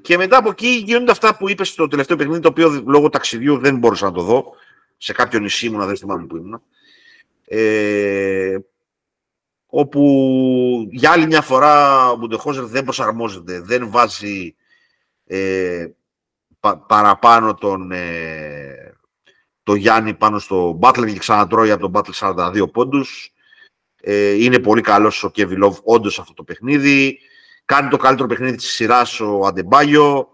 και 0.00 0.16
μετά 0.16 0.36
από 0.36 0.50
εκεί 0.50 0.68
γίνονται 0.68 1.10
αυτά 1.10 1.36
που 1.36 1.48
είπες 1.48 1.68
στο 1.68 1.88
τελευταίο 1.88 2.16
παιχνίδι, 2.16 2.40
το 2.40 2.48
οποίο 2.48 2.82
λόγω 2.86 3.08
ταξιδιού 3.08 3.58
δεν 3.58 3.78
μπορούσα 3.78 4.04
να 4.04 4.12
το 4.12 4.22
δω. 4.22 4.54
Σε 4.96 5.12
κάποιο 5.12 5.38
νησί 5.38 5.70
μου, 5.70 5.78
να 5.78 5.86
δεν 5.86 5.96
θυμάμαι 5.96 6.26
που 6.26 6.36
ήμουν. 6.36 6.62
Ε, 7.44 8.56
όπου 9.78 10.88
για 10.90 11.10
άλλη 11.10 11.26
μια 11.26 11.42
φορά 11.42 12.08
ο 12.10 12.16
Μπουντεχόζερ 12.16 12.64
δεν 12.64 12.84
προσαρμόζεται, 12.84 13.60
δεν 13.60 13.90
βάζει 13.90 14.54
ε, 15.26 15.86
παραπάνω 16.86 17.54
τον, 17.54 17.92
ε, 17.92 18.96
το 19.62 19.74
Γιάννη 19.74 20.14
πάνω 20.14 20.38
στο 20.38 20.72
Μπάτλερ 20.72 21.12
και 21.12 21.18
ξανατρώει 21.18 21.70
από 21.70 21.80
τον 21.80 21.90
Μπάτλερ 21.90 22.16
42 22.20 22.72
πόντους. 22.72 23.32
Ε, 24.00 24.30
είναι 24.30 24.58
πολύ 24.58 24.80
καλός 24.80 25.24
ο 25.24 25.30
Κεβιλόβ 25.30 25.78
όντως 25.82 26.18
αυτό 26.18 26.34
το 26.34 26.44
παιχνίδι. 26.44 27.18
Κάνει 27.64 27.88
το 27.88 27.96
καλύτερο 27.96 28.28
παιχνίδι 28.28 28.56
της 28.56 28.70
σειράς 28.70 29.20
ο 29.20 29.46
Αντεμπάγιο. 29.46 30.28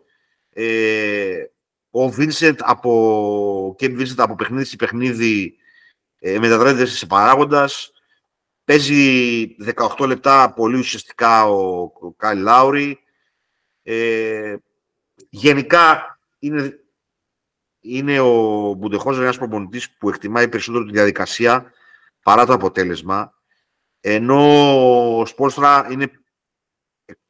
Ε, 0.51 1.45
ο 1.91 2.09
Βίνσεντ 2.09 2.59
από, 2.63 3.75
και 3.79 3.89
Βίνσεντ 3.89 4.21
από 4.21 4.35
παιχνίδι 4.35 4.65
σε 4.65 4.77
παιχνίδι 4.77 5.57
ε, 6.19 6.39
μετατρέπεται 6.39 6.87
σε 6.87 7.07
παράγοντας. 7.07 7.93
Παίζει 8.65 9.57
18 9.99 10.07
λεπτά 10.07 10.53
πολύ 10.53 10.79
ουσιαστικά 10.79 11.45
ο, 11.45 11.83
ο 11.83 12.13
Κάι 12.17 12.37
Λάουρι. 12.37 12.99
Ε, 13.83 14.57
γενικά 15.31 16.19
είναι, 16.39 16.85
είναι 17.81 18.21
ο 18.21 18.73
Μπουντεχόζερ 18.73 19.23
ένας 19.23 19.39
προπονητής 19.39 19.97
που 19.97 20.09
εκτιμάει 20.09 20.49
περισσότερο 20.49 20.85
τη 20.85 20.93
διαδικασία 20.93 21.73
παρά 22.23 22.47
το 22.47 22.53
αποτέλεσμα, 22.53 23.35
ενώ 24.01 25.19
ο 25.19 25.27
Σπόρστρα 25.27 25.89
είναι 25.91 26.11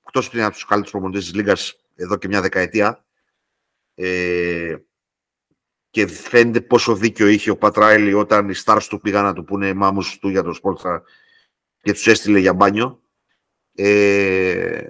εκτός 0.04 0.26
ότι 0.26 0.36
είναι 0.36 0.44
από 0.44 0.54
τους 0.54 0.64
καλύτερους 0.64 0.92
προπονητές 0.92 1.24
της 1.24 1.34
Λίγκας 1.34 1.84
εδώ 1.94 2.16
και 2.16 2.28
μια 2.28 2.40
δεκαετία 2.40 3.04
ε, 3.94 4.76
και 5.90 6.06
φαίνεται 6.06 6.60
πόσο 6.60 6.94
δίκιο 6.94 7.26
είχε 7.26 7.50
ο 7.50 7.56
Πατράιλι 7.56 8.14
όταν 8.14 8.48
οι 8.48 8.54
stars 8.64 8.86
του 8.88 9.00
πήγαν 9.00 9.24
να 9.24 9.32
του 9.32 9.44
πούνε 9.44 9.74
μάμους 9.74 10.18
του 10.18 10.28
για 10.28 10.42
το 10.42 10.52
Σπόρστρα 10.52 11.02
και 11.82 11.92
τους 11.92 12.06
έστειλε 12.06 12.38
για 12.38 12.54
μπάνιο. 12.54 13.02
Ε, 13.74 14.88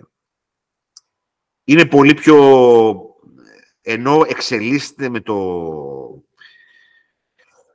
είναι 1.65 1.87
πολύ 1.87 2.15
πιο... 2.15 2.37
ενώ 3.83 4.25
εξελίσσεται 4.29 5.09
με, 5.09 5.21
το, 5.21 5.35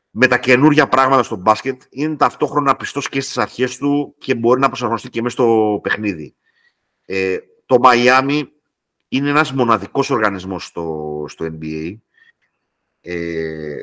με 0.09 0.27
τα 0.27 0.37
καινούργια 0.37 0.87
πράγματα 0.87 1.23
στο 1.23 1.35
μπάσκετ, 1.35 1.81
είναι 1.89 2.15
ταυτόχρονα 2.15 2.75
πιστός 2.75 3.09
και 3.09 3.21
στις 3.21 3.37
αρχές 3.37 3.77
του 3.77 4.15
και 4.17 4.35
μπορεί 4.35 4.59
να 4.59 4.67
προσαρμοστεί 4.67 5.09
και 5.09 5.21
μέσα 5.21 5.35
στο 5.35 5.79
παιχνίδι. 5.83 6.35
Ε, 7.05 7.37
το 7.65 7.79
Μαϊάμι 7.79 8.51
είναι 9.07 9.29
ένας 9.29 9.51
μοναδικός 9.51 10.09
οργανισμός 10.09 10.65
στο, 10.65 11.25
στο 11.27 11.45
NBA. 11.45 11.97
Ε, 13.01 13.81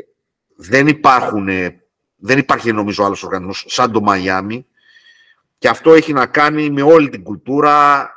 δεν, 0.56 0.88
υπάρχουν, 0.88 1.48
δεν 2.16 2.38
υπάρχει 2.38 2.72
νομίζω 2.72 3.04
άλλος 3.04 3.22
οργανισμός 3.22 3.64
σαν 3.68 3.92
το 3.92 4.00
Μαϊάμι 4.00 4.66
και 5.64 5.70
αυτό 5.70 5.92
έχει 5.92 6.12
να 6.12 6.26
κάνει 6.26 6.70
με 6.70 6.82
όλη 6.82 7.08
την 7.08 7.22
κουλτούρα 7.22 8.10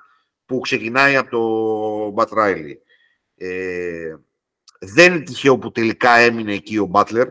που 0.45 0.60
ξεκινάει 0.60 1.16
από 1.16 1.30
το 1.30 2.12
Μπατ 2.12 2.32
ε, 3.38 4.16
δεν 4.80 5.14
είναι 5.14 5.24
τυχαίο 5.24 5.58
που 5.58 5.72
τελικά 5.72 6.18
έμεινε 6.18 6.54
εκεί 6.54 6.78
ο 6.78 6.86
Μπάτλερ, 6.86 7.28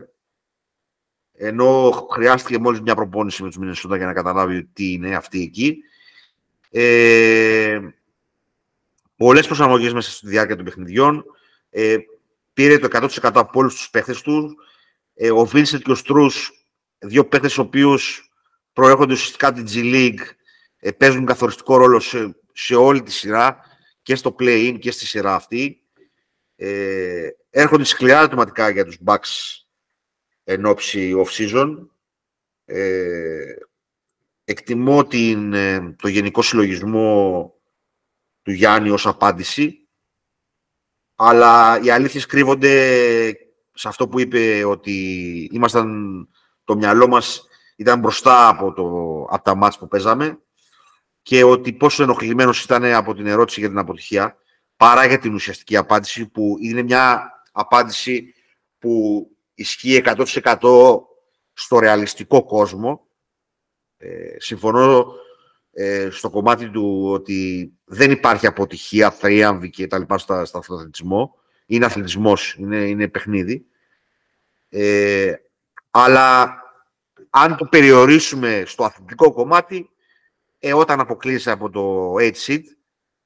ενώ 1.33 1.91
χρειάστηκε 2.11 2.57
μόλις 2.57 2.81
μια 2.81 2.95
προπόνηση 2.95 3.41
με 3.41 3.47
τους 3.47 3.57
Μινεσούτα 3.57 3.97
για 3.97 4.05
να 4.05 4.13
καταλάβει 4.13 4.63
τι 4.63 4.91
είναι 4.91 5.15
αυτή 5.15 5.41
εκεί. 5.41 5.77
Ε, 6.69 7.79
πολλές 9.15 9.45
προσαρμογές 9.45 9.93
μέσα 9.93 10.11
στη 10.11 10.27
διάρκεια 10.27 10.55
των 10.55 10.65
παιχνιδιών. 10.65 11.25
Ε, 11.69 11.97
πήρε 12.53 12.77
το 12.77 12.87
100% 12.91 13.07
από 13.21 13.59
όλους 13.59 13.75
τους 13.75 13.89
παίχτες 13.89 14.21
του. 14.21 14.55
Ε, 15.15 15.31
ο 15.31 15.45
Βίνσεντ 15.45 15.81
και 15.81 15.91
ο 15.91 15.95
Στρούς, 15.95 16.65
δύο 16.99 17.25
παίχτες 17.25 17.55
οι 17.55 17.59
οποίους 17.59 18.26
προέρχονται 18.77 19.13
ουσιαστικά 19.13 19.47
από 19.47 19.63
την 19.63 19.67
G 19.69 19.93
League, 19.93 20.25
ε, 20.77 20.91
παίζουν 20.91 21.25
καθοριστικό 21.25 21.77
ρόλο 21.77 21.99
σε, 21.99 22.35
σε 22.53 22.75
όλη 22.75 23.03
τη 23.03 23.11
σειρά 23.11 23.59
και 24.01 24.15
στο 24.15 24.35
play-in 24.39 24.77
και 24.79 24.91
στη 24.91 25.05
σειρά 25.05 25.35
αυτή. 25.35 25.81
Ε, 26.55 27.29
έρχονται 27.49 27.83
σκληρά 27.83 28.17
ερωτηματικά 28.17 28.69
για 28.69 28.85
τους 28.85 28.97
Bucks 29.05 29.63
εν 30.43 30.65
ώψη 30.65 31.23
off-season. 31.25 31.87
Ε, 32.65 33.53
εκτιμώ 34.43 35.05
την, 35.05 35.53
ε, 35.53 35.95
το 36.01 36.07
γενικό 36.07 36.41
συλλογισμό 36.41 37.53
του 38.41 38.51
Γιάννη 38.51 38.89
ως 38.89 39.07
απάντηση, 39.07 39.87
αλλά 41.15 41.79
οι 41.83 41.89
αλήθειες 41.89 42.25
κρύβονται 42.25 43.33
σε 43.73 43.87
αυτό 43.87 44.07
που 44.07 44.19
είπε 44.19 44.63
ότι 44.65 44.93
ήμασταν, 45.53 46.27
το 46.63 46.75
μυαλό 46.75 47.07
μας 47.07 47.46
ήταν 47.77 47.99
μπροστά 47.99 48.47
από, 48.47 48.73
το, 48.73 48.85
από 49.29 49.43
τα 49.43 49.55
μάτς 49.55 49.77
που 49.77 49.87
παίζαμε 49.87 50.39
και 51.21 51.43
ότι 51.43 51.73
πόσο 51.73 52.03
ενοχλημένος 52.03 52.63
ήταν 52.63 52.85
από 52.85 53.13
την 53.13 53.27
ερώτηση 53.27 53.59
για 53.59 53.69
την 53.69 53.77
αποτυχία 53.77 54.37
παρά 54.77 55.05
για 55.05 55.19
την 55.19 55.33
ουσιαστική 55.33 55.77
απάντηση 55.77 56.27
που 56.27 56.55
είναι 56.59 56.81
μια 56.81 57.31
απάντηση 57.51 58.33
που 58.79 59.27
ισχύει 59.53 60.01
100% 60.05 60.99
στο 61.53 61.79
ρεαλιστικό 61.79 62.43
κόσμο. 62.43 63.07
Ε, 63.97 64.35
συμφωνώ 64.37 65.13
ε, 65.71 66.09
στο 66.11 66.29
κομμάτι 66.29 66.69
του 66.69 67.09
ότι 67.11 67.71
δεν 67.83 68.11
υπάρχει 68.11 68.47
αποτυχία, 68.47 69.11
θρίαμβη 69.11 69.69
και 69.69 69.87
τα 69.87 69.97
λοιπά 69.97 70.17
στα, 70.17 70.45
στα 70.45 70.57
αθλητισμό. 70.57 71.35
Είναι 71.65 71.85
αθλητισμός, 71.85 72.55
είναι, 72.55 72.77
είναι 72.77 73.07
παιχνίδι. 73.07 73.65
Ε, 74.69 75.33
αλλά 75.91 76.55
αν 77.29 77.57
το 77.57 77.65
περιορίσουμε 77.65 78.63
στο 78.65 78.83
αθλητικό 78.83 79.33
κομμάτι, 79.33 79.89
ε, 80.59 80.73
όταν 80.73 80.99
αποκλείσει 80.99 81.49
από 81.49 81.69
το 81.69 82.13
8 82.19 82.31
seed, 82.45 82.61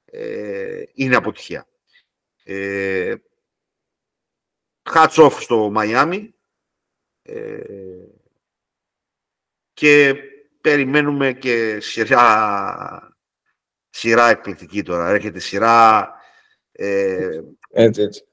ε, 0.06 0.84
είναι 0.94 1.16
αποτυχία. 1.16 1.68
Ε, 2.44 3.16
hats 4.94 5.26
off 5.26 5.32
στο 5.40 5.70
Μαϊάμι 5.72 6.34
ε, 7.22 7.62
και 9.74 10.16
περιμένουμε 10.62 11.34
και 11.34 11.80
σειρά, 11.80 13.18
σειρά 13.90 14.30
εκπληκτική 14.30 14.84
τώρα. 14.84 15.10
Έρχεται 15.10 15.40
σειρά... 15.40 16.12
Ε, 16.72 17.42
έτσι, 17.72 18.02
έτσι. 18.02 18.26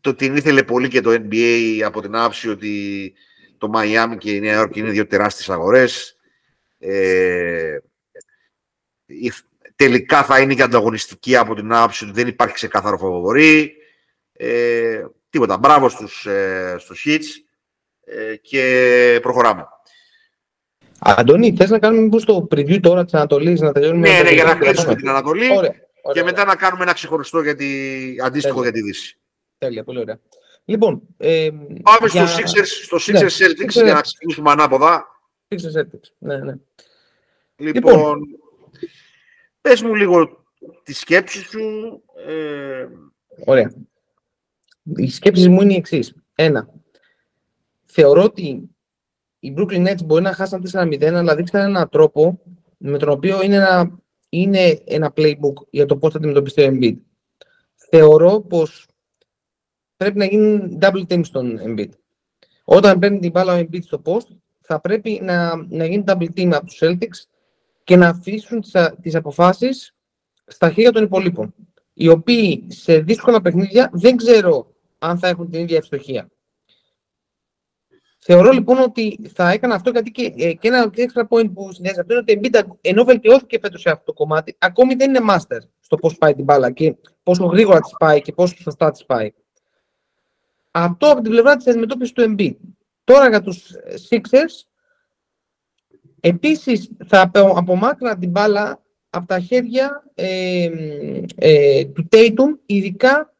Το 0.00 0.14
την 0.14 0.36
ήθελε 0.36 0.62
πολύ 0.62 0.88
και 0.88 1.00
το 1.00 1.10
NBA 1.10 1.80
από 1.84 2.00
την 2.00 2.16
άψη 2.16 2.48
ότι 2.48 3.14
το 3.62 3.68
Μαϊάμι 3.68 4.16
και 4.16 4.30
η 4.30 4.40
Νέα 4.40 4.54
Υόρκη 4.54 4.80
είναι 4.80 4.90
δύο 4.90 5.06
τεράστιες 5.06 5.50
αγορές. 5.50 6.16
Ε, 6.78 7.76
τελικά 9.76 10.22
θα 10.24 10.40
είναι 10.40 10.54
και 10.54 10.62
ανταγωνιστική 10.62 11.36
από 11.36 11.54
την 11.54 11.72
άποψη 11.72 12.04
ότι 12.04 12.12
δεν 12.12 12.26
υπάρχει 12.28 12.54
ξεκάθαρο 12.54 12.98
φοβορή. 12.98 13.74
Ε, 14.32 15.04
τίποτα. 15.30 15.58
Μπράβο 15.58 15.88
στους, 15.88 16.26
ε, 16.26 16.76
στους 16.78 17.06
hits 17.06 17.24
ε, 18.04 18.36
και 18.36 19.18
προχωράμε. 19.22 19.66
Αντώνη, 20.98 21.54
θες 21.56 21.70
να 21.70 21.78
κάνουμε 21.78 22.02
μήπως 22.02 22.24
το 22.24 22.48
preview 22.50 22.80
τώρα 22.80 23.04
της 23.04 23.14
Ανατολής, 23.14 23.60
να 23.60 23.72
τελειώνουμε... 23.72 24.08
Ναι, 24.08 24.22
ναι, 24.22 24.30
για 24.30 24.44
να 24.44 24.54
κλείσουμε 24.54 24.94
την 24.94 25.08
Ανατολή 25.08 25.56
ωραία, 25.56 25.74
ωραία, 26.02 26.22
και 26.22 26.22
μετά 26.22 26.44
να 26.44 26.56
κάνουμε 26.56 26.82
ένα 26.82 26.92
ξεχωριστό 26.92 27.40
για 27.40 27.54
τη, 27.54 27.66
αντίστοιχο 28.24 28.54
Τέλεια. 28.54 28.70
για 28.70 28.72
τη 28.72 28.82
Δύση. 28.82 29.18
Τέλεια, 29.58 29.84
πολύ 29.84 29.98
ωραία. 29.98 30.20
Λοιπόν, 30.64 31.02
ε, 31.16 31.50
Πάμε 31.82 32.08
για... 32.10 32.26
στο 32.26 32.42
Sixers, 32.42 32.66
στο 32.66 32.96
Sixers 32.96 33.20
ναι, 33.20 33.26
Celtics 33.26 33.70
για 33.70 33.92
να 33.94 34.00
ξεκινήσουμε 34.00 34.50
ανάποδα. 34.50 35.06
Sixers 35.48 35.80
Celtics, 35.80 36.10
ναι, 36.18 36.36
ναι. 36.36 36.54
Λοιπόν, 37.56 37.92
λοιπόν, 37.92 38.20
πες 39.60 39.82
μου 39.82 39.94
λίγο 39.94 40.44
τη 40.82 40.92
σκέψη 40.92 41.42
σου. 41.42 42.02
Ε... 42.26 42.86
Ωραία. 43.44 43.72
Η 44.96 45.10
σκέψη 45.10 45.48
μου 45.48 45.60
είναι 45.60 45.72
η 45.72 45.76
εξής. 45.76 46.14
Ένα, 46.34 46.68
θεωρώ 47.84 48.22
ότι 48.22 48.70
οι 49.38 49.54
Brooklyn 49.56 49.88
Nets 49.88 50.04
μπορεί 50.04 50.22
να 50.22 50.32
χάσουν 50.32 50.66
4-0, 50.72 51.04
αλλά 51.04 51.34
δείξαν 51.34 51.60
έναν 51.60 51.88
τρόπο 51.88 52.40
με 52.76 52.98
τον 52.98 53.08
οποίο 53.08 53.42
είναι 53.42 53.56
ένα, 53.56 53.98
είναι 54.28 54.82
ένα 54.84 55.12
playbook 55.16 55.66
για 55.70 55.86
το 55.86 55.96
πώς 55.96 56.12
θα 56.12 56.18
αντιμετωπιστεί 56.18 56.62
ο 56.62 56.66
Embiid. 56.72 56.96
Θεωρώ 57.74 58.40
πως 58.40 58.86
πρέπει 60.02 60.18
να 60.18 60.24
γίνει 60.24 60.78
double 60.80 61.06
team 61.08 61.24
στον 61.24 61.60
Embiid. 61.66 61.90
Όταν 62.64 62.98
παίρνει 62.98 63.18
την 63.18 63.30
μπάλα 63.30 63.54
ο 63.54 63.58
Embiid 63.58 63.82
στο 63.82 64.02
post, 64.04 64.26
θα 64.60 64.80
πρέπει 64.80 65.20
να, 65.22 65.56
να 65.68 65.86
γίνει 65.86 66.04
double 66.06 66.28
team 66.36 66.50
από 66.52 66.66
τους 66.66 66.78
Celtics 66.82 67.28
και 67.84 67.96
να 67.96 68.08
αφήσουν 68.08 68.60
τις, 68.60 68.72
τις 69.00 69.14
αποφάσεις 69.14 69.94
στα 70.46 70.70
χέρια 70.70 70.92
των 70.92 71.02
υπολείπων. 71.02 71.54
Οι 71.94 72.08
οποίοι 72.08 72.66
σε 72.68 72.98
δύσκολα 72.98 73.40
παιχνίδια 73.40 73.90
δεν 73.92 74.16
ξέρω 74.16 74.74
αν 74.98 75.18
θα 75.18 75.28
έχουν 75.28 75.50
την 75.50 75.60
ίδια 75.60 75.76
ευστοχία. 75.76 76.30
Θεωρώ 78.24 78.50
λοιπόν 78.50 78.78
ότι 78.78 79.30
θα 79.34 79.50
έκανα 79.50 79.74
αυτό 79.74 79.90
γιατί 79.90 80.10
και, 80.10 80.32
ε, 80.36 80.52
και 80.52 80.68
ένα 80.68 80.90
extra 80.94 81.22
point 81.28 81.52
που 81.54 81.72
συνδυάζει 81.72 82.00
αυτό 82.00 82.12
είναι 82.12 82.24
ότι 82.28 82.40
Embiid, 82.42 82.76
ενώ 82.80 83.04
βελτιώθηκε 83.04 83.58
φέτος 83.62 83.80
σε 83.80 83.90
αυτό 83.90 84.04
το 84.04 84.12
κομμάτι, 84.12 84.56
ακόμη 84.58 84.94
δεν 84.94 85.08
είναι 85.14 85.24
master 85.30 85.58
στο 85.80 85.96
πώς 85.96 86.18
πάει 86.18 86.34
την 86.34 86.44
μπάλα 86.44 86.70
και 86.70 86.96
πόσο 87.22 87.44
γρήγορα 87.44 87.80
της 87.80 87.92
πάει 87.98 88.20
και 88.20 88.32
πόσο 88.32 88.56
σωστά 88.56 88.90
της 88.90 89.04
πάει. 89.04 89.32
Αυτό 90.74 91.10
από 91.10 91.20
την 91.20 91.30
πλευρά 91.30 91.56
της 91.56 91.66
αντιμετώπισης 91.66 92.12
του 92.12 92.22
Embiid. 92.28 92.56
Τώρα 93.04 93.28
για 93.28 93.42
τους 93.42 93.74
Sixers, 94.10 94.66
επίσης 96.20 96.90
θα 97.06 97.30
απομάκρυνα 97.34 98.18
την 98.18 98.30
μπάλα 98.30 98.82
από 99.10 99.26
τα 99.26 99.40
χέρια 99.40 100.04
ε, 100.14 100.70
ε, 101.34 101.84
του 101.84 102.08
Tatum, 102.12 102.58
ειδικά 102.66 103.34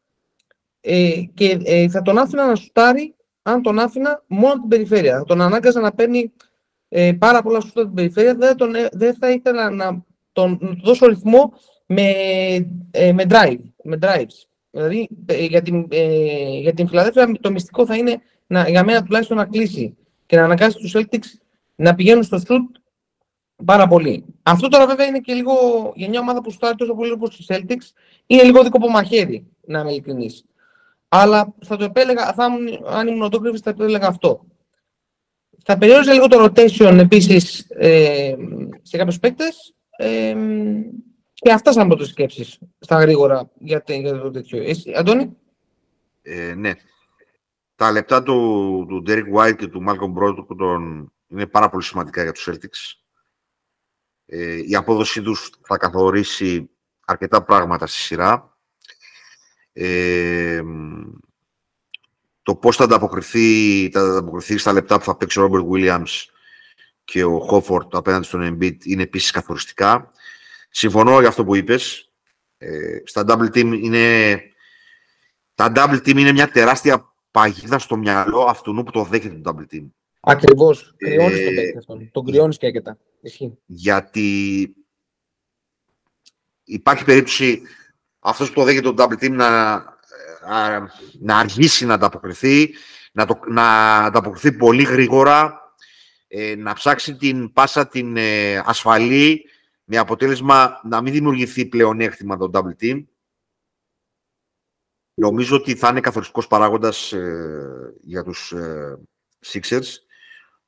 ε, 0.81 1.23
και 1.33 1.59
ε, 1.63 1.89
θα 1.89 2.01
τον 2.01 2.17
άφηνα 2.17 2.47
να 2.47 2.55
σουτάρει 2.55 3.15
αν 3.41 3.61
τον 3.61 3.79
άφηνα 3.79 4.23
μόνο 4.27 4.53
την 4.53 4.67
περιφέρεια. 4.67 5.17
Θα 5.17 5.23
τον 5.23 5.41
ανάγκαζα 5.41 5.79
να 5.79 5.93
παίρνει 5.93 6.31
ε, 6.89 7.13
πάρα 7.19 7.41
πολλά 7.41 7.59
σούτα 7.59 7.83
την 7.83 7.93
περιφέρεια. 7.93 8.35
Δεν, 8.35 8.57
τον, 8.57 8.75
ε, 8.75 8.89
δεν 8.91 9.15
θα 9.15 9.29
ήθελα 9.29 9.69
να 9.69 10.03
τον 10.31 10.79
δώσω 10.83 11.05
ρυθμό 11.05 11.53
με, 11.85 12.11
ε, 12.91 13.11
με, 13.13 13.25
drive, 13.29 13.59
με 13.83 13.97
drives. 14.01 14.52
Δηλαδή 14.73 15.09
ε, 15.25 15.45
για 15.45 15.61
την, 15.61 15.87
ε, 15.91 16.59
για 16.59 16.73
την 16.73 16.87
Φιλαδέλφια 16.87 17.31
το 17.41 17.51
μυστικό 17.51 17.85
θα 17.85 17.95
είναι 17.95 18.21
να, 18.47 18.69
για 18.69 18.83
μένα 18.83 19.03
τουλάχιστον 19.03 19.37
να 19.37 19.45
κλείσει 19.45 19.97
και 20.25 20.35
να 20.35 20.43
αναγκάσει 20.43 20.77
τους 20.77 20.95
Celtics 20.95 21.39
να 21.75 21.95
πηγαίνουν 21.95 22.23
στο 22.23 22.41
shoot 22.47 22.79
πάρα 23.65 23.87
πολύ. 23.87 24.25
Αυτό 24.43 24.67
τώρα 24.67 24.87
βέβαια 24.87 25.05
είναι 25.05 25.19
και 25.19 25.33
λίγο 25.33 25.53
για 25.95 26.09
μια 26.09 26.19
ομάδα 26.19 26.41
που 26.41 26.51
στάρει 26.51 26.75
τόσο 26.75 26.93
πολύ 26.93 27.11
όπως 27.11 27.35
τους 27.35 27.45
Celtics 27.49 27.91
είναι 28.25 28.43
λίγο 28.43 28.63
δικό 28.63 28.89
μαχαίρι. 28.89 29.45
να 29.67 29.79
είμαι 29.79 29.91
ειλικρινής. 29.91 30.45
Αλλά 31.07 31.53
θα 31.65 31.77
το 31.77 31.83
επέλεγα, 31.83 32.33
θα, 32.33 32.45
αν 32.89 33.07
ήμουν 33.07 33.21
ο 33.21 33.29
Ντόκριβιτς 33.29 33.61
θα 33.61 33.69
επέλεγα 33.69 34.07
αυτό. 34.07 34.45
Θα 35.63 35.77
περιόριζα 35.77 36.13
λίγο 36.13 36.27
το 36.27 36.43
rotation 36.43 36.97
επίσης 36.99 37.65
ε, 37.69 38.35
σε 38.81 38.97
κάποιους 38.97 39.19
παίκτες 39.19 39.73
ε, 39.97 40.35
και 41.43 41.51
αυτά 41.51 41.71
σαν 41.71 41.87
πρώτες 41.87 42.07
σκέψεις 42.07 42.59
στα 42.79 42.99
γρήγορα 42.99 43.49
για, 43.59 43.83
για 43.87 44.19
το 44.19 44.31
τέτοιο. 44.31 44.63
Εσύ, 44.63 44.93
Αντώνη; 44.93 45.37
Ε, 46.21 46.53
ναι. 46.53 46.73
Τα 47.75 47.91
λεπτά 47.91 48.23
του, 48.23 48.33
του 48.89 49.03
Derek 49.07 49.33
White 49.35 49.55
και 49.57 49.67
του 49.67 49.83
Malcolm 49.87 50.21
Brogdon 50.21 51.05
είναι 51.27 51.47
πάρα 51.47 51.69
πολύ 51.69 51.83
σημαντικά 51.83 52.23
για 52.23 52.31
τους 52.31 52.49
Celtics. 52.49 53.01
Ε, 54.25 54.61
η 54.67 54.75
απόδοσή 54.75 55.21
τους 55.21 55.49
θα 55.61 55.77
καθορίσει 55.77 56.69
αρκετά 57.05 57.43
πράγματα 57.43 57.87
στη 57.87 57.97
σειρά. 57.97 58.57
Ε, 59.73 60.61
το 62.43 62.55
πώς 62.55 62.75
θα 62.75 62.83
ανταποκριθεί, 62.83 63.89
θα 63.93 64.01
ανταποκριθεί 64.01 64.57
στα 64.57 64.73
λεπτά 64.73 64.97
που 64.97 65.03
θα 65.03 65.17
παίξει 65.17 65.39
ο 65.39 65.49
Robert 65.51 65.67
Williams 65.73 66.25
και 67.03 67.23
ο 67.23 67.39
Χόφορτ 67.39 67.95
απέναντι 67.95 68.25
στον 68.25 68.57
Embiid 68.59 68.85
είναι 68.85 69.03
επίσης 69.03 69.31
καθοριστικά. 69.31 70.11
Συμφωνώ 70.75 71.19
για 71.19 71.29
αυτό 71.29 71.45
που 71.45 71.55
είπες. 71.55 72.11
Ε, 72.57 72.97
στα 73.03 73.23
double 73.27 73.57
team 73.57 73.79
είναι... 73.81 74.39
Τα 75.55 75.71
double 75.75 75.97
team 75.97 76.17
είναι 76.17 76.31
μια 76.31 76.51
τεράστια 76.51 77.13
παγίδα 77.31 77.79
στο 77.79 77.95
μυαλό 77.95 78.43
αυτού 78.43 78.83
που 78.85 78.91
το 78.91 79.03
δέχεται 79.03 79.35
το 79.35 79.51
double 79.51 79.73
team. 79.73 79.89
Ακριβώς. 80.19 80.93
Κρυώνεις 80.97 81.39
ε, 81.39 81.45
τον 81.45 81.55
παίκτη 81.55 81.77
αυτόν. 81.77 82.09
Τον 82.11 82.25
κρυώνεις 82.25 82.57
και 82.57 82.67
έκαιτα. 82.67 82.97
Γιατί 83.65 84.75
υπάρχει 86.63 87.03
περίπτωση 87.03 87.61
αυτός 88.19 88.47
που 88.47 88.53
το 88.53 88.63
δέχεται 88.63 88.91
το 88.93 89.03
double 89.03 89.23
team 89.23 89.31
να, 89.31 89.77
να 91.19 91.37
αργήσει 91.37 91.85
να 91.85 91.93
ανταποκριθεί, 91.93 92.73
να, 93.11 93.25
το, 93.25 93.39
να 93.47 93.97
ανταποκριθεί 93.97 94.51
πολύ 94.51 94.83
γρήγορα, 94.83 95.59
ε, 96.27 96.55
να 96.55 96.73
ψάξει 96.73 97.15
την 97.15 97.53
πάσα 97.53 97.87
την 97.87 98.17
ε, 98.17 98.57
ασφαλή, 98.65 99.45
με 99.83 99.97
αποτέλεσμα 99.97 100.81
να 100.83 101.01
μην 101.01 101.13
δημιουργηθεί 101.13 101.65
πλεονέκτημα 101.65 102.37
το 102.37 102.49
double 102.53 102.83
team. 102.83 103.03
Νομίζω 105.13 105.55
ότι 105.55 105.75
θα 105.75 105.87
είναι 105.87 105.99
καθοριστικός 105.99 106.47
παράγοντας 106.47 107.11
ε, 107.11 107.93
για 108.01 108.23
τους 108.23 108.51
ε, 108.51 108.99
Sixers 109.45 109.85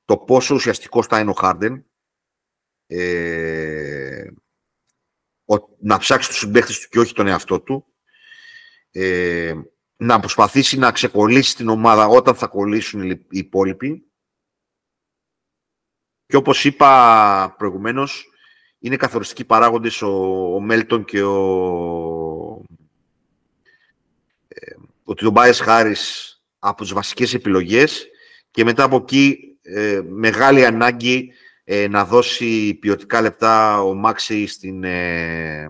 το 0.06 0.18
πόσο 0.18 0.56
ουσιαστικό 0.56 1.04
θα 1.04 1.20
είναι 1.20 1.30
ο 1.30 1.34
Harden 1.38 1.84
ε, 2.88 4.28
να 5.80 5.98
ψάξει 5.98 6.30
τους 6.30 6.38
συμπαίχτες 6.38 6.80
του 6.80 6.88
και 6.90 7.00
όχι 7.00 7.14
τον 7.14 7.28
εαυτό 7.28 7.62
του 7.62 7.86
ε, 8.92 9.54
να 9.98 10.20
προσπαθήσει 10.20 10.78
να 10.78 10.92
ξεκολλήσει 10.92 11.56
την 11.56 11.70
ομάδα 11.70 12.08
όταν 12.08 12.36
θα 12.36 12.48
κολλήσουν 12.48 13.12
οι 13.12 13.26
υπόλοιποι 13.30 14.10
και 16.26 16.36
όπως 16.36 16.66
είπα 16.66 17.56
προηγουμένως 17.58 18.30
είναι 18.80 18.96
καθοριστικοί 18.96 19.46
παράγοντες 19.46 20.02
ο, 20.02 20.10
ο 20.56 20.60
Μέλτον 20.60 21.06
και 21.06 21.24
ο, 21.24 22.64
ε, 24.48 24.74
ο 25.04 25.14
Τιομπάες 25.14 25.60
Χάρης 25.60 26.36
από 26.60 26.82
τις 26.82 26.94
βασικές 26.94 27.34
επιλογές 27.34 28.08
και 28.52 28.64
μετά 28.64 28.84
από 28.84 28.96
εκεί 28.96 29.58
ε, 29.62 30.02
μεγάλη 30.06 30.66
ανάγκη 30.66 31.32
ε, 31.64 31.88
να 31.88 32.06
δώσει 32.06 32.74
ποιοτικά 32.74 33.22
λεπτά 33.22 33.82
ο 33.82 33.94
Μάξι 33.94 34.48
στην, 34.48 34.84
ε, 34.84 35.70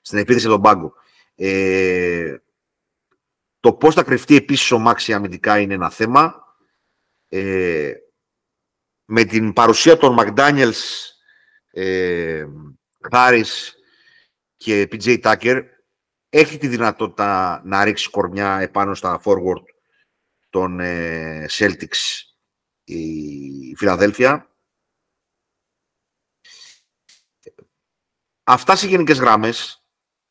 στην 0.00 0.18
επίθεση 0.18 0.46
των 0.46 0.60
πάγκο. 0.60 0.92
Ε, 1.34 2.36
το 3.60 3.72
πώς 3.72 3.94
θα 3.94 4.02
κρυφτεί 4.02 4.36
επίσης 4.36 4.70
ο 4.70 4.78
Μάξι 4.78 5.12
αμυντικά 5.12 5.58
είναι 5.58 5.74
ένα 5.74 5.90
θέμα. 5.90 6.56
Ε, 7.28 7.92
με 9.04 9.24
την 9.24 9.52
παρουσία 9.52 9.96
των 9.96 10.12
Μακδάνιελς, 10.12 11.12
ε, 11.70 12.46
Χάρης 13.10 13.74
και 14.56 14.88
PJ 14.90 15.22
Tucker 15.22 15.62
έχει 16.28 16.58
τη 16.58 16.66
δυνατότητα 16.68 17.62
να 17.64 17.84
ρίξει 17.84 18.10
κορμιά 18.10 18.58
επάνω 18.60 18.94
στα 18.94 19.20
forward 19.24 19.62
των 20.50 20.80
ε, 20.80 21.46
Celtics 21.50 22.22
η 22.84 23.74
Φιλαδέλφια. 23.76 24.50
Αυτά 28.44 28.76
σε 28.76 28.86
γενικές 28.86 29.18
γράμμες. 29.18 29.82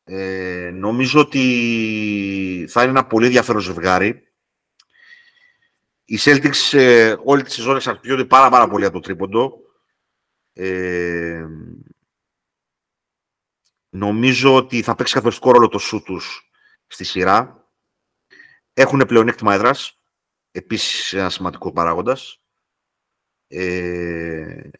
Ε, 0.04 0.70
νομίζω 0.74 1.20
ότι 1.20 2.66
θα 2.68 2.82
είναι 2.82 2.90
ένα 2.90 3.06
πολύ 3.06 3.26
ενδιαφέρον 3.26 3.60
ζευγάρι. 3.60 4.32
Οι 6.04 6.18
Celtics 6.20 6.78
ε, 6.78 7.16
όλη 7.24 7.42
τη 7.42 7.52
σεζόν 7.52 7.76
εξαρτιόνται 7.76 8.24
πάρα, 8.24 8.50
πάρα 8.50 8.68
πολύ 8.68 8.84
από 8.84 8.94
το 8.94 9.00
τρίποντο. 9.00 9.67
Ε, 10.60 11.46
νομίζω 13.88 14.54
ότι 14.54 14.82
θα 14.82 14.94
παίξει 14.94 15.14
καθοριστικό 15.14 15.50
ρόλο 15.50 15.68
το 15.68 15.78
σου 15.78 16.02
τους 16.02 16.50
στη 16.86 17.04
σειρά. 17.04 17.68
Έχουν 18.72 19.04
πλεονέκτημα 19.06 19.54
έδρας. 19.54 20.00
Επίσης 20.50 21.12
ένας 21.12 21.34
σημαντικός 21.34 21.72
παράγοντας. 21.72 22.40
Ε, 23.46 24.70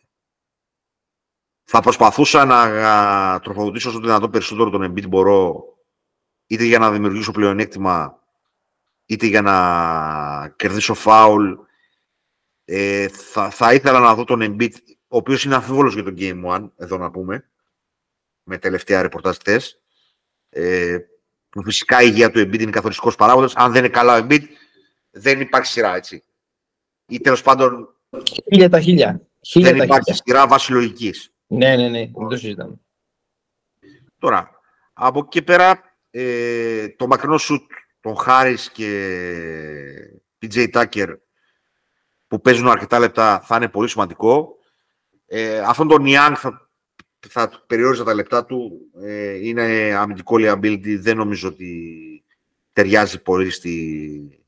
θα 1.65 1.81
προσπαθούσα 1.81 2.45
να 2.45 3.41
τροφοδοτήσω 3.41 3.89
όσο 3.89 4.01
δυνατόν 4.01 4.31
περισσότερο 4.31 4.71
τον 4.71 4.93
Embiid 4.93 5.09
μπορώ 5.09 5.65
είτε 6.47 6.65
για 6.65 6.79
να 6.79 6.91
δημιουργήσω 6.91 7.33
πλεονέκτημα 7.33 8.23
είτε 9.07 9.27
για 9.27 9.43
να 9.43 10.55
κερδίσω 10.57 10.95
φάουλ. 10.95 11.53
Ε, 12.65 13.09
θα, 13.09 13.51
θα 13.51 13.75
ήθελα 13.75 14.01
να 14.01 14.15
δω 14.15 14.25
τον 14.25 14.41
Embiid, 14.43 14.73
ο 15.09 15.17
οποίος 15.17 15.45
είναι 15.45 15.55
αμφίβολος 15.55 15.95
για 15.95 16.03
τον 16.03 16.15
Game 16.19 16.45
One, 16.45 16.71
εδώ 16.77 16.99
να 16.99 17.11
πούμε, 17.11 17.51
με 18.43 18.59
τελευταία 18.59 19.03
ρεπορτάζ 19.03 19.37
χθες. 19.37 19.81
Ε, 20.51 20.99
που 21.49 21.63
φυσικά 21.63 22.03
η 22.03 22.09
υγεία 22.11 22.31
του 22.31 22.39
Embiid 22.41 22.61
είναι 22.61 22.71
καθοριστικός 22.71 23.17
παράγοντας. 23.17 23.55
Αν 23.57 23.73
δεν 23.73 23.85
είναι 23.85 23.93
καλά 23.93 24.19
ο 24.19 24.27
Embiid, 24.27 24.43
δεν 25.11 25.41
υπάρχει 25.41 25.73
σειρά, 25.73 25.97
έτσι. 25.97 26.25
Ή 27.07 27.21
τέλος 27.21 27.43
πάντων 27.43 27.99
Χίλια 28.45 28.69
τα 28.69 28.81
χίλια. 28.81 29.29
δεν 29.55 29.77
υπάρχει 29.77 30.13
σειρά 30.13 30.47
βάση 30.47 30.73
λογικής. 30.73 31.33
Ναι, 31.47 31.77
ναι, 31.77 31.89
ναι, 31.89 31.99
δεν 31.99 32.29
το 32.29 32.37
συζητάμε. 32.37 32.81
Τώρα, 34.19 34.51
από 34.93 35.19
εκεί 35.19 35.29
και 35.29 35.43
πέρα, 35.43 35.97
ε, 36.11 36.89
το 36.89 37.07
μακρινό 37.07 37.39
σουτ 37.39 37.71
των 38.01 38.17
Χάρης 38.17 38.71
και 38.71 38.89
PJ 40.43 40.69
Tucker 40.73 41.17
που 42.27 42.41
παίζουν 42.41 42.69
αρκετά 42.69 42.99
λεπτά 42.99 43.41
θα 43.41 43.57
είναι 43.57 43.69
πολύ 43.69 43.89
σημαντικό. 43.89 44.58
Ε, 45.31 45.59
αυτόν 45.59 45.89
τον 45.89 46.05
Young 46.07 46.33
θα, 46.37 46.71
θα 47.29 47.65
περιόριζα 47.67 48.05
τα 48.05 48.15
λεπτά 48.15 48.45
του. 48.45 48.91
Ε, 49.03 49.47
είναι 49.47 49.95
αμυντικό 49.95 50.37
liability, 50.39 50.97
δεν 50.99 51.17
νομίζω 51.17 51.49
ότι 51.49 52.25
ταιριάζει 52.73 53.23
πολύ 53.23 53.51
στη, 53.51 54.45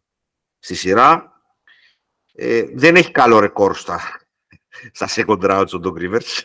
στη 0.58 0.74
σειρά. 0.74 1.42
Ε, 2.34 2.64
δεν 2.74 2.96
έχει 2.96 3.10
καλό 3.10 3.38
ρεκόρ 3.38 3.76
στα, 3.76 4.00
στα 4.92 5.08
second 5.10 5.40
rounds 5.40 5.68
ο 5.72 5.80
Doc 5.84 5.98
Rivers. 6.02 6.42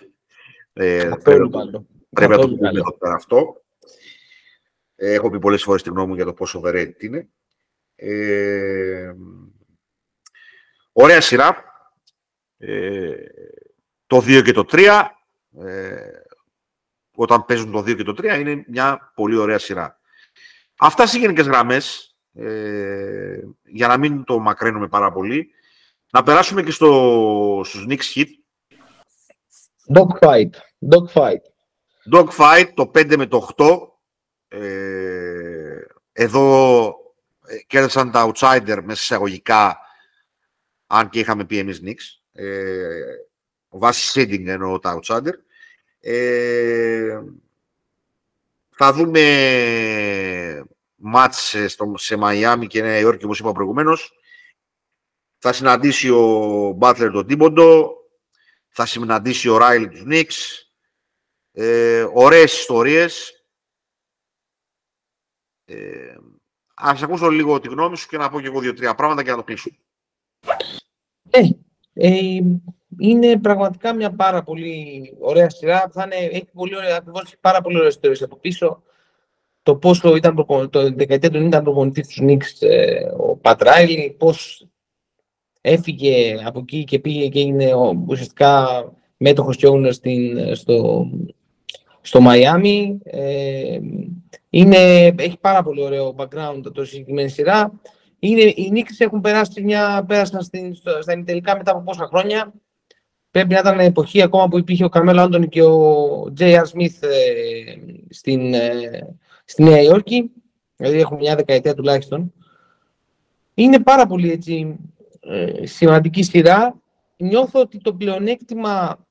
Ε, 0.73 1.11
πρέπει, 1.23 1.49
πρέπει 2.09 2.31
να 2.31 2.37
το 2.37 2.49
πούμε 2.49 2.69
εδώ 2.69 2.97
πέρα 2.97 3.13
αυτό. 3.13 3.63
Ε, 4.95 5.13
έχω 5.13 5.29
πει 5.29 5.39
πολλές 5.39 5.63
φορές 5.63 5.83
τη 5.83 5.89
γνώμη 5.89 6.07
μου 6.07 6.15
για 6.15 6.25
το 6.25 6.33
πόσο 6.33 6.61
overrated 6.63 7.03
είναι. 7.03 7.27
Ε, 7.95 9.13
ωραία 10.91 11.21
σειρά. 11.21 11.63
Ε, 12.57 13.13
το 14.15 14.23
2 14.27 14.43
και 14.43 14.51
το 14.51 14.65
3. 14.71 15.05
Ε, 15.65 15.95
όταν 17.15 17.45
παίζουν 17.45 17.71
το 17.71 17.79
2 17.79 17.95
και 17.95 18.03
το 18.03 18.13
3 18.17 18.39
είναι 18.39 18.63
μια 18.67 19.11
πολύ 19.15 19.37
ωραία 19.37 19.59
σειρά. 19.59 19.99
Αυτά 20.77 21.07
σε 21.07 21.17
γενικές 21.17 21.45
γραμμές, 21.45 22.15
ε, 22.33 23.39
για 23.63 23.87
να 23.87 23.97
μην 23.97 24.23
το 24.23 24.39
μακραίνουμε 24.39 24.87
πάρα 24.87 25.11
πολύ, 25.11 25.49
να 26.11 26.23
περάσουμε 26.23 26.63
και 26.63 26.71
στο, 26.71 27.61
στους 27.65 27.85
Knicks 27.89 28.15
Hit. 28.15 28.27
Dogfight. 29.95 30.49
Dogfight. 30.91 31.41
Dogfight, 32.13 32.71
το 32.73 32.91
5 32.93 33.17
με 33.17 33.25
το 33.25 33.49
8. 33.57 33.77
Ε, 34.47 35.81
εδώ 36.11 36.85
ε, 37.47 37.57
κέρδισαν 37.67 38.11
τα 38.11 38.31
outsider 38.31 38.79
μέσα 38.83 38.91
εισαγωγικά, 38.91 39.79
αν 40.87 41.09
και 41.09 41.19
είχαμε 41.19 41.45
πει 41.45 41.57
εμείς 41.57 41.81
Knicks. 41.85 42.21
Ε, 42.31 42.99
βάσει 43.77 44.11
seeding 44.13 44.45
εννοώ 44.45 44.79
τα 44.79 44.99
outsider. 44.99 45.33
Ε, 45.99 47.21
θα 48.69 48.93
δούμε 48.93 50.65
μάτς 50.95 51.55
σε 51.95 52.15
Μαϊάμι 52.15 52.67
και 52.67 52.81
Νέα 52.81 52.99
Υόρκη, 52.99 53.25
όπως 53.25 53.39
είπα 53.39 53.51
προηγουμένως. 53.51 54.13
Θα 55.37 55.53
συναντήσει 55.53 56.09
ο 56.09 56.71
Μπάτλερ 56.75 57.11
τον 57.11 57.27
Τίμποντο, 57.27 57.93
θα 58.69 58.85
συναντήσει 58.85 59.49
ο 59.49 59.57
Ράιλι 59.57 59.89
τους 59.89 60.03
Νίξ. 60.03 60.59
Ε, 61.51 62.07
ωραίες 62.13 62.59
ιστορίες. 62.59 63.45
Ε, 65.65 66.15
ας 66.75 67.03
ακούσω 67.03 67.29
λίγο 67.29 67.59
τη 67.59 67.67
γνώμη 67.67 67.97
σου 67.97 68.07
και 68.07 68.17
να 68.17 68.29
πω 68.29 68.41
και 68.41 68.47
εγώ 68.47 68.59
δύο-τρία 68.59 68.95
πράγματα 68.95 69.23
και 69.23 69.29
να 69.29 69.35
το 69.35 69.43
κλείσω. 69.43 69.69
Ε, 71.29 71.41
ε, 71.93 72.39
είναι 72.99 73.39
πραγματικά 73.39 73.93
μια 73.93 74.11
πάρα 74.11 74.43
πολύ 74.43 75.13
ωραία 75.19 75.49
σειρά. 75.49 75.89
Θα 75.93 76.03
είναι, 76.03 76.25
έχει 76.31 76.47
πολύ 76.53 76.75
ωραία, 76.75 76.95
ακριβώς, 76.97 77.35
πάρα 77.41 77.61
πολύ 77.61 77.75
ωραία 77.75 77.89
ιστορίες 77.89 78.21
από 78.21 78.35
πίσω. 78.35 78.83
Το 79.63 79.75
πόσο 79.75 80.15
ήταν 80.15 80.45
το 80.69 80.93
δεκαετία 80.93 81.29
του 81.29 81.37
90 81.37 81.45
ήταν 81.45 81.63
προπονητής 81.63 82.07
τους 82.07 82.19
Νίξ 82.19 82.61
ε, 82.61 83.13
ο 83.17 83.35
Πατ 83.35 83.61
Ράιλι, 83.61 84.15
πώς 84.19 84.67
έφυγε 85.61 86.41
από 86.45 86.59
εκεί 86.59 86.83
και 86.83 86.99
πήγε 86.99 87.27
και 87.27 87.39
είναι 87.39 87.71
ουσιαστικά 88.07 88.67
μέτοχος 89.17 89.55
και 89.55 89.67
owner 89.69 89.93
στην, 89.93 90.55
στο, 90.55 91.09
στο 92.01 92.21
Μαϊάμι. 92.21 92.99
Ε, 93.03 93.79
είναι, 94.49 95.05
έχει 95.17 95.37
πάρα 95.41 95.63
πολύ 95.63 95.81
ωραίο 95.81 96.15
background 96.17 96.61
το 96.73 96.85
συγκεκριμένη 96.85 97.29
σειρά. 97.29 97.79
Είναι, 98.19 98.41
οι 98.41 98.71
Knicks 98.73 98.95
έχουν 98.97 99.21
περάσει 99.21 99.63
μια, 99.63 100.03
πέρασαν 100.07 100.41
στην, 100.41 100.75
στο, 100.75 101.01
στα 101.01 101.13
ημιτελικά 101.13 101.57
μετά 101.57 101.71
από 101.71 101.81
πόσα 101.81 102.05
χρόνια. 102.05 102.53
Πρέπει 103.35 103.53
να 103.53 103.59
ήταν 103.59 103.79
εποχή 103.79 104.21
ακόμα 104.21 104.47
που 104.47 104.57
υπήρχε 104.57 104.83
ο 104.83 104.89
Καρμέλο 104.89 105.21
Άντωνη 105.21 105.47
και 105.47 105.63
ο 105.63 106.33
J.R. 106.37 106.61
Smith 106.61 106.97
ε, 106.99 107.75
στην, 108.09 108.53
ε, 108.53 109.15
στη 109.45 109.63
Νέα 109.63 109.81
Υόρκη. 109.81 110.31
Δηλαδή 110.75 110.99
έχουν 110.99 111.17
μια 111.17 111.35
δεκαετία 111.35 111.73
τουλάχιστον. 111.73 112.33
Είναι 113.53 113.79
πάρα 113.79 114.05
πολύ 114.07 114.31
έτσι, 114.31 114.75
ε, 115.19 115.65
σημαντική 115.65 116.23
σειρά. 116.23 116.81
Νιώθω 117.17 117.59
ότι 117.59 117.77
το 117.77 117.93
πλεονέκτημα 117.93 119.05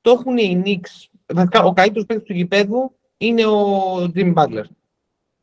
το 0.00 0.10
έχουν 0.10 0.36
οι 0.36 0.62
Knicks. 0.64 1.08
Βασικά, 1.26 1.62
ο 1.62 1.72
καλύτερος 1.72 2.06
παίκτης 2.06 2.26
του 2.26 2.32
γηπέδου 2.32 2.96
είναι 3.16 3.46
ο 3.46 4.12
Jimmy 4.14 4.34
Butler. 4.34 4.64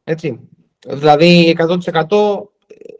Έτσι. 0.03 0.49
Δηλαδή, 0.87 1.55
100% 1.57 2.49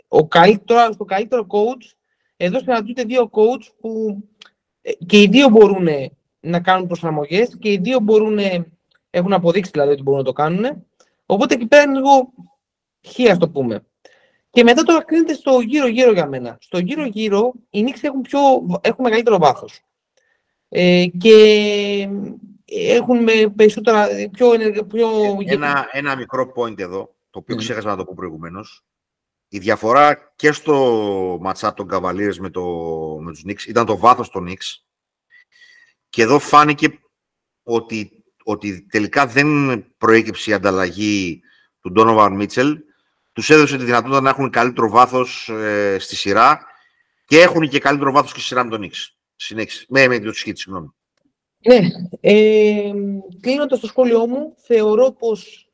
ο 0.07 0.27
καλύτερο, 0.27 0.95
το 0.97 1.05
καλύτερο 1.05 1.47
coach, 1.49 1.91
εδώ 2.37 2.59
συναντούνται 2.59 3.03
δύο 3.03 3.29
coach 3.31 3.67
που 3.79 4.21
ε, 4.36 4.36
και 5.05 5.21
οι 5.21 5.27
δύο 5.27 5.49
μπορούν 5.49 5.87
να 6.39 6.59
κάνουν 6.59 6.87
προσαρμογές 6.87 7.57
και 7.59 7.71
οι 7.71 7.77
δύο 7.77 7.99
μπορούν, 7.99 8.39
έχουν 9.09 9.33
αποδείξει 9.33 9.71
δηλαδή 9.71 9.91
ότι 9.91 10.01
μπορούν 10.01 10.19
να 10.19 10.25
το 10.25 10.33
κάνουν. 10.33 10.85
Οπότε 11.25 11.53
εκεί 11.53 11.65
πέρα 11.65 11.83
είναι 11.83 11.93
λίγο 11.93 12.33
χεία, 13.01 13.37
το 13.37 13.49
πούμε. 13.49 13.85
Και 14.49 14.63
μετά 14.63 14.83
το 14.83 14.97
κρίνεται 15.05 15.33
στο 15.33 15.59
γύρω-γύρω 15.59 16.11
για 16.11 16.27
μένα. 16.27 16.57
Στο 16.59 16.77
γύρω-γύρω 16.77 17.53
οι 17.69 17.83
Knicks 17.87 17.99
έχουν, 18.01 18.21
πιο, 18.21 18.39
έχουν 18.81 19.03
μεγαλύτερο 19.03 19.37
βάθος. 19.37 19.81
Ε, 20.69 21.05
και 21.17 22.09
έχουν 22.65 23.23
με 23.23 23.53
περισσότερα, 23.55 24.07
πιο, 24.31 24.49
πιο... 24.87 25.09
Ένα, 25.45 25.87
ένα 25.91 26.15
μικρό 26.15 26.51
point 26.55 26.79
εδώ, 26.79 27.15
το 27.29 27.39
οποίο 27.39 27.55
mm. 27.55 27.59
ξέχασα 27.59 27.87
να 27.87 27.95
το 27.95 28.03
πω 28.03 28.13
προηγουμένως. 28.15 28.83
Η 29.49 29.59
διαφορά 29.59 30.33
και 30.35 30.51
στο 30.51 31.37
ματσά 31.41 31.73
των 31.73 31.87
Cavaliers 31.91 32.35
με, 32.39 32.49
το, 32.49 32.63
με 33.21 33.31
τους 33.31 33.43
Knicks 33.47 33.67
ήταν 33.67 33.85
το 33.85 33.97
βάθος 33.97 34.29
των 34.29 34.47
Knicks. 34.49 34.75
Και 36.09 36.21
εδώ 36.21 36.39
φάνηκε 36.39 36.99
ότι, 37.63 38.23
ότι 38.43 38.85
τελικά 38.85 39.27
δεν 39.27 39.47
προέκυψε 39.97 40.49
η 40.49 40.53
ανταλλαγή 40.53 41.41
του 41.81 41.93
Donovan 41.95 42.41
Mitchell 42.41 42.73
τους 43.33 43.49
έδωσε 43.49 43.77
τη 43.77 43.83
δυνατότητα 43.83 44.21
να 44.21 44.29
έχουν 44.29 44.49
καλύτερο 44.49 44.89
βάθος 44.89 45.49
ε, 45.49 45.97
στη 45.99 46.15
σειρά 46.15 46.65
και 47.25 47.41
έχουν 47.41 47.69
και 47.69 47.79
καλύτερο 47.79 48.11
βάθος 48.11 48.33
και 48.33 48.39
στη 48.39 48.47
σειρά 48.47 48.63
με 48.63 48.69
τον 48.69 48.79
Νίξ. 48.79 49.17
Συνέχισε. 49.35 49.85
Με, 49.89 50.07
με 50.07 50.19
το 50.19 50.33
Σκίτ, 50.33 50.57
συγγνώμη. 50.57 50.93
Ναι. 51.57 51.79
Ε, 52.19 52.91
Κλείνοντας 53.41 53.79
το 53.79 53.87
σχόλιο 53.87 54.27
μου, 54.27 54.55
θεωρώ 54.57 55.11
πως 55.11 55.69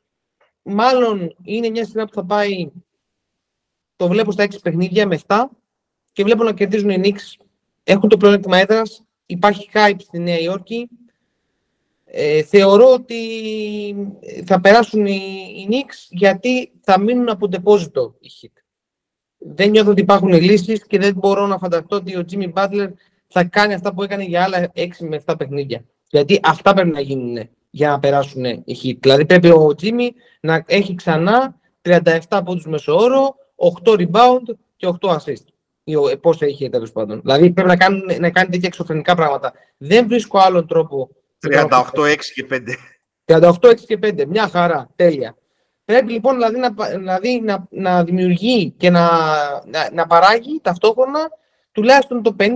μάλλον 0.62 1.36
είναι 1.42 1.68
μια 1.68 1.84
σειρά 1.84 2.04
που 2.04 2.12
θα 2.12 2.24
πάει. 2.24 2.70
Το 3.96 4.08
βλέπω 4.08 4.32
στα 4.32 4.44
6 4.44 4.48
παιχνίδια 4.62 5.06
με 5.06 5.18
7 5.26 5.44
και 6.12 6.22
βλέπω 6.22 6.44
να 6.44 6.52
κερδίζουν 6.52 6.90
οι 6.90 6.98
Νίξ. 6.98 7.36
Έχουν 7.84 8.08
το 8.08 8.16
πλεονέκτημα 8.16 8.58
έδρας. 8.58 9.04
Υπάρχει 9.26 9.68
hype 9.72 9.96
στη 9.98 10.18
Νέα 10.18 10.38
Υόρκη. 10.38 10.88
Ε, 12.04 12.42
θεωρώ 12.42 12.92
ότι 12.92 13.16
θα 14.44 14.60
περάσουν 14.60 15.06
οι, 15.06 15.20
οι 15.56 15.68
Knicks 15.70 16.06
γιατί 16.10 16.72
θα 16.80 17.00
μείνουν 17.00 17.28
από 17.28 17.48
τεπόζιτο 17.48 18.14
οι 18.20 18.30
Heat. 18.40 18.62
Δεν 19.38 19.70
νιώθω 19.70 19.90
ότι 19.90 20.00
υπάρχουν 20.00 20.32
λύσεις 20.32 20.86
και 20.86 20.98
δεν 20.98 21.14
μπορώ 21.14 21.46
να 21.46 21.58
φανταστώ 21.58 21.96
ότι 21.96 22.16
ο 22.16 22.24
Jimmy 22.30 22.52
Butler 22.52 22.88
θα 23.26 23.44
κάνει 23.44 23.74
αυτά 23.74 23.94
που 23.94 24.02
έκανε 24.02 24.22
για 24.24 24.42
άλλα 24.42 24.72
6 24.74 24.88
με 24.98 25.22
7 25.24 25.34
παιχνίδια. 25.38 25.84
Γιατί 26.10 26.40
αυτά 26.42 26.74
πρέπει 26.74 26.90
να 26.90 27.00
γίνουν 27.00 27.48
για 27.70 27.88
να 27.88 27.98
περάσουν 27.98 28.44
οι 28.44 28.76
Heat. 28.82 28.96
Δηλαδή 29.00 29.26
πρέπει 29.26 29.48
ο 29.48 29.74
Jimmy 29.82 30.08
να 30.40 30.64
έχει 30.66 30.94
ξανά 30.94 31.60
37 31.82 32.18
από 32.28 32.54
τους 32.54 32.66
μεσοόρο, 32.66 33.34
8 33.84 33.92
rebound 33.92 34.54
και 34.76 34.88
8 35.00 35.08
assist. 35.08 35.44
Ή 35.84 36.16
πόσο 36.20 36.44
έχει 36.44 36.68
τέλος 36.68 36.92
πάντων. 36.92 37.20
Δηλαδή 37.20 37.50
πρέπει 37.50 37.68
να 37.68 37.76
κάνει, 37.76 38.18
να 38.18 38.30
κάνει 38.30 38.50
τέτοια 38.50 38.68
εξωφρενικά 38.68 39.14
πράγματα. 39.14 39.52
Δεν 39.76 40.08
βρίσκω 40.08 40.38
άλλον 40.38 40.66
τρόπο 40.66 41.10
38-6 41.46 42.16
και 42.34 42.46
5. 42.50 43.40
38-6 43.40 43.74
και 43.86 43.98
5. 44.02 44.26
Μια 44.26 44.48
χαρά. 44.48 44.90
Τέλεια. 44.96 45.36
Πρέπει 45.84 46.12
λοιπόν 46.12 46.34
δηλαδή, 46.34 46.58
να, 46.58 46.70
δηλαδή, 46.98 47.40
να, 47.40 47.66
να 47.70 48.04
δημιουργεί 48.04 48.70
και 48.70 48.90
να, 48.90 49.08
να, 49.66 49.90
να, 49.92 50.06
παράγει 50.06 50.60
ταυτόχρονα 50.62 51.20
τουλάχιστον 51.72 52.22
το 52.22 52.36
50% 52.38 52.52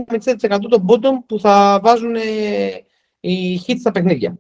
των 0.69 0.87
bottom 0.89 1.25
που 1.27 1.41
θα 1.41 1.81
βάζουν 1.83 2.15
ε, 2.15 2.21
οι 3.21 3.61
hits 3.67 3.77
στα 3.79 3.93
παιχνίδια. 3.93 4.39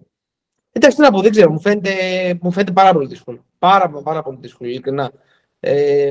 Εντάξει, 0.73 1.01
να 1.01 1.11
πω, 1.11 1.21
δεν 1.21 1.31
ξέρω, 1.31 1.51
μου 1.51 1.61
φαίνεται, 1.61 1.93
μου 2.41 2.53
φαίνεται 2.53 2.73
πάρα 2.73 2.93
πολύ 2.93 3.07
δύσκολο. 3.07 3.45
Πάρα, 3.59 3.91
πάρα 3.91 4.23
πολύ 4.23 4.39
δύσκολο, 4.41 4.71
ειλικρινά. 4.71 5.13
Ε, 5.61 6.11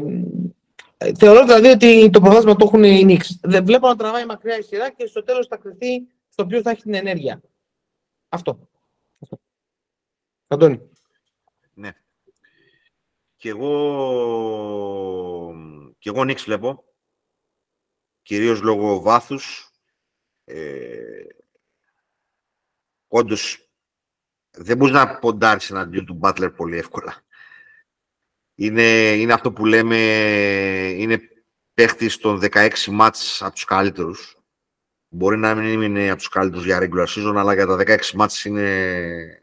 θεωρώ 1.18 1.46
δηλαδή 1.46 1.68
ότι 1.68 2.10
το 2.10 2.20
προβάσμα 2.22 2.56
το 2.56 2.66
έχουν 2.66 2.84
οι 2.84 3.06
Knicks. 3.08 3.40
Δεν 3.42 3.66
βλέπω 3.66 3.88
να 3.88 3.96
τραβάει 3.96 4.26
μακριά 4.26 4.58
η 4.58 4.62
σειρά 4.62 4.92
και 4.92 5.06
στο 5.06 5.24
τέλος 5.24 5.48
θα 5.48 5.58
κρυθεί 5.58 6.08
στο 6.30 6.46
ποιο 6.46 6.62
θα 6.62 6.70
έχει 6.70 6.82
την 6.82 6.94
ενέργεια. 6.94 7.42
Αυτό. 8.30 8.70
Αυτό. 9.20 9.40
Αντώνη. 10.48 10.90
Ναι. 11.74 11.92
Και 13.36 13.50
εγώ, 13.50 13.72
και 15.98 16.10
εγώ 16.10 16.24
Νίξ 16.24 16.44
βλέπω. 16.44 16.84
Κυρίως 18.22 18.62
λόγω 18.62 19.00
βάθους. 19.00 19.72
Ε, 20.44 21.26
όντως, 23.08 23.70
δεν 24.50 24.78
μπορείς 24.78 24.94
να 24.94 25.20
ποντάρεις 25.20 25.70
εναντίον 25.70 26.06
του 26.06 26.14
Μπάτλερ 26.14 26.52
πολύ 26.52 26.78
εύκολα. 26.78 27.26
Είναι, 28.60 29.14
είναι 29.14 29.34
αυτό 29.34 29.52
που 29.52 29.66
λέμε, 29.66 29.98
είναι 30.98 31.20
παίχτης 31.74 32.18
των 32.18 32.40
16 32.42 32.70
μάτς 32.92 33.42
από 33.42 33.54
τους 33.54 33.64
καλύτερους. 33.64 34.38
Μπορεί 35.10 35.38
να 35.38 35.56
μην 35.56 35.82
είναι 35.82 36.10
από 36.10 36.18
τους 36.18 36.30
καλύτερους 36.30 36.66
για 36.66 36.80
regular 36.82 37.08
season, 37.08 37.34
αλλά 37.36 37.54
για 37.54 37.66
τα 37.66 37.76
16 37.76 38.12
μάτς 38.14 38.46
είναι... 38.46 39.42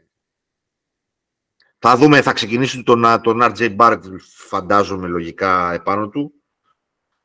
Θα 1.79 1.97
δούμε, 1.97 2.21
θα 2.21 2.33
ξεκινήσει 2.33 2.83
τον, 2.83 3.21
τον 3.21 3.39
RJ 3.41 3.75
Barrett, 3.75 3.99
φαντάζομαι 4.35 5.07
λογικά 5.07 5.73
επάνω 5.73 6.09
του, 6.09 6.33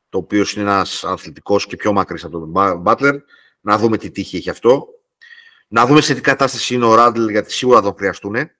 το 0.09 0.17
οποίος 0.17 0.53
είναι 0.53 0.63
ένας 0.63 1.03
αθλητικός 1.03 1.65
και 1.65 1.75
πιο 1.75 1.93
μακρύς 1.93 2.23
από 2.23 2.39
τον 2.39 2.83
Butler. 2.85 3.17
Να 3.61 3.77
δούμε 3.77 3.97
τι 3.97 4.11
τύχη 4.11 4.37
έχει 4.37 4.49
αυτό. 4.49 4.87
Να 5.67 5.85
δούμε 5.85 6.01
σε 6.01 6.13
τι 6.13 6.21
κατάσταση 6.21 6.75
είναι 6.75 6.85
ο 6.85 6.95
Ράντλ, 6.95 7.29
γιατί 7.29 7.51
σίγουρα 7.51 7.81
θα 7.81 7.87
το 7.87 7.95
χρειαστούν. 7.97 8.51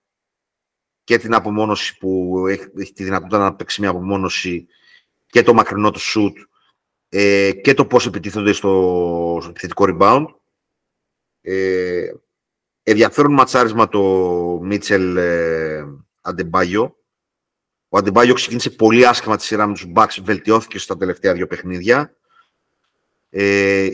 Και 1.11 1.17
την 1.17 1.33
απομόνωση 1.33 1.97
που 1.97 2.43
έχει, 2.47 2.63
έχει 2.77 2.93
τη 2.93 3.03
δυνατότητα 3.03 3.37
να 3.37 3.53
παίξει 3.53 3.81
μια 3.81 3.89
απομόνωση 3.89 4.67
και 5.27 5.43
το 5.43 5.53
μακρινό 5.53 5.91
του 5.91 5.99
shoot 5.99 6.33
ε, 7.09 7.51
και 7.51 7.73
το 7.73 7.85
πώς 7.85 8.05
επιτίθονται 8.05 8.51
στο, 8.51 9.37
στο 9.41 9.49
επιθετικό 9.49 9.85
rebound. 9.87 10.25
Ε, 11.41 12.11
ενδιαφέρον 12.83 13.33
ματσάρισμα 13.33 13.87
το 13.87 14.01
Μίτσελ 14.63 15.17
ε, 15.17 15.85
Αντεμπάγιο. 16.21 16.95
Ο 17.89 17.97
Αντεμπάγιο 17.97 18.33
ξεκίνησε 18.33 18.69
πολύ 18.69 19.07
άσχημα 19.07 19.37
τη 19.37 19.43
σειρά 19.43 19.67
με 19.67 19.73
τους 19.73 19.85
Bucks, 19.95 20.17
βελτιώθηκε 20.21 20.79
στα 20.79 20.97
τελευταία 20.97 21.33
δύο 21.33 21.47
παιχνίδια. 21.47 22.15
Ε, 23.29 23.85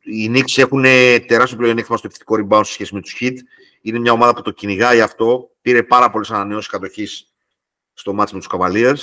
οι 0.00 0.32
Knicks 0.34 0.56
έχουν 0.56 0.82
τεράστιο 1.26 1.56
πλεονέκτημα 1.56 1.96
στο 1.96 2.06
επιθετικό 2.06 2.36
rebound 2.40 2.64
σε 2.64 2.72
σχέση 2.72 2.94
με 2.94 3.00
τους 3.00 3.16
Heat. 3.20 3.36
Είναι 3.80 3.98
μια 3.98 4.12
ομάδα 4.12 4.34
που 4.34 4.42
το 4.42 4.50
κυνηγάει 4.50 5.00
αυτό. 5.00 5.50
Πήρε 5.60 5.82
πάρα 5.82 6.10
πολλές 6.10 6.30
ανανεώσεις 6.30 6.70
κατοχής 6.70 7.34
στο 7.92 8.12
μάτς 8.12 8.32
με 8.32 8.38
τους 8.38 8.48
Cavaliers. 8.52 8.98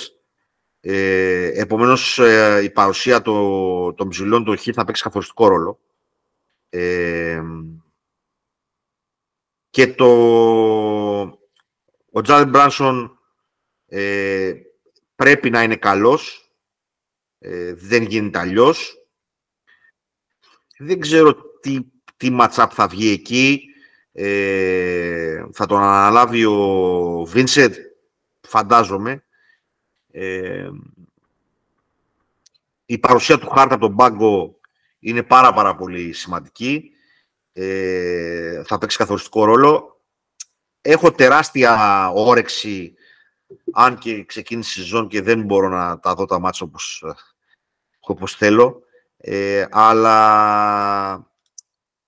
Ε, 0.79 1.61
επομένως, 1.61 2.19
ε, 2.19 2.61
η 2.63 2.69
παρουσία 2.69 3.21
των, 3.21 3.95
των 3.95 4.09
ψηλών 4.09 4.43
του 4.43 4.55
Χιτ 4.55 4.73
θα 4.77 4.85
παίξει 4.85 5.03
καθοριστικό 5.03 5.47
ρόλο. 5.47 5.79
Ε, 6.69 7.41
και 9.69 9.93
το, 9.93 10.07
ο 12.11 12.21
Τζάλεν 12.21 12.49
Μπράνσον 12.49 13.19
ε, 13.87 14.53
πρέπει 15.15 15.49
να 15.49 15.63
είναι 15.63 15.75
καλός. 15.75 16.51
Ε, 17.39 17.73
δεν 17.73 18.03
γίνεται 18.03 18.39
αλλιώς. 18.39 19.07
Δεν 20.77 20.99
ξέρω 20.99 21.35
τι, 21.61 21.79
τι 22.17 22.37
match 22.39 22.67
θα 22.71 22.87
βγει 22.87 23.11
εκεί. 23.11 23.61
Ε, 24.19 25.45
θα 25.53 25.65
τον 25.65 25.77
αναλάβει 25.77 26.45
ο 26.45 27.23
Βίνσετ, 27.25 27.75
φαντάζομαι 28.41 29.23
Ε, 30.11 30.69
η 32.85 32.97
παρουσία 32.97 33.37
του 33.37 33.49
Χάρτα 33.49 33.75
από 33.75 33.85
τον 33.87 33.95
πάγκο 33.95 34.59
είναι 34.99 35.23
πάρα 35.23 35.53
πάρα 35.53 35.75
πολύ 35.75 36.13
σημαντική. 36.13 36.91
Ε, 37.53 38.63
θα 38.65 38.77
παίξει 38.77 38.97
καθοριστικό 38.97 39.45
ρόλο. 39.45 40.01
Έχω 40.81 41.11
τεράστια 41.11 42.09
όρεξη, 42.13 42.93
αν 43.71 43.97
και 43.97 44.23
ξεκίνησε 44.23 44.79
η 44.79 44.83
σεζόν 44.83 45.07
και 45.07 45.21
δεν 45.21 45.41
μπορώ 45.41 45.67
να 45.69 45.99
τα 45.99 46.13
δω 46.13 46.25
τα 46.25 46.39
μάτια 46.39 46.65
όπως, 46.65 47.03
όπως 47.99 48.35
θέλω. 48.35 48.81
Ε, 49.17 49.65
αλλά 49.71 51.26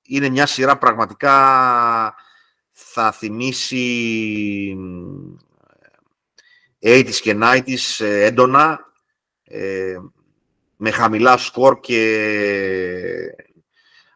είναι 0.09 0.29
μια 0.29 0.45
σειρά 0.45 0.77
πραγματικά 0.77 1.35
θα 2.71 3.11
θυμίσει 3.11 4.77
80's 6.83 7.13
και 7.21 7.37
90's 7.41 8.05
ε, 8.05 8.25
έντονα, 8.25 8.79
ε, 9.43 9.97
με 10.77 10.91
χαμηλά 10.91 11.37
σκορ 11.37 11.79
και 11.79 13.35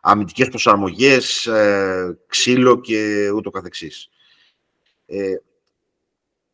αμυντικές 0.02 0.50
προσαρμογές, 0.50 1.46
ε, 1.46 2.18
ξύλο 2.28 2.80
και 2.80 3.30
ούτω 3.30 3.50
καθεξής. 3.50 4.10
Ε, 5.06 5.36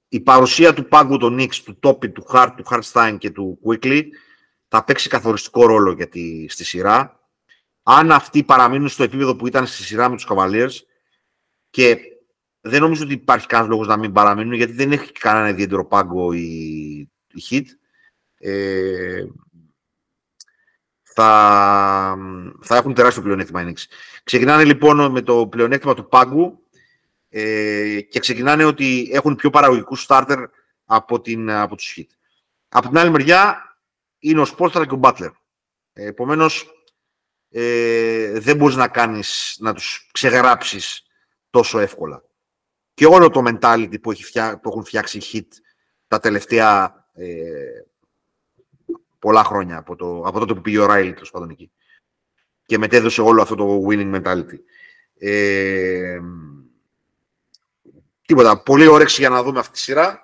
η 0.10 0.20
παρουσία 0.20 0.74
του 0.74 0.88
πάγκου 0.88 1.18
των 1.18 1.34
Νίξ, 1.34 1.62
του 1.62 1.80
Τόπι, 1.80 2.10
του 2.10 2.24
Χαρτ, 2.24 2.56
του 2.56 2.66
Χαρτστάιν 2.66 3.18
και 3.18 3.30
του 3.30 3.60
Quickly 3.66 4.02
θα 4.68 4.84
παίξει 4.84 5.10
καθοριστικό 5.10 5.66
ρόλο 5.66 5.92
για 5.92 6.08
τη, 6.08 6.50
στη 6.50 6.64
σειρά. 6.64 7.19
Αν 7.92 8.12
αυτοί 8.12 8.44
παραμείνουν 8.44 8.88
στο 8.88 9.04
επίπεδο 9.04 9.36
που 9.36 9.48
ήταν 9.48 9.68
στη 9.68 9.84
σειρά 9.84 10.10
με 10.10 10.16
τους 10.16 10.28
Cavaliers 10.30 10.72
και 11.70 11.98
δεν 12.62 12.82
νομίζω 12.82 13.04
ότι 13.04 13.14
υπάρχει 13.14 13.48
κανένας 13.48 13.72
λόγος 13.72 13.88
να 13.88 13.98
μην 13.98 14.12
παραμείνουν 14.12 14.54
γιατί 14.54 14.72
δεν 14.74 14.92
έχει 14.92 15.12
κανένα 15.12 15.50
ιδιαίτερο 15.50 15.86
πάγκο 15.86 16.34
η, 16.34 16.48
η 17.28 17.44
Hit. 17.50 17.66
Ε, 18.38 19.24
θα, 21.04 22.18
θα 22.62 22.76
έχουν 22.76 22.94
τεράστιο 22.94 23.22
πλεονέκτημα 23.22 23.62
οι 23.62 23.74
Ξεκινάνε 24.24 24.64
λοιπόν 24.64 25.12
με 25.12 25.22
το 25.22 25.48
πλεονέκτημα 25.48 25.94
του 25.94 26.08
πάγκου 26.08 26.64
ε, 27.30 28.02
και 28.02 28.20
ξεκινάνε 28.20 28.64
ότι 28.64 29.10
έχουν 29.14 29.36
πιο 29.36 29.50
παραγωγικού 29.50 29.98
starter 29.98 30.46
από, 30.86 31.22
την, 31.22 31.52
από 31.52 31.76
τους 31.76 31.96
Hit. 31.98 32.08
Από 32.70 32.88
την 32.88 32.98
άλλη 32.98 33.10
μεριά 33.10 33.64
είναι 34.20 34.42
ο 34.42 34.46
Σπόρτρα 34.46 34.86
και 34.86 34.94
ο 34.94 34.98
Μπάτλερ. 34.98 35.32
Ε, 35.94 36.06
επομένως, 36.06 36.79
ε, 37.50 38.40
δεν 38.40 38.56
μπορείς 38.58 38.76
να 38.76 38.88
κάνεις, 38.88 39.58
να 39.60 39.74
τους 39.74 40.10
ξεγράψεις 40.12 41.04
τόσο 41.50 41.80
εύκολα. 41.80 42.24
Και 42.94 43.06
όλο 43.06 43.30
το 43.30 43.44
mentality 43.46 44.02
που, 44.02 44.12
έχει 44.12 44.24
φτιά, 44.24 44.60
που 44.60 44.70
έχουν 44.70 44.84
φτιάξει 44.84 45.18
οι 45.18 45.22
Hit 45.34 45.48
τα 46.08 46.20
τελευταία 46.20 46.94
ε, 47.14 47.84
πολλά 49.20 49.44
χρόνια 49.44 49.78
από, 49.78 49.96
το, 49.96 50.22
από 50.22 50.40
τότε 50.40 50.54
που 50.54 50.62
πήγε 50.62 50.80
ο 50.80 50.86
Ράιλι 50.86 51.14
τέλος 51.14 51.32
πάντων 51.32 51.50
εκεί. 51.50 51.72
Και 52.66 52.78
μετέδωσε 52.78 53.22
όλο 53.22 53.42
αυτό 53.42 53.56
το 53.56 53.86
winning 53.90 54.16
mentality. 54.16 54.60
Ε, 55.18 56.20
τίποτα. 58.26 58.64
Πολύ 58.64 58.88
όρεξη 58.88 59.22
για 59.22 59.30
να 59.30 59.44
δούμε 59.44 59.60
αυτή 59.60 59.72
τη 59.72 59.80
σειρά. 59.80 60.24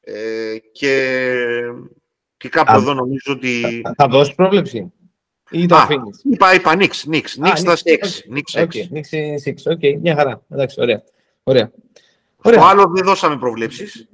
Ε, 0.00 0.56
και, 0.72 1.04
και 2.36 2.48
κάπου 2.48 2.72
εδώ 2.76 2.94
νομίζω 2.94 3.32
ότι... 3.32 3.80
Θα, 3.84 3.94
θα 3.96 4.08
δώσεις 4.08 4.34
πρόβλεψη; 4.34 4.92
Ή 5.50 5.66
το 5.66 5.76
αφήνεις. 5.76 6.20
Είπα, 6.24 6.54
είπα, 6.54 6.76
Knicks, 6.76 7.04
Knicks, 7.06 7.36
Knicks 7.36 7.60
στα 7.60 7.76
6. 7.76 8.24
Νίξ 8.28 8.54
6. 8.56 8.88
Νίξ 8.90 9.10
6, 9.44 9.72
οκ, 9.72 10.00
μια 10.00 10.14
χαρά. 10.14 10.42
Εντάξει, 10.50 10.80
ωραία. 10.80 11.02
ωραία. 11.42 11.70
Στο 12.44 12.60
άλλο 12.60 12.90
δεν 12.94 13.04
δώσαμε 13.04 13.38
προβλέψεις. 13.38 14.08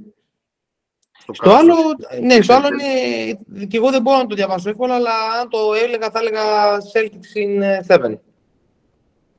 Στο, 1.32 1.50
άλλο, 1.50 1.74
ναι, 2.22 2.42
στο 2.42 2.54
άλλο 2.54 2.66
είναι, 2.66 3.66
και 3.66 3.76
εγώ 3.76 3.90
δεν 3.90 4.02
μπορώ 4.02 4.16
να 4.16 4.26
το 4.26 4.34
διαβάσω 4.34 4.68
εύκολα, 4.68 4.94
αλλά 4.94 5.10
αν 5.40 5.48
το 5.48 5.58
έλεγα 5.84 6.10
θα 6.10 6.18
έλεγα 6.18 6.42
Celtics 6.92 7.38
in 7.38 7.96
7. 7.96 8.10
Ε, 8.10 8.14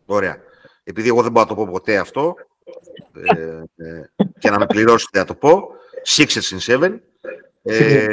Ωραία. 0.05 0.37
Επειδή 0.83 1.07
εγώ 1.07 1.21
δεν 1.21 1.31
μπορώ 1.31 1.45
να 1.49 1.55
το 1.55 1.61
πω 1.61 1.71
ποτέ 1.71 1.97
αυτό, 1.97 2.35
ε, 3.35 3.63
ε, 3.75 4.01
και 4.39 4.49
να 4.49 4.59
με 4.59 4.65
πληρώσετε 4.65 5.19
να 5.19 5.25
το 5.25 5.35
πω, 5.35 5.67
Sixers 6.15 6.57
in 6.57 6.83
7. 6.83 6.99
Ε, 7.63 8.05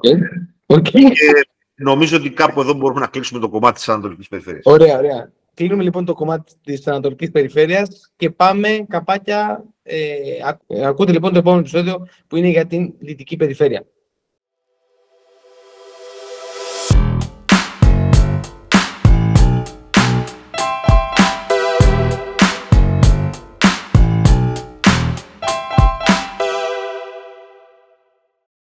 okay. 0.74 0.90
Και 0.90 1.48
νομίζω 1.82 2.16
ότι 2.16 2.30
κάπου 2.30 2.60
εδώ 2.60 2.72
μπορούμε 2.74 3.00
να 3.00 3.06
κλείσουμε 3.06 3.40
το 3.40 3.48
κομμάτι 3.48 3.74
της 3.74 3.88
Ανατολικής 3.88 4.28
Περιφέρειας. 4.28 4.64
Ωραία, 4.66 4.98
ωραία. 4.98 5.32
Κλείνουμε 5.54 5.82
λοιπόν 5.82 6.04
το 6.04 6.14
κομμάτι 6.14 6.52
της 6.64 6.86
Ανατολικής 6.86 7.30
Περιφέρειας 7.30 8.12
και 8.16 8.30
πάμε 8.30 8.86
καπάκια. 8.88 9.64
Ε, 9.82 10.04
ακούτε 10.84 11.12
λοιπόν 11.12 11.32
το 11.32 11.38
επόμενο 11.38 11.60
επεισόδιο 11.60 12.06
που 12.26 12.36
είναι 12.36 12.48
για 12.48 12.66
την 12.66 12.92
Δυτική 12.98 13.36
Περιφέρεια. 13.36 13.84